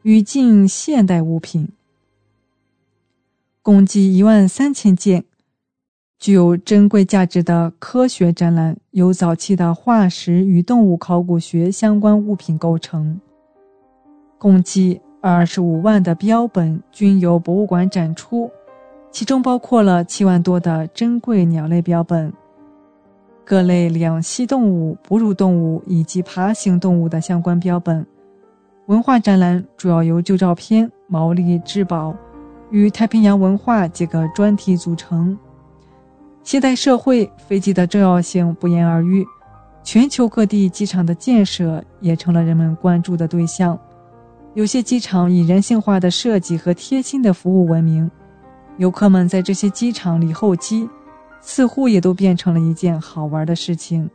[0.04, 1.70] 与近现代物品，
[3.62, 5.26] 共计一万三千件，
[6.18, 13.20] 具有珍贵价值的科学展览由早期的化石与动物考古学相关物品构成，
[14.38, 18.50] 共计二十五万的标本均由博物馆展出，
[19.12, 22.32] 其中包括了七万多的珍贵鸟类标本。
[23.50, 28.06] 各类两栖动物、哺乳动物以及爬行动物的相关标本。
[28.86, 32.16] 文化展览主要由旧照片、毛利至宝
[32.70, 35.36] 与太平洋文化几个专题组成。
[36.44, 39.26] 现代社会飞机的重要性不言而喻，
[39.82, 43.76] 全球各地机场的建设也成了人们关注的对象。
[44.54, 48.12] 有些机场以人性化的设计和贴心的服务闻名，
[48.78, 50.88] 游客们在这些机场里候机，
[51.42, 54.10] 似乎也都变成了一件好玩的事情。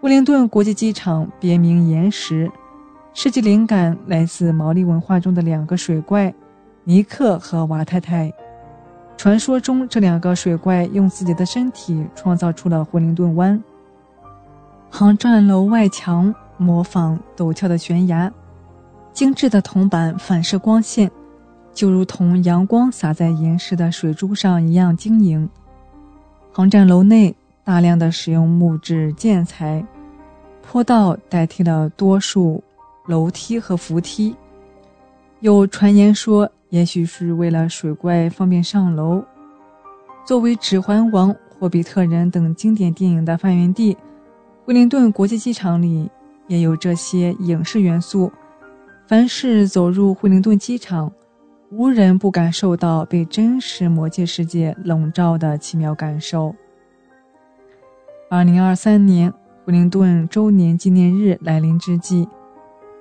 [0.00, 2.50] 惠灵顿国际机场别名岩石，
[3.14, 6.34] 设计灵感来自毛利文化中的两个水怪
[6.84, 8.32] 尼克和瓦太太。
[9.16, 13.62] 传说中，这两个水怪用自己的身体创造出了惠灵顿湾。
[14.90, 18.32] 航站楼外墙模仿陡峭的悬崖，
[19.12, 21.08] 精致的铜板反射光线，
[21.72, 25.48] 就如同阳光洒在岩石的水珠上一样晶莹。
[26.52, 27.34] 航站楼内
[27.64, 29.84] 大量的使用木质建材，
[30.62, 32.62] 坡道代替了多数
[33.06, 34.34] 楼梯和扶梯。
[35.40, 36.50] 有传言说。
[36.72, 39.22] 也许是为了水怪方便上楼。
[40.24, 43.94] 作为《指环王》《霍比特人》等经典电影的发源地，
[44.64, 46.10] 惠灵顿国际机场里
[46.46, 48.32] 也有这些影视元素。
[49.06, 51.12] 凡是走入惠灵顿机场，
[51.74, 56.54] 无人不感受到被真实魔界世界笼罩的奇妙感受。
[58.28, 59.32] 二零二三年
[59.64, 62.28] 惠灵顿周年纪念日来临之际，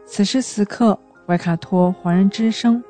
[0.05, 2.81] 此时此刻，怀卡托华人之声。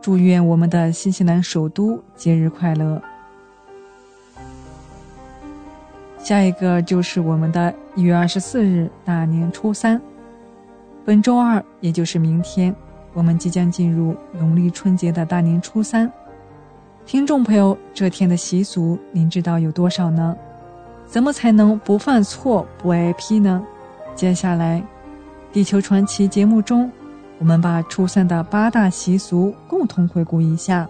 [0.00, 2.98] 祝愿我们的新西兰首都节日快乐。
[6.16, 10.00] 下一个就是我们的一月二十四日大年初三，
[11.04, 12.74] 本周二，也就是明天，
[13.12, 16.10] 我们即将进入农历春节的大年初三。
[17.06, 20.36] 听众朋友，这天的习俗您知道有多少呢？
[21.06, 23.62] 怎么才能不犯错、不挨批呢？
[24.14, 24.82] 接下来，
[25.52, 26.90] 地球传奇节目中。
[27.38, 30.86] 我们把初三的八大习俗共同回顾一下。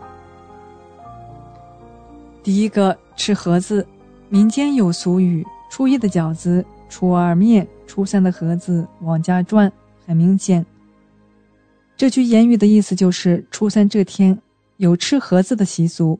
[2.43, 3.87] 第一个，吃盒子。
[4.29, 9.73] 民间有俗语：“初一的饺子，初二面，初三的盒子往家转。”
[10.07, 10.67] 很明显，
[12.01, 14.41] 这句言语的意思就是初三这天
[14.79, 16.19] 有吃盒子的习俗。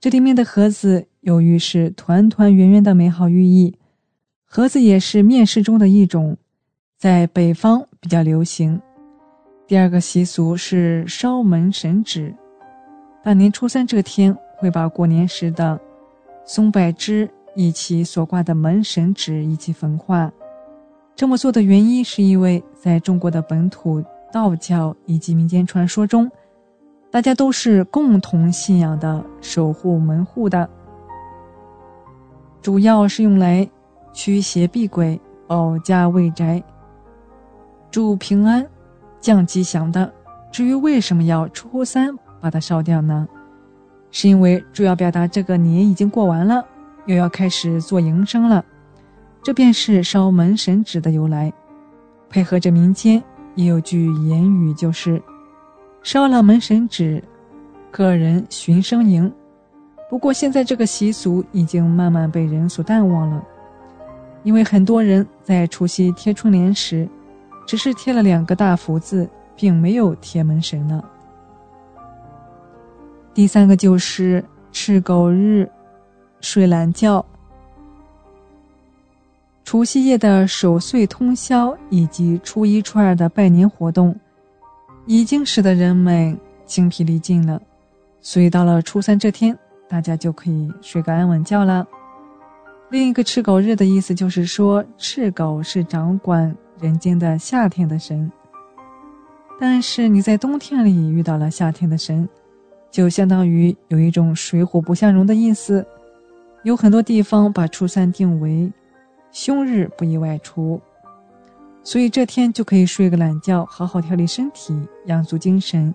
[0.00, 3.76] 这里面的盒子有寓是团团圆圆的美好寓意。
[4.46, 6.38] 盒子也是面食中的一种，
[6.96, 8.80] 在北方比较流行。
[9.66, 12.34] 第二个习俗是烧门神纸，
[13.22, 15.78] 大年初三这天会把过年时的
[16.46, 20.32] 松柏枝以及所挂的门神纸一起焚化。
[21.14, 24.02] 这么做的原因是因为在中国的本土
[24.34, 26.28] 道教以及民间传说中，
[27.08, 30.68] 大家都是共同信仰的守护门户的，
[32.60, 33.70] 主要是用来
[34.12, 36.60] 驱邪避鬼、保家卫宅、
[37.92, 38.66] 祝平安。
[39.20, 40.12] 降吉祥的。
[40.52, 43.26] 至于为什么要初三把它烧掉呢？
[44.10, 46.62] 是因为主要表达这个年已经过完了，
[47.06, 48.62] 又要开始做营生了。
[49.42, 51.50] 这便是烧门神纸的由来。
[52.28, 53.22] 配合着民间
[53.54, 55.22] 也有句言语，就是
[56.02, 57.22] 烧了门神纸，
[57.90, 59.32] 个人寻生营。
[60.10, 63.44] 不过现在这个习俗已经慢慢被人所淡忘了，
[64.42, 67.08] 因为很多人在除夕贴春联时。
[67.66, 69.26] 只是贴了两个大福字，
[69.56, 71.02] 并没有贴门神呢。
[73.32, 75.66] 第三个就是吃狗日，
[76.42, 77.24] 睡懒觉。
[79.64, 84.14] 除夕夜的守岁通宵，以及初一、初二的拜年活动，
[85.06, 87.60] 已经使得人们精疲力尽了，
[88.20, 89.58] 所以到了初三这天，
[89.88, 91.86] 大家就可以睡个安稳觉了。
[92.90, 96.54] 另一个赤狗日的意思就是说，赤狗是掌管。
[96.80, 98.30] 人间的夏天的神，
[99.60, 102.28] 但是你在冬天里遇到了夏天的神，
[102.90, 105.86] 就相当于有一种水火不相容的意思。
[106.64, 108.70] 有很多地方把初三定为
[109.34, 110.80] 凶日，不宜外出，
[111.82, 115.92] 所以这天就可以睡个懒觉，好好调理身体，养足精神，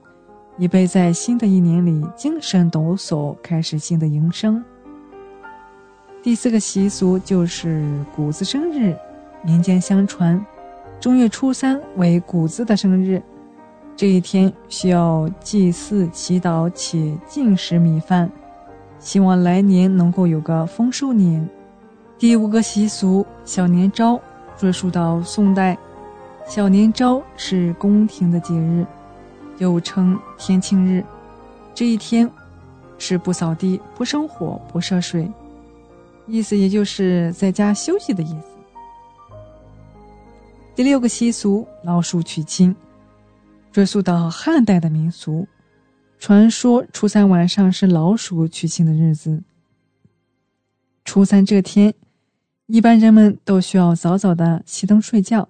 [0.58, 4.62] 以备在新的一年里精神抖擞，开始新的营生。
[6.22, 8.94] 第四个习俗就是谷子生日，
[9.42, 10.46] 民间相传。
[11.00, 13.22] 正月初三为谷子的生日，
[13.96, 18.30] 这一天需要祭祀、祈祷且进食米饭，
[19.00, 21.50] 希望来年能够有个丰收年。
[22.20, 24.20] 第五个习俗小年朝，
[24.58, 25.78] 追溯到宋代，
[26.46, 28.86] 小年朝是宫廷的节日，
[29.58, 31.02] 又称天庆日。
[31.74, 32.30] 这一天
[32.98, 35.32] 是不扫地、不生火、不涉水，
[36.28, 38.58] 意思也就是在家休息的意思。
[40.76, 42.76] 第六个习俗，老鼠娶亲，
[43.72, 45.48] 追溯到汉代的民俗。
[46.20, 49.42] 传说初三晚上是老鼠娶亲的日子。
[51.06, 51.94] 初三这天，
[52.72, 55.50] 一般人们都需要早早的熄灯睡觉，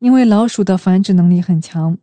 [0.00, 1.96] 因为老鼠的繁殖能力很强，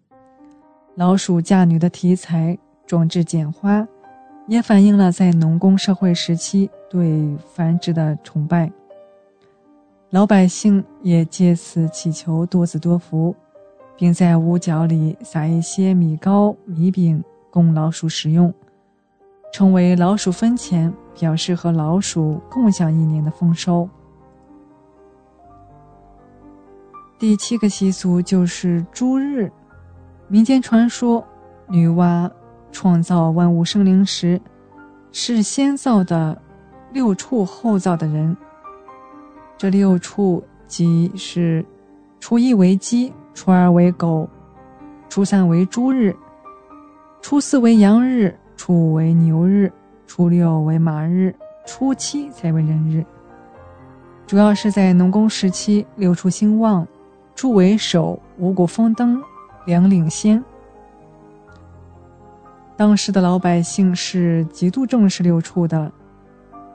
[0.95, 2.57] 老鼠嫁女的题材
[2.88, 3.88] 装置剪花，
[4.48, 8.72] 也反映了在农工社会时期对繁殖的崇拜。
[10.10, 13.36] 老百姓也借此祈求多子多福，
[13.95, 18.52] 并在屋角里撒一些米糕、米饼供老鼠食用，
[19.56, 23.90] 称为老鼠分钱，表示和老鼠共享一年的丰收。
[27.18, 29.49] 第七个习俗就是猪日。
[30.27, 31.26] 民间传说，
[31.69, 32.30] 女娲
[32.69, 34.41] 创造万物生灵时，
[35.14, 36.38] 是先造的
[36.91, 38.36] 六畜后造的人。
[39.57, 41.65] 这六畜即是：
[42.19, 44.27] 初一为鸡，初二为狗，
[45.07, 46.14] 初三为猪日，
[47.22, 49.72] 初四为羊日，初五为牛日，
[50.07, 53.06] 初六为马日，初七才为人日。
[54.26, 56.88] 主要是在农工时期，六畜兴旺，
[57.36, 59.22] 猪为首，五谷丰登。
[59.65, 60.44] 粮领先，
[62.77, 65.91] 当时的老百姓是极度重视六畜的。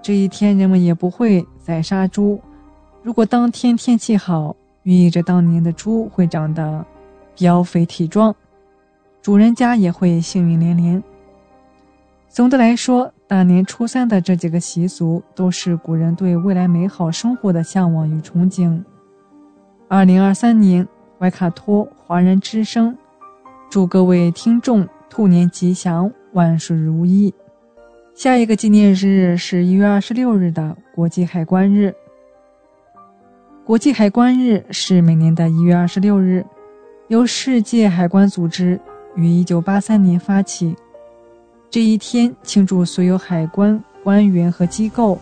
[0.02, 2.40] 这一天，人们也不会宰杀猪。
[3.00, 6.84] 如果当天天气好，寓意着当年的猪会长得
[7.36, 8.34] 膘肥体壮，
[9.22, 11.00] 主人家也会幸运连连。
[12.30, 18.82] 总的来说，大年初三的这几个习俗，都是古人对未来美好生活的向往与憧憬。
[19.88, 20.88] 二零二三年。
[21.18, 22.96] 怀卡托华人之声，
[23.68, 27.34] 祝各位听众兔年吉祥，万事如意。
[28.14, 31.94] 下一个纪念日是一月二十六日的国际海关日。
[33.66, 36.42] 国际海关日是每年的一月二十六日，
[37.08, 38.80] 由世界海关组织
[39.14, 40.74] 于一九八三年发起。
[41.70, 45.16] 这一天庆祝所有海关官员和机构，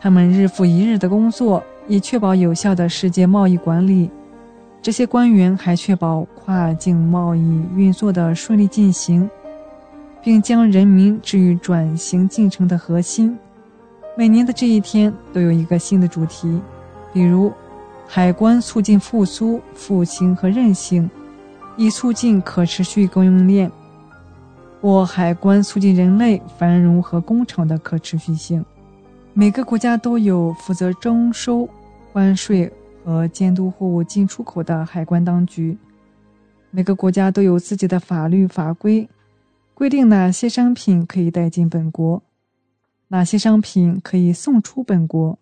[0.00, 4.08] 他们日复一日的工作，以确保有效的世界贸易管理。
[4.80, 7.40] 这些官员还确保跨境贸易
[7.74, 9.28] 运作的顺利进行，
[10.22, 13.36] 并将人民置于转型进程的核心。
[14.16, 16.60] 每年的这一天都有一个新的主题，
[17.12, 17.52] 比如
[18.06, 21.10] “海关促进复苏、复兴和韧性，
[21.76, 23.68] 以促进可持续供应链”
[24.80, 28.64] 或“海关促进人类繁荣和工厂的可持续性”。
[29.34, 31.68] 每个国家都有负责征收
[32.12, 32.72] 关税。
[33.04, 35.78] 和监督货物进出口的海关当局，
[36.70, 39.08] 每个国家都有自己的法律法规，
[39.72, 42.22] 规定哪些商品可以带进本国，
[43.06, 45.38] 哪些商品可以送出本国。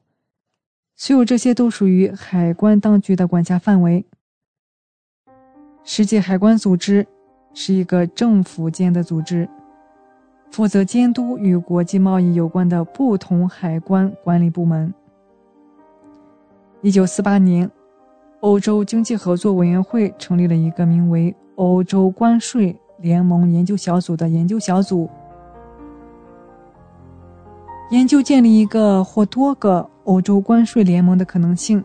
[0.95, 4.05] 所有这些都属于海关当局的管辖范围。
[5.83, 7.05] 世界海关组织
[7.59, 9.49] 是一个政府间的组织，
[10.51, 14.93] 负责监督与国际贸易有关的不同海关管理部门。
[16.83, 17.69] 一九四八年，
[18.41, 25.09] 欧洲经济合作委员会成立了一个名为“欧洲关税联盟研究小组”的研究小组，
[27.91, 31.83] 研究建立一个或多个欧洲关税联盟的可能性。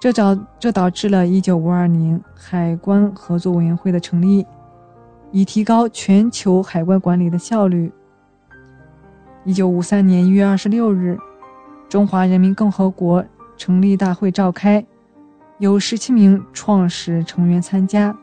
[0.00, 4.46] 这导这导致了一九五二年海关合作委员会的成立，
[5.34, 7.92] 以提高全球海关管理的效率。
[9.44, 11.18] 一九五三年一月二十六日，
[11.88, 13.22] 中华人民共和国。
[13.56, 14.84] 成立大会召开，
[15.58, 18.16] 有十七名创始成员参加。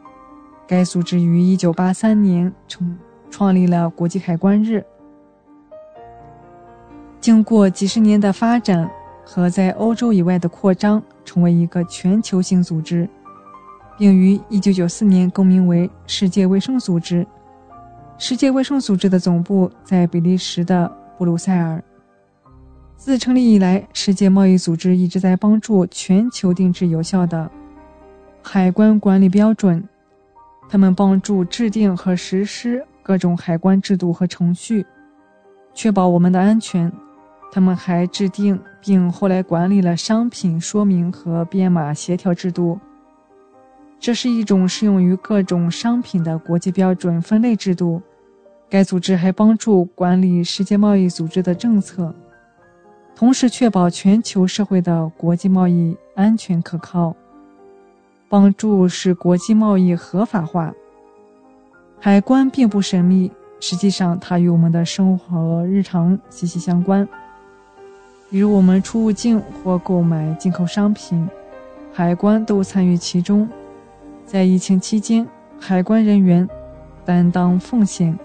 [0.68, 2.98] 该组织于一九八三年成
[3.30, 4.86] 创立了国际海关日。
[7.22, 8.92] 经过几十年的发展
[9.26, 13.08] 和在欧洲以外的扩张，成为一个全球性组织，
[14.02, 17.24] 并于一九九四年更名为世界卫生组织。
[18.18, 21.80] 世界卫生组织的总部在比利时的布鲁塞尔。
[22.98, 27.48] 自成立以来，世界贸易组织一直在帮助全球定制有效的
[28.42, 29.88] 海关管理标准。
[30.68, 34.84] 他们帮助制定和实施各种海关制度和程序，
[35.76, 36.92] 确保我们的安全。
[37.52, 42.80] 他们还制定并后来管理了商品说明和编码协调制度。
[44.02, 48.02] 这是一种适用于各种商品的国际标准分类制度。
[48.68, 52.14] 该组织还帮助管理世界贸易组织的政策。
[53.16, 57.16] 同时确保全球社会的国际贸易安全可靠，
[58.28, 60.74] 帮助使国际贸易合法化。
[62.00, 67.08] 海关并不神秘，实际上它与我们的生活日常息息相关。
[68.32, 71.30] 比如我们出入境或购买进口商品，
[71.94, 73.48] 海关都参与其中。
[74.32, 75.28] 在疫情期间，
[75.60, 76.48] 海关人员
[77.04, 78.18] 担当奉献，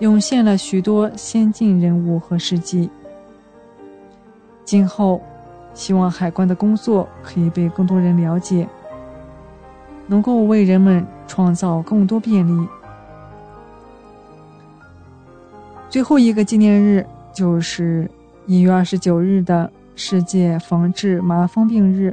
[0.00, 2.90] 涌现了许多先进人物和事迹。
[4.64, 5.22] 今后，
[5.74, 8.66] 希望海关的工作可以被更多人了解，
[10.08, 12.68] 能够为人们创造更多便利。
[15.88, 18.10] 最后一个纪念日就是
[18.44, 22.12] 一月二十九日的世界防治麻风病日。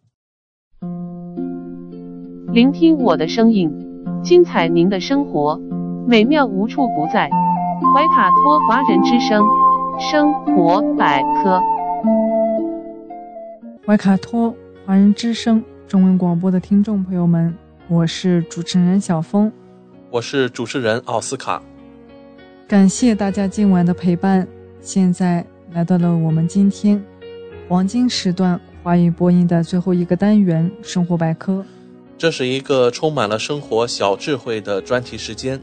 [2.53, 3.71] 聆听我的声音，
[4.21, 5.57] 精彩您的生活，
[6.05, 7.29] 美妙无处不在。
[7.95, 9.41] 怀卡托华人之声
[9.97, 11.61] 生活百科。
[13.85, 14.53] 怀卡托
[14.85, 17.55] 华人之声中文广播的听众朋友们，
[17.87, 19.49] 我是主持人小峰，
[20.09, 21.63] 我是主持人奥斯卡。
[22.67, 24.45] 感谢大家今晚的陪伴。
[24.81, 27.01] 现在来到了我们今天
[27.69, 31.63] 黄金时段华语播音的最后一个单元——生活百科。
[32.21, 35.59] 这是一个充满了生活小智慧的专题时间，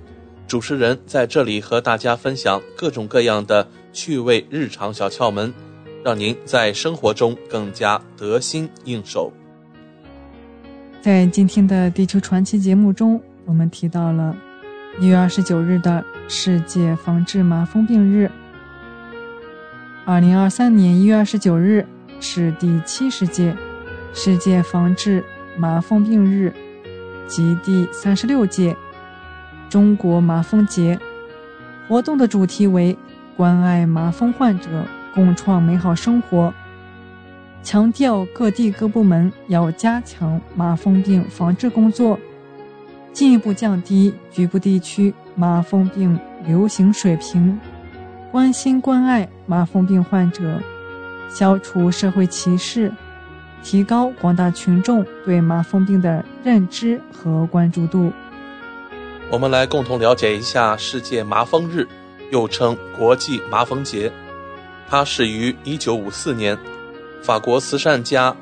[0.49, 5.55] 主持人在这里和大家分享各种各样的趣味日常小窍门，
[6.05, 9.33] 让您在生活中更加得心应手。
[11.01, 14.37] 在今天的地球传奇节目中，我们提到了
[14.99, 18.29] 一月二十九日的世界防治麻风病日。
[20.05, 21.87] 二零二三年一月二十九日
[22.19, 23.57] 是第七十届
[24.13, 25.23] 世界防治。
[25.59, 26.55] 麻风病日
[27.27, 28.77] 及第三十六届
[29.69, 30.99] 中国麻风节
[31.89, 32.97] 活动的主题为
[33.37, 36.55] 关爱麻风患者，共创美好生活。
[37.63, 42.19] 强调各地各部门要加强麻风病防治工作，
[43.13, 47.59] 进一步降低局部地区麻风病流行水平，
[48.31, 50.61] 关心关爱麻风病患者，
[51.29, 52.93] 消除社会歧视。
[53.63, 58.13] 提高广大群众对麻风病的认知和关注度。
[59.31, 61.87] 我们来共同了解一下世界麻风日，
[62.31, 64.11] 又称国际麻风节。
[64.89, 66.59] 它始于1954年，
[67.23, 68.35] 法国慈善家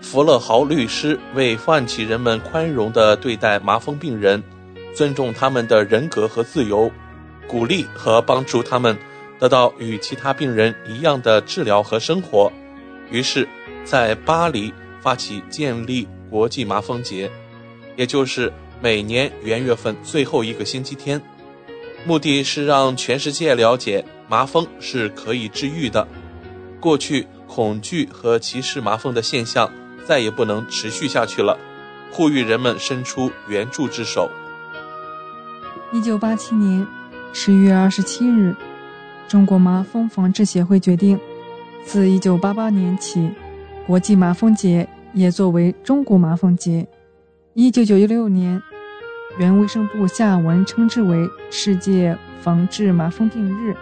[0.00, 4.42] 弗勒豪律师为唤起人们宽容地对待麻风病人，
[4.94, 6.90] 尊重他们的人格和自由，
[7.46, 8.98] 鼓励和帮助他们
[9.38, 12.50] 得到与其他病人一样的治疗和生活。
[13.10, 13.46] 于是。
[13.86, 17.30] 在巴黎发起建立国际麻风节，
[17.96, 18.52] 也就是
[18.82, 21.22] 每年元月份最后一个星期天，
[22.04, 26.06] 目的是让全世界了解麻风是可以治愈的。
[26.80, 29.70] 过去恐惧和歧视麻风的现象
[30.04, 31.56] 再也不能持续下去了，
[32.10, 34.28] 呼吁人们伸出援助之手。
[35.92, 36.84] 一九八七年
[37.32, 38.56] 十月二十七日，
[39.28, 41.18] 中国麻风防治协会决定，
[41.84, 43.30] 自一九八八年起。
[43.86, 46.88] 国际麻风节也作为中国麻风节，
[47.54, 48.60] 一九九六年，
[49.38, 53.76] 原卫生部下文称之为世界防治麻风病日，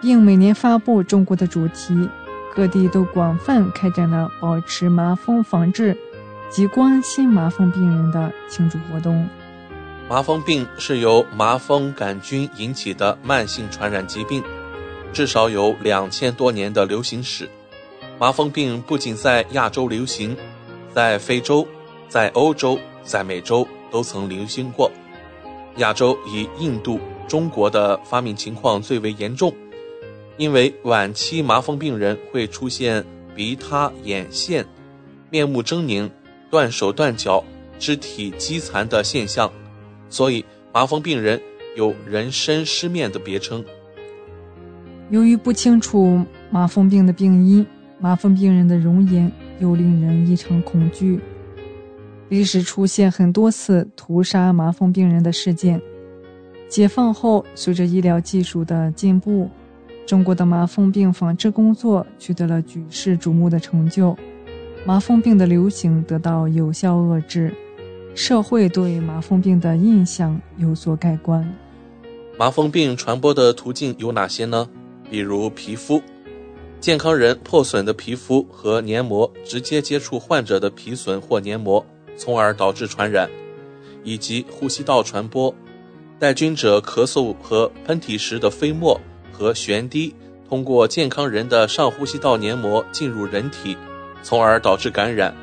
[0.00, 2.08] 并每年发布中国的主题。
[2.52, 5.96] 各地都广泛开展了保持麻风防治
[6.50, 9.28] 及关心麻风病人的庆祝活动。
[10.08, 14.42] 麻风病是由麻风杆菌引起的慢性传染疾病，
[15.12, 17.48] 至少有两千多年的流行史。
[18.20, 20.36] 麻风病不仅在亚洲流行，
[20.92, 21.66] 在非洲、
[22.06, 24.90] 在欧洲、在美洲都曾流行过。
[25.78, 29.50] 亚洲以印度、中国的发病情况最为严重，
[30.36, 33.02] 因为晚期麻风病人会出现
[33.34, 34.66] 鼻塌、眼线、
[35.30, 36.10] 面目狰狞、
[36.50, 37.42] 断手断脚、
[37.78, 39.50] 肢体饥残的现象，
[40.10, 40.44] 所以
[40.74, 41.40] 麻风病人
[41.74, 43.64] 有“人身失面”的别称。
[45.08, 47.66] 由于不清楚麻风病的病因。
[48.00, 51.20] 麻风病人的容颜又令人异常恐惧。
[52.30, 55.80] 历史出现很多次屠杀麻风病人的事件。
[56.68, 59.50] 解放后，随着医疗技术的进步，
[60.06, 64.16] 中国的麻风病防治工作取得了举世瞩目的成就，
[64.86, 67.52] 麻风病的流行得到有效遏制，
[68.14, 71.46] 社会对麻风病的印象有所改观。
[72.38, 74.68] 麻风病传播的途径有哪些呢？
[75.10, 76.00] 比如皮肤。
[76.80, 81.84] 健康人破损的皮肤和黏膜直接接触患者的皮损或黏膜，
[82.16, 83.28] 从而导致传染，
[84.02, 85.54] 以及呼吸道传播。
[86.18, 88.98] 带菌者咳嗽和喷嚏时的飞沫
[89.30, 90.14] 和旋滴
[90.48, 93.76] 通过健康人的上呼吸道黏膜进入人体，
[94.22, 95.36] 从而导致感染。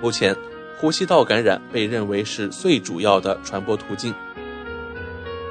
[0.00, 0.36] 目前，
[0.80, 4.14] 呼吸道感染被认为是最主要的传播途径。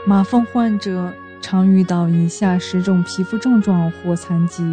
[0.06, 4.64] 麻风患者常遇到以下十种皮肤症状或残疾。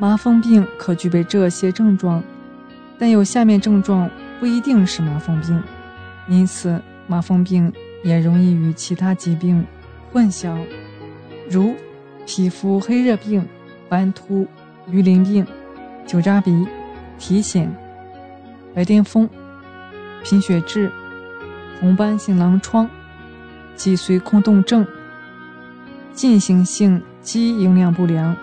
[0.00, 2.22] 麻风病可具备这些症状，
[2.98, 4.08] 但有下面症状
[4.40, 5.62] 不一定是麻风病，
[6.26, 7.70] 因此麻风病
[8.02, 9.62] 也容易与其他疾病
[10.10, 10.56] 混淆，
[11.50, 11.74] 如
[12.26, 13.46] 皮肤黑热病、
[13.90, 14.48] 斑秃、
[14.90, 15.46] 鱼鳞病、
[16.06, 16.66] 酒渣鼻、
[17.18, 17.68] 体癣、
[18.74, 19.28] 白癜风、
[20.24, 20.90] 贫血质、
[21.78, 22.88] 红斑性狼疮。
[23.76, 24.86] 脊髓空洞症、
[26.12, 28.36] 进行性肌营养不良、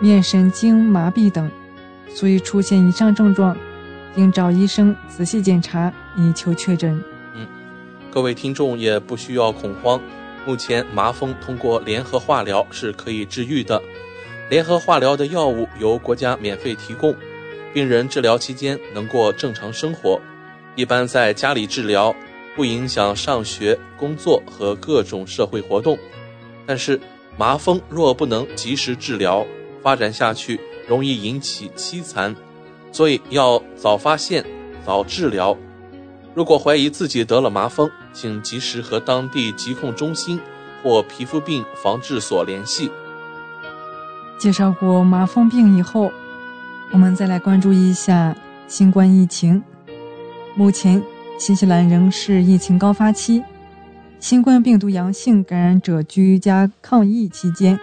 [0.00, 1.50] 面神经麻痹等，
[2.08, 3.56] 所以出现以上症状，
[4.16, 7.02] 应找医生仔细检查以求确诊。
[7.34, 7.46] 嗯，
[8.10, 10.00] 各位听众也不需要恐慌，
[10.46, 13.82] 目前麻风通过联合化疗是可以治愈的。
[14.48, 17.14] 联合化疗的药物由国家免费提供，
[17.72, 20.20] 病人治疗期间能过正常生活，
[20.74, 22.14] 一般在家里治疗。
[22.54, 25.98] 不影响上学、工作和各种社会活动，
[26.64, 26.98] 但是
[27.36, 29.46] 麻风若不能及时治疗，
[29.86, 30.58] 发展下去
[30.88, 32.34] 容易引起凄残，
[32.90, 34.44] 所以要早发现、
[34.84, 35.56] 早治疗。
[36.34, 40.40] 如果怀疑自己得了麻风，请及时和当地疾控中心
[40.82, 42.90] 或皮肤病防治所联系。
[44.40, 46.10] 介绍过麻风病以后，
[46.90, 48.36] 我们再来关注一下
[48.66, 49.62] 新冠疫情。
[50.56, 51.00] 目前。
[51.38, 53.44] 新西兰仍是疫情高发期，
[54.18, 57.78] 新冠病毒阳性感染者居家抗疫期间，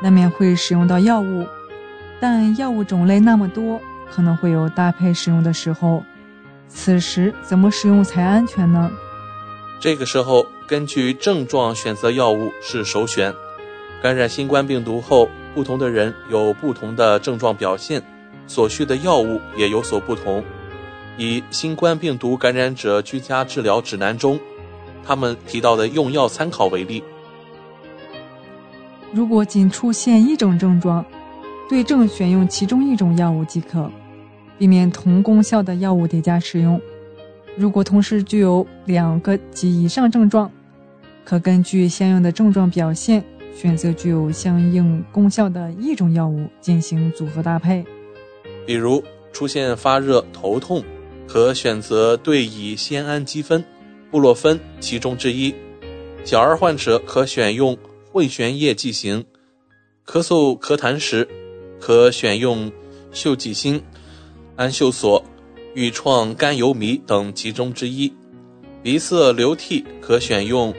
[0.00, 1.46] 难免会使用到药物，
[2.20, 3.80] 但药物种类那么多，
[4.10, 6.02] 可能会有搭配使用的时候。
[6.68, 8.90] 此时怎么使用才安全呢？
[9.80, 13.34] 这个时候根据症状选择药物是首选。
[14.02, 18.02] 感染新冠病毒后，不同的人有不同的症状表现，
[18.46, 20.44] 所需的药物也有所不同。
[21.16, 24.38] 以新冠病毒感染者居家治疗指南中，
[25.04, 27.02] 他们提到的用药参考为例：
[29.12, 31.04] 如果仅出现一种症状，
[31.68, 33.90] 对症选用其中一种药物即可，
[34.58, 36.80] 避免同功效的药物叠加使用。
[37.56, 40.50] 如果同时具有两个及以上症状，
[41.24, 43.24] 可根据相应的症状表现，
[43.54, 47.84] 选择具有相应功效的一种药物进行组合搭配。
[48.66, 49.02] 比如
[49.32, 50.84] 出现发热、头痛。
[51.30, 53.62] 可选择对乙酰氨基酚、
[54.10, 55.54] 布洛芬其中之一。
[56.24, 57.76] 小儿患者可选用
[58.10, 59.24] 汇旋液剂型。
[60.06, 61.28] 咳嗽咳痰时，
[61.78, 62.72] 可选用
[63.12, 63.80] 溴己辛、
[64.56, 65.24] 氨溴索、
[65.74, 68.12] 愈创甘油醚等其中之一。
[68.82, 70.74] 鼻塞流涕可选用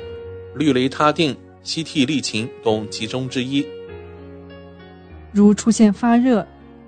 [0.55, 3.65] 氯雷他定、西替利嗪等其中之一。
[5.31, 6.45] 如出现发热、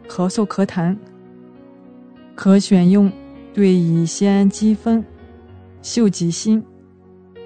[0.07, 0.97] 咳嗽咳痰，
[2.35, 3.11] 可选用。
[3.53, 5.03] 对乙酰氨基酚、
[5.83, 6.63] 溴己辛。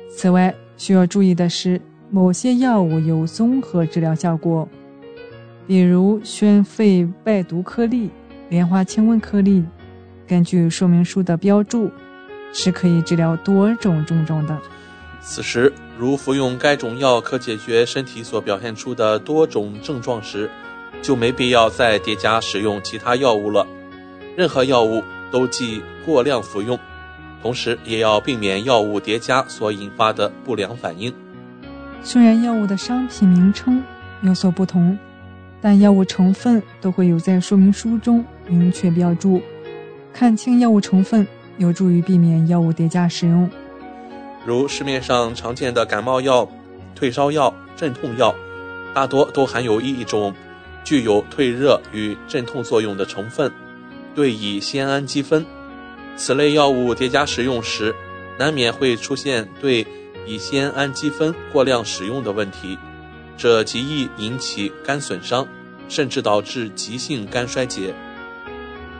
[0.07, 1.81] 此外，需要注意的是，
[2.15, 4.65] 某些药物有综合治疗效果，
[5.67, 8.09] 比如宣肺败毒颗粒、
[8.47, 9.61] 莲花清瘟颗粒，
[10.25, 11.91] 根据说明书的标注，
[12.53, 14.57] 是可以治疗多种症状的。
[15.19, 20.49] 此时，如服用该种药可解决身体所表现出的多种症状时，
[21.01, 23.67] 就没必要再叠加使用其他药物了。
[24.37, 25.03] 任何药物。
[25.31, 26.79] 都忌过量服用，
[27.41, 31.13] 同时也要避免药物叠加所引发的不良反应。
[32.05, 33.83] 虽然药物的商品名称
[34.21, 34.95] 有所不同，
[35.59, 39.41] 但药物成分都会有在说明书中明确标注。
[40.13, 41.25] 看清药物成分，
[41.57, 43.49] 有助于避免药物叠加使用。
[44.45, 46.47] 如市面上常见的感冒药、
[46.93, 48.35] 退烧药、镇痛药，
[48.93, 50.31] 大多都含有一种
[50.83, 53.51] 具有退热与镇痛作用的成分。
[54.13, 55.43] 对乙酰氨基酚，
[56.15, 57.95] 此类药物叠加使用时，
[58.37, 59.85] 难免会出现对
[60.25, 62.77] 乙酰氨基酚过量使用的问题，
[63.37, 65.47] 这极易引起肝损伤，
[65.87, 67.93] 甚至导致急性肝衰竭。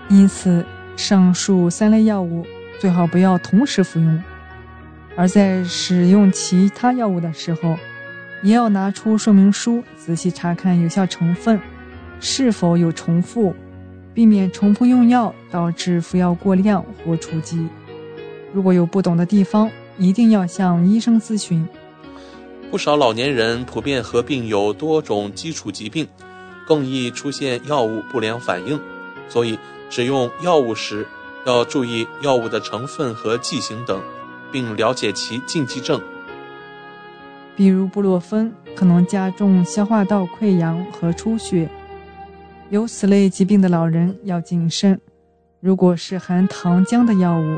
[0.10, 0.66] 因此，
[0.96, 2.46] 上述三类药物
[2.80, 4.24] 最好不要同时服用，
[5.16, 7.78] 而在使用其他药物的时候，
[8.44, 11.60] 也要拿出说明书，仔细查看有效成分
[12.20, 13.56] 是否有重复。
[14.14, 17.68] 避免重复用药导致服药过量或出击。
[18.54, 21.68] 如果有不懂的地方，一定要向医生咨询。
[22.72, 26.08] 不少老年人普遍合并有多种基础疾病，
[26.68, 28.80] 更易出现药物不良反应，
[29.30, 29.58] 所以
[29.90, 31.08] 使用药物时
[31.46, 34.02] 要注意药物的成分和剂型等，
[34.52, 36.02] 并了解其禁忌症。
[37.56, 41.70] 比如布洛芬可能加重消化道溃疡和出血。
[42.70, 45.00] 有此类疾病的老人要谨慎，
[45.62, 47.58] 如果是含糖浆的药物，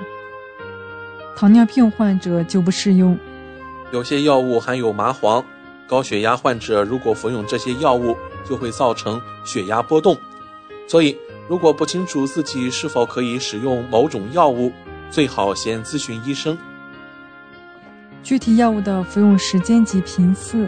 [1.38, 3.16] 糖尿病患者就不适用。
[3.92, 5.46] 有些药物含有麻黄，
[5.86, 10.18] 高血压患者如果服用这些药物，就会造成血压波动。
[10.88, 11.16] 所以，
[11.48, 14.72] 如果不清楚自己是否可以使用某种药物，
[15.12, 16.58] 最好先咨询医生。
[18.24, 20.68] 具体药物的服用时间及频次，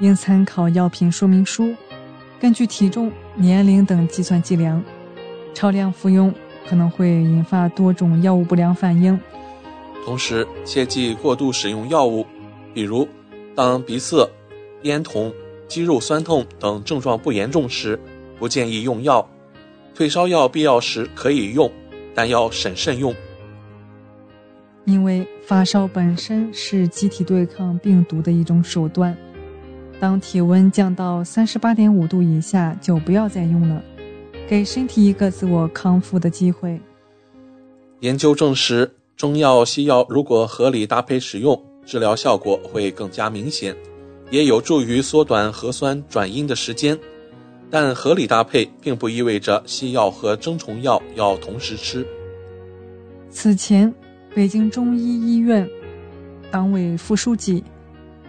[0.00, 1.72] 应参考药品说明书，
[2.40, 4.82] 根据体重、年龄等计算剂量。
[5.54, 6.34] 超量服用
[6.68, 9.16] 可能会引发多种药物不良反应。
[10.04, 12.26] 同时，切忌过度使用药物，
[12.74, 13.06] 比如
[13.54, 14.28] 当鼻塞、
[14.82, 15.32] 咽痛、
[15.68, 18.00] 肌肉酸痛等症状不严重时，
[18.38, 19.28] 不建议用药。
[19.94, 21.70] 退烧药必要时可以用，
[22.14, 23.14] 但要审慎用。
[24.86, 29.14] 因为发烧本身是机体对抗病毒的一种手段，
[30.00, 33.82] 当体温降到三十八点五度以下，就不要再用了，
[34.48, 36.80] 给身体一个自我康复的机会。
[38.00, 38.90] 研究证实，
[39.20, 43.76] 中药、西药如果合理搭配使用，治疗效果会更加明显，
[44.30, 46.98] 也有助于缩短核酸转阴的时间。
[47.68, 52.06] 但合理搭配并不意味着西药和增虫药要同时吃。
[53.28, 53.92] 此前。
[54.34, 55.68] 北京中医医院
[56.50, 57.62] 党委副书记、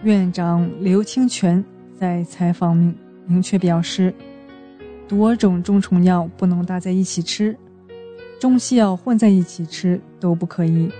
[0.02, 1.64] 院长刘清泉
[1.96, 2.94] 在采访明
[3.26, 4.12] 明确表示，
[5.08, 7.56] 多种中虫药不能搭在一起吃，
[8.42, 10.90] 中西药混在一起吃都不可以。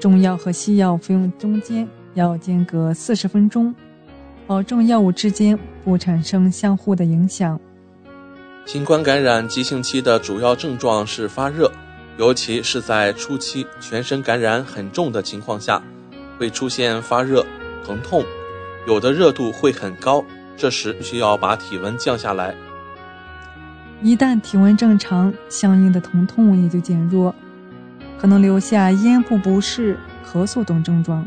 [0.00, 3.74] 中药和西药服用中间要间隔四十分钟，
[4.46, 7.60] 保证药物之间不产生相互的影响。
[8.64, 11.70] 新冠感染急性期的主要症状是发热。
[12.16, 15.82] 尤其是在初期全身感染很重的情况下，
[16.38, 17.44] 会出现发热、
[17.84, 18.24] 疼痛，
[18.86, 20.24] 有的热度会很高，
[20.56, 22.54] 这时需要把体温降下来。
[24.02, 27.34] 一旦体温正常，相应的疼痛也就减弱，
[28.18, 31.26] 可能留下咽部不适、咳嗽等症状。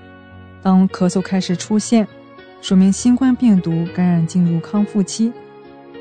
[0.61, 2.07] 当咳嗽开始出现，
[2.61, 5.31] 说明新冠病毒感染进入康复期。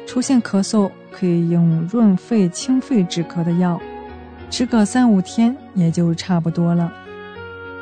[0.06, 3.78] 出现咳嗽，可以用润肺清肺止咳的药。
[4.50, 6.92] 吃个三五天也就差不多了。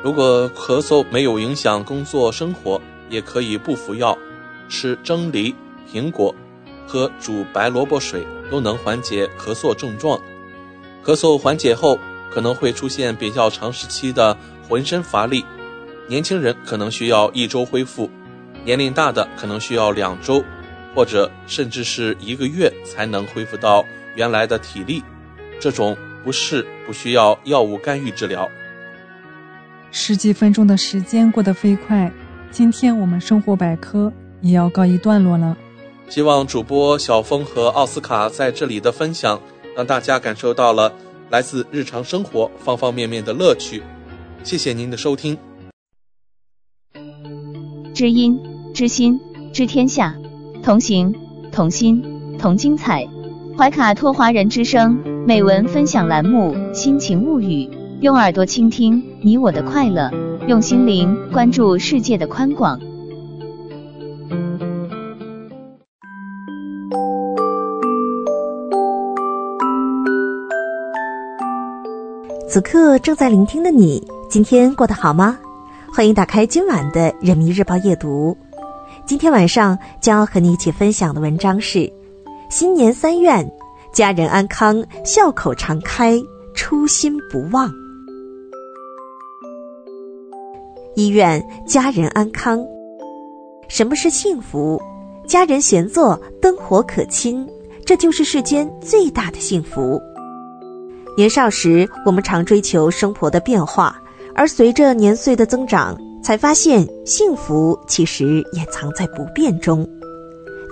[0.03, 4.17] 如果咳嗽没有影响工作生活，也可以不服药，
[4.69, 5.55] 吃蒸梨、
[5.93, 6.35] 苹果，
[6.91, 10.21] 喝煮白萝卜水都能缓解咳嗽症状。
[11.05, 11.97] 咳嗽缓解后，
[12.33, 14.37] 可能会出现比较长时期的
[14.69, 15.45] 浑身乏力，
[16.09, 18.11] 年轻人可能需要一周恢复，
[18.65, 20.43] 年龄大的可能需要两周，
[20.97, 23.85] 或者甚至是一个月才能恢复到
[24.17, 25.05] 原来的体力。
[25.61, 25.97] 这种。
[26.23, 28.47] 不适不需要药物干预治疗。
[29.91, 32.13] 十几分钟的时间过得飞快，
[32.51, 34.13] 今天我们生活百科
[34.43, 35.57] 也要告一段落了。
[36.11, 39.41] 希望主播小峰和奥斯卡在这里的分享，
[39.77, 40.93] 让大家感受到了
[41.31, 43.81] 来自日常生活方方面面的乐趣。
[44.43, 45.39] 谢谢您的收听。
[47.95, 48.37] 知音、
[48.75, 49.21] 知心、
[49.53, 50.17] 知天下，
[50.65, 51.15] 同行、
[51.53, 52.03] 同心、
[52.41, 53.07] 同精彩。
[53.57, 57.67] 怀卡托华人之声美文分享栏目《心情物语》，
[58.01, 60.11] 用耳朵倾听你我的快乐，
[60.49, 62.81] 用心灵关注世界的宽广。
[72.51, 75.39] 此刻正在聆听的你，今天过得好吗？
[75.95, 78.37] 欢迎打开今晚的《人民日报》夜读。
[79.07, 81.89] 今天晚上将要和你一起分享的文章是。
[82.51, 83.49] 新年三愿：
[83.93, 86.21] 家人安康，笑口常开，
[86.53, 87.73] 初心不忘。
[90.97, 92.67] 一愿家人安康。
[93.69, 94.83] 什么是幸福？
[95.25, 97.49] 家人闲坐，灯火可亲，
[97.87, 100.03] 这就是世间最大的幸福。
[101.21, 104.01] 年少时，我们常追求生活的变化，
[104.35, 109.87] 而随着年岁的增长，才发现幸福其实也藏在不变中。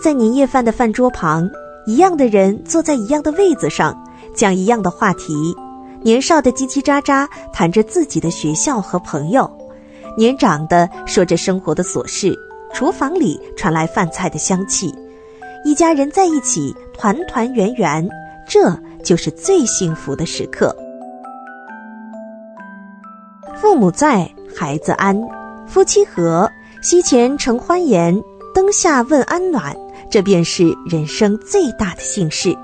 [0.03, 1.47] 在年夜饭的饭桌旁。
[1.87, 3.95] 一样的人坐在一样的位子上，
[4.35, 5.55] 讲一样的话题。
[6.03, 9.51] 年少的叽叽喳喳谈着自己的学校和朋友，
[10.17, 12.35] 年长的说着生活的琐事。
[12.73, 14.95] 厨房里传来饭菜的香气，
[15.63, 18.09] 一家人在一起团团圆圆，
[18.47, 18.71] 这
[19.03, 20.75] 就是最幸福的时刻。
[23.61, 25.21] 父母在，孩子安，
[25.67, 26.51] 夫妻和，
[26.83, 28.23] 膝前承欢颜，
[28.55, 29.75] 灯下问安暖。
[30.11, 32.57] 这便是人生最大的幸事。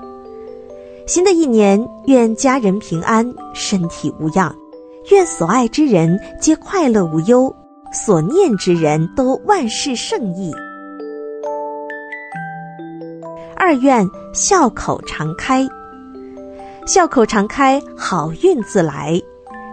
[1.05, 4.51] 新的一年，愿家人平安，身体无恙；
[5.11, 7.55] 愿所爱之人皆快乐无忧，
[7.91, 10.51] 所念之人都万事胜意。
[13.55, 15.67] 二愿笑口常开。
[16.85, 19.19] 笑口常开，好运自来。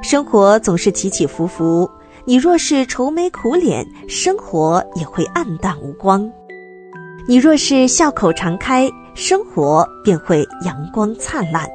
[0.03, 1.89] 生活总是起起伏伏，
[2.25, 6.23] 你若是愁眉苦脸，生活也会暗淡无光；
[7.29, 11.69] 你若是笑口常开，生活便会阳光灿烂。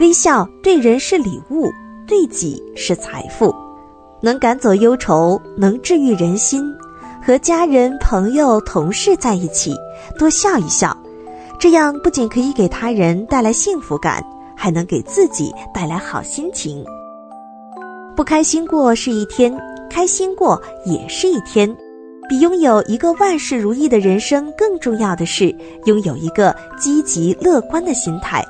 [0.00, 1.70] 微笑对人是礼物，
[2.04, 3.54] 对己是财富，
[4.20, 6.64] 能赶走忧愁，能治愈人心。
[7.24, 9.76] 和家人、朋友、同事在一起，
[10.18, 10.96] 多笑一笑，
[11.56, 14.24] 这样不仅可以给他人带来幸福感，
[14.56, 16.84] 还能给自己带来好心情。
[18.16, 19.56] 不开心过是一天，
[19.90, 21.72] 开心过也是一天。
[22.28, 25.54] 比拥有一个万事如意的人生更重要的是，
[25.84, 28.44] 拥有一个积极乐观的心态。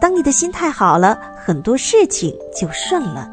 [0.00, 3.28] 当你的心态好了，很多事情就顺了。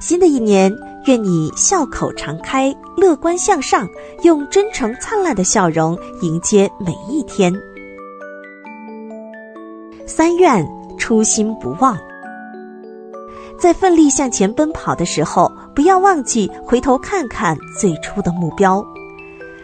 [0.00, 0.72] 新的一年。
[1.06, 3.88] 愿你笑口常开，乐观向上，
[4.24, 7.50] 用真诚灿烂的笑容迎接每一天。
[10.08, 10.66] 三愿
[10.96, 11.94] 初心不忘，
[13.60, 18.82] 在奋力向前奔跑的时候，不要忘记回头看看最初的目标。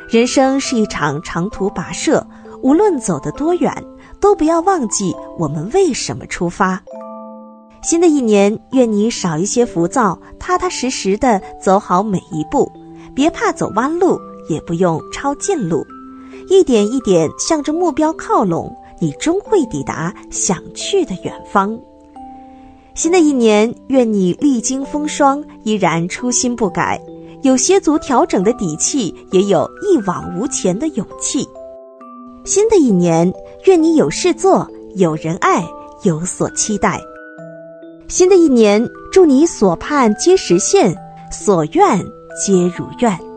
[0.06, 2.24] 人生是一场长途跋涉，
[2.62, 3.72] 无论走得多远，
[4.20, 6.78] 都不要忘记我们为什么出发。
[7.82, 12.70] 新的一年，愿你少一些浮躁，踏踏实实地走好每一步，
[13.14, 15.86] 别怕走弯路，也不用抄近路，
[16.50, 18.70] 一点一点向着目标靠拢，
[19.04, 21.78] 你终会抵达想去的远方。
[22.94, 26.98] 新的一年，愿你历经风霜依然初心不改，
[27.42, 31.46] 有些足调整的底气，也有一往无前的勇气。
[32.46, 33.30] 新的一年，
[33.66, 34.66] 愿你有事做，
[34.96, 35.62] 有人爱，
[36.04, 36.98] 有所期待。
[38.08, 40.96] 新的一年，祝你所盼皆实现，
[41.30, 41.98] 所愿
[42.42, 43.33] 皆如愿。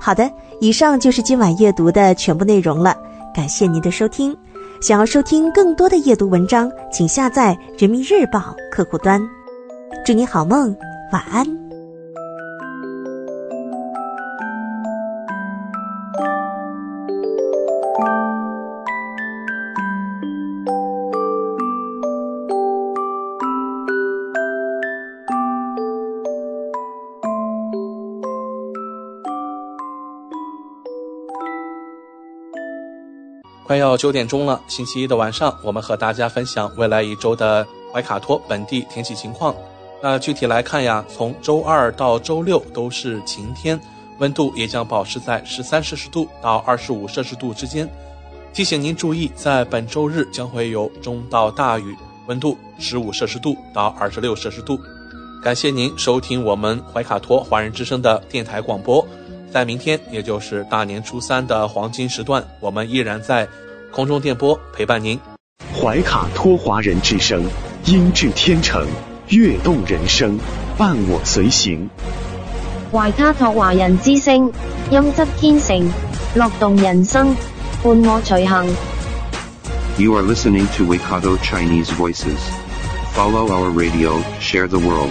[0.00, 0.30] 好的，
[0.60, 2.96] 以上就是今晚阅读的全部内容了，
[3.34, 4.36] 感谢您的收听。
[4.80, 9.20] 想要收听更多的阅读文章，请下载人民日报客户端。
[10.06, 10.74] 祝你好梦，
[11.12, 11.57] 晚安。
[33.68, 39.54] 快要九点钟了，星期一的晚上，我们和大家分享未来一周的怀卡托本地天气情况。
[40.02, 43.78] 那具体来看呀，从周二到周六都是晴天，
[44.20, 47.86] 温度也将保持在十三摄氏度到二十五摄氏度之间。
[48.54, 51.94] 提醒您注意，在本周日将会有中到大雨，
[52.26, 54.80] 温度十五摄氏度到二十六摄氏度。
[55.42, 59.06] 感谢您收听我们怀卡托华人之声的电台广播。
[59.50, 63.48] 在明天，也就是大年初三的黄金时段，我们依然在
[63.90, 65.18] 空中电波陪伴您。
[65.74, 67.42] 怀卡托华人之声，
[67.84, 68.86] 音质天成，
[69.28, 70.38] 悦动人生，
[70.76, 71.88] 伴我随行。
[72.92, 74.52] 怀卡托华人之声，
[74.90, 75.90] 音质天成，
[76.34, 77.34] 乐动人生，
[77.82, 78.66] 伴我随行。
[79.96, 82.38] You are listening to Waikato Chinese Voices.
[83.14, 85.10] Follow our radio, share the world.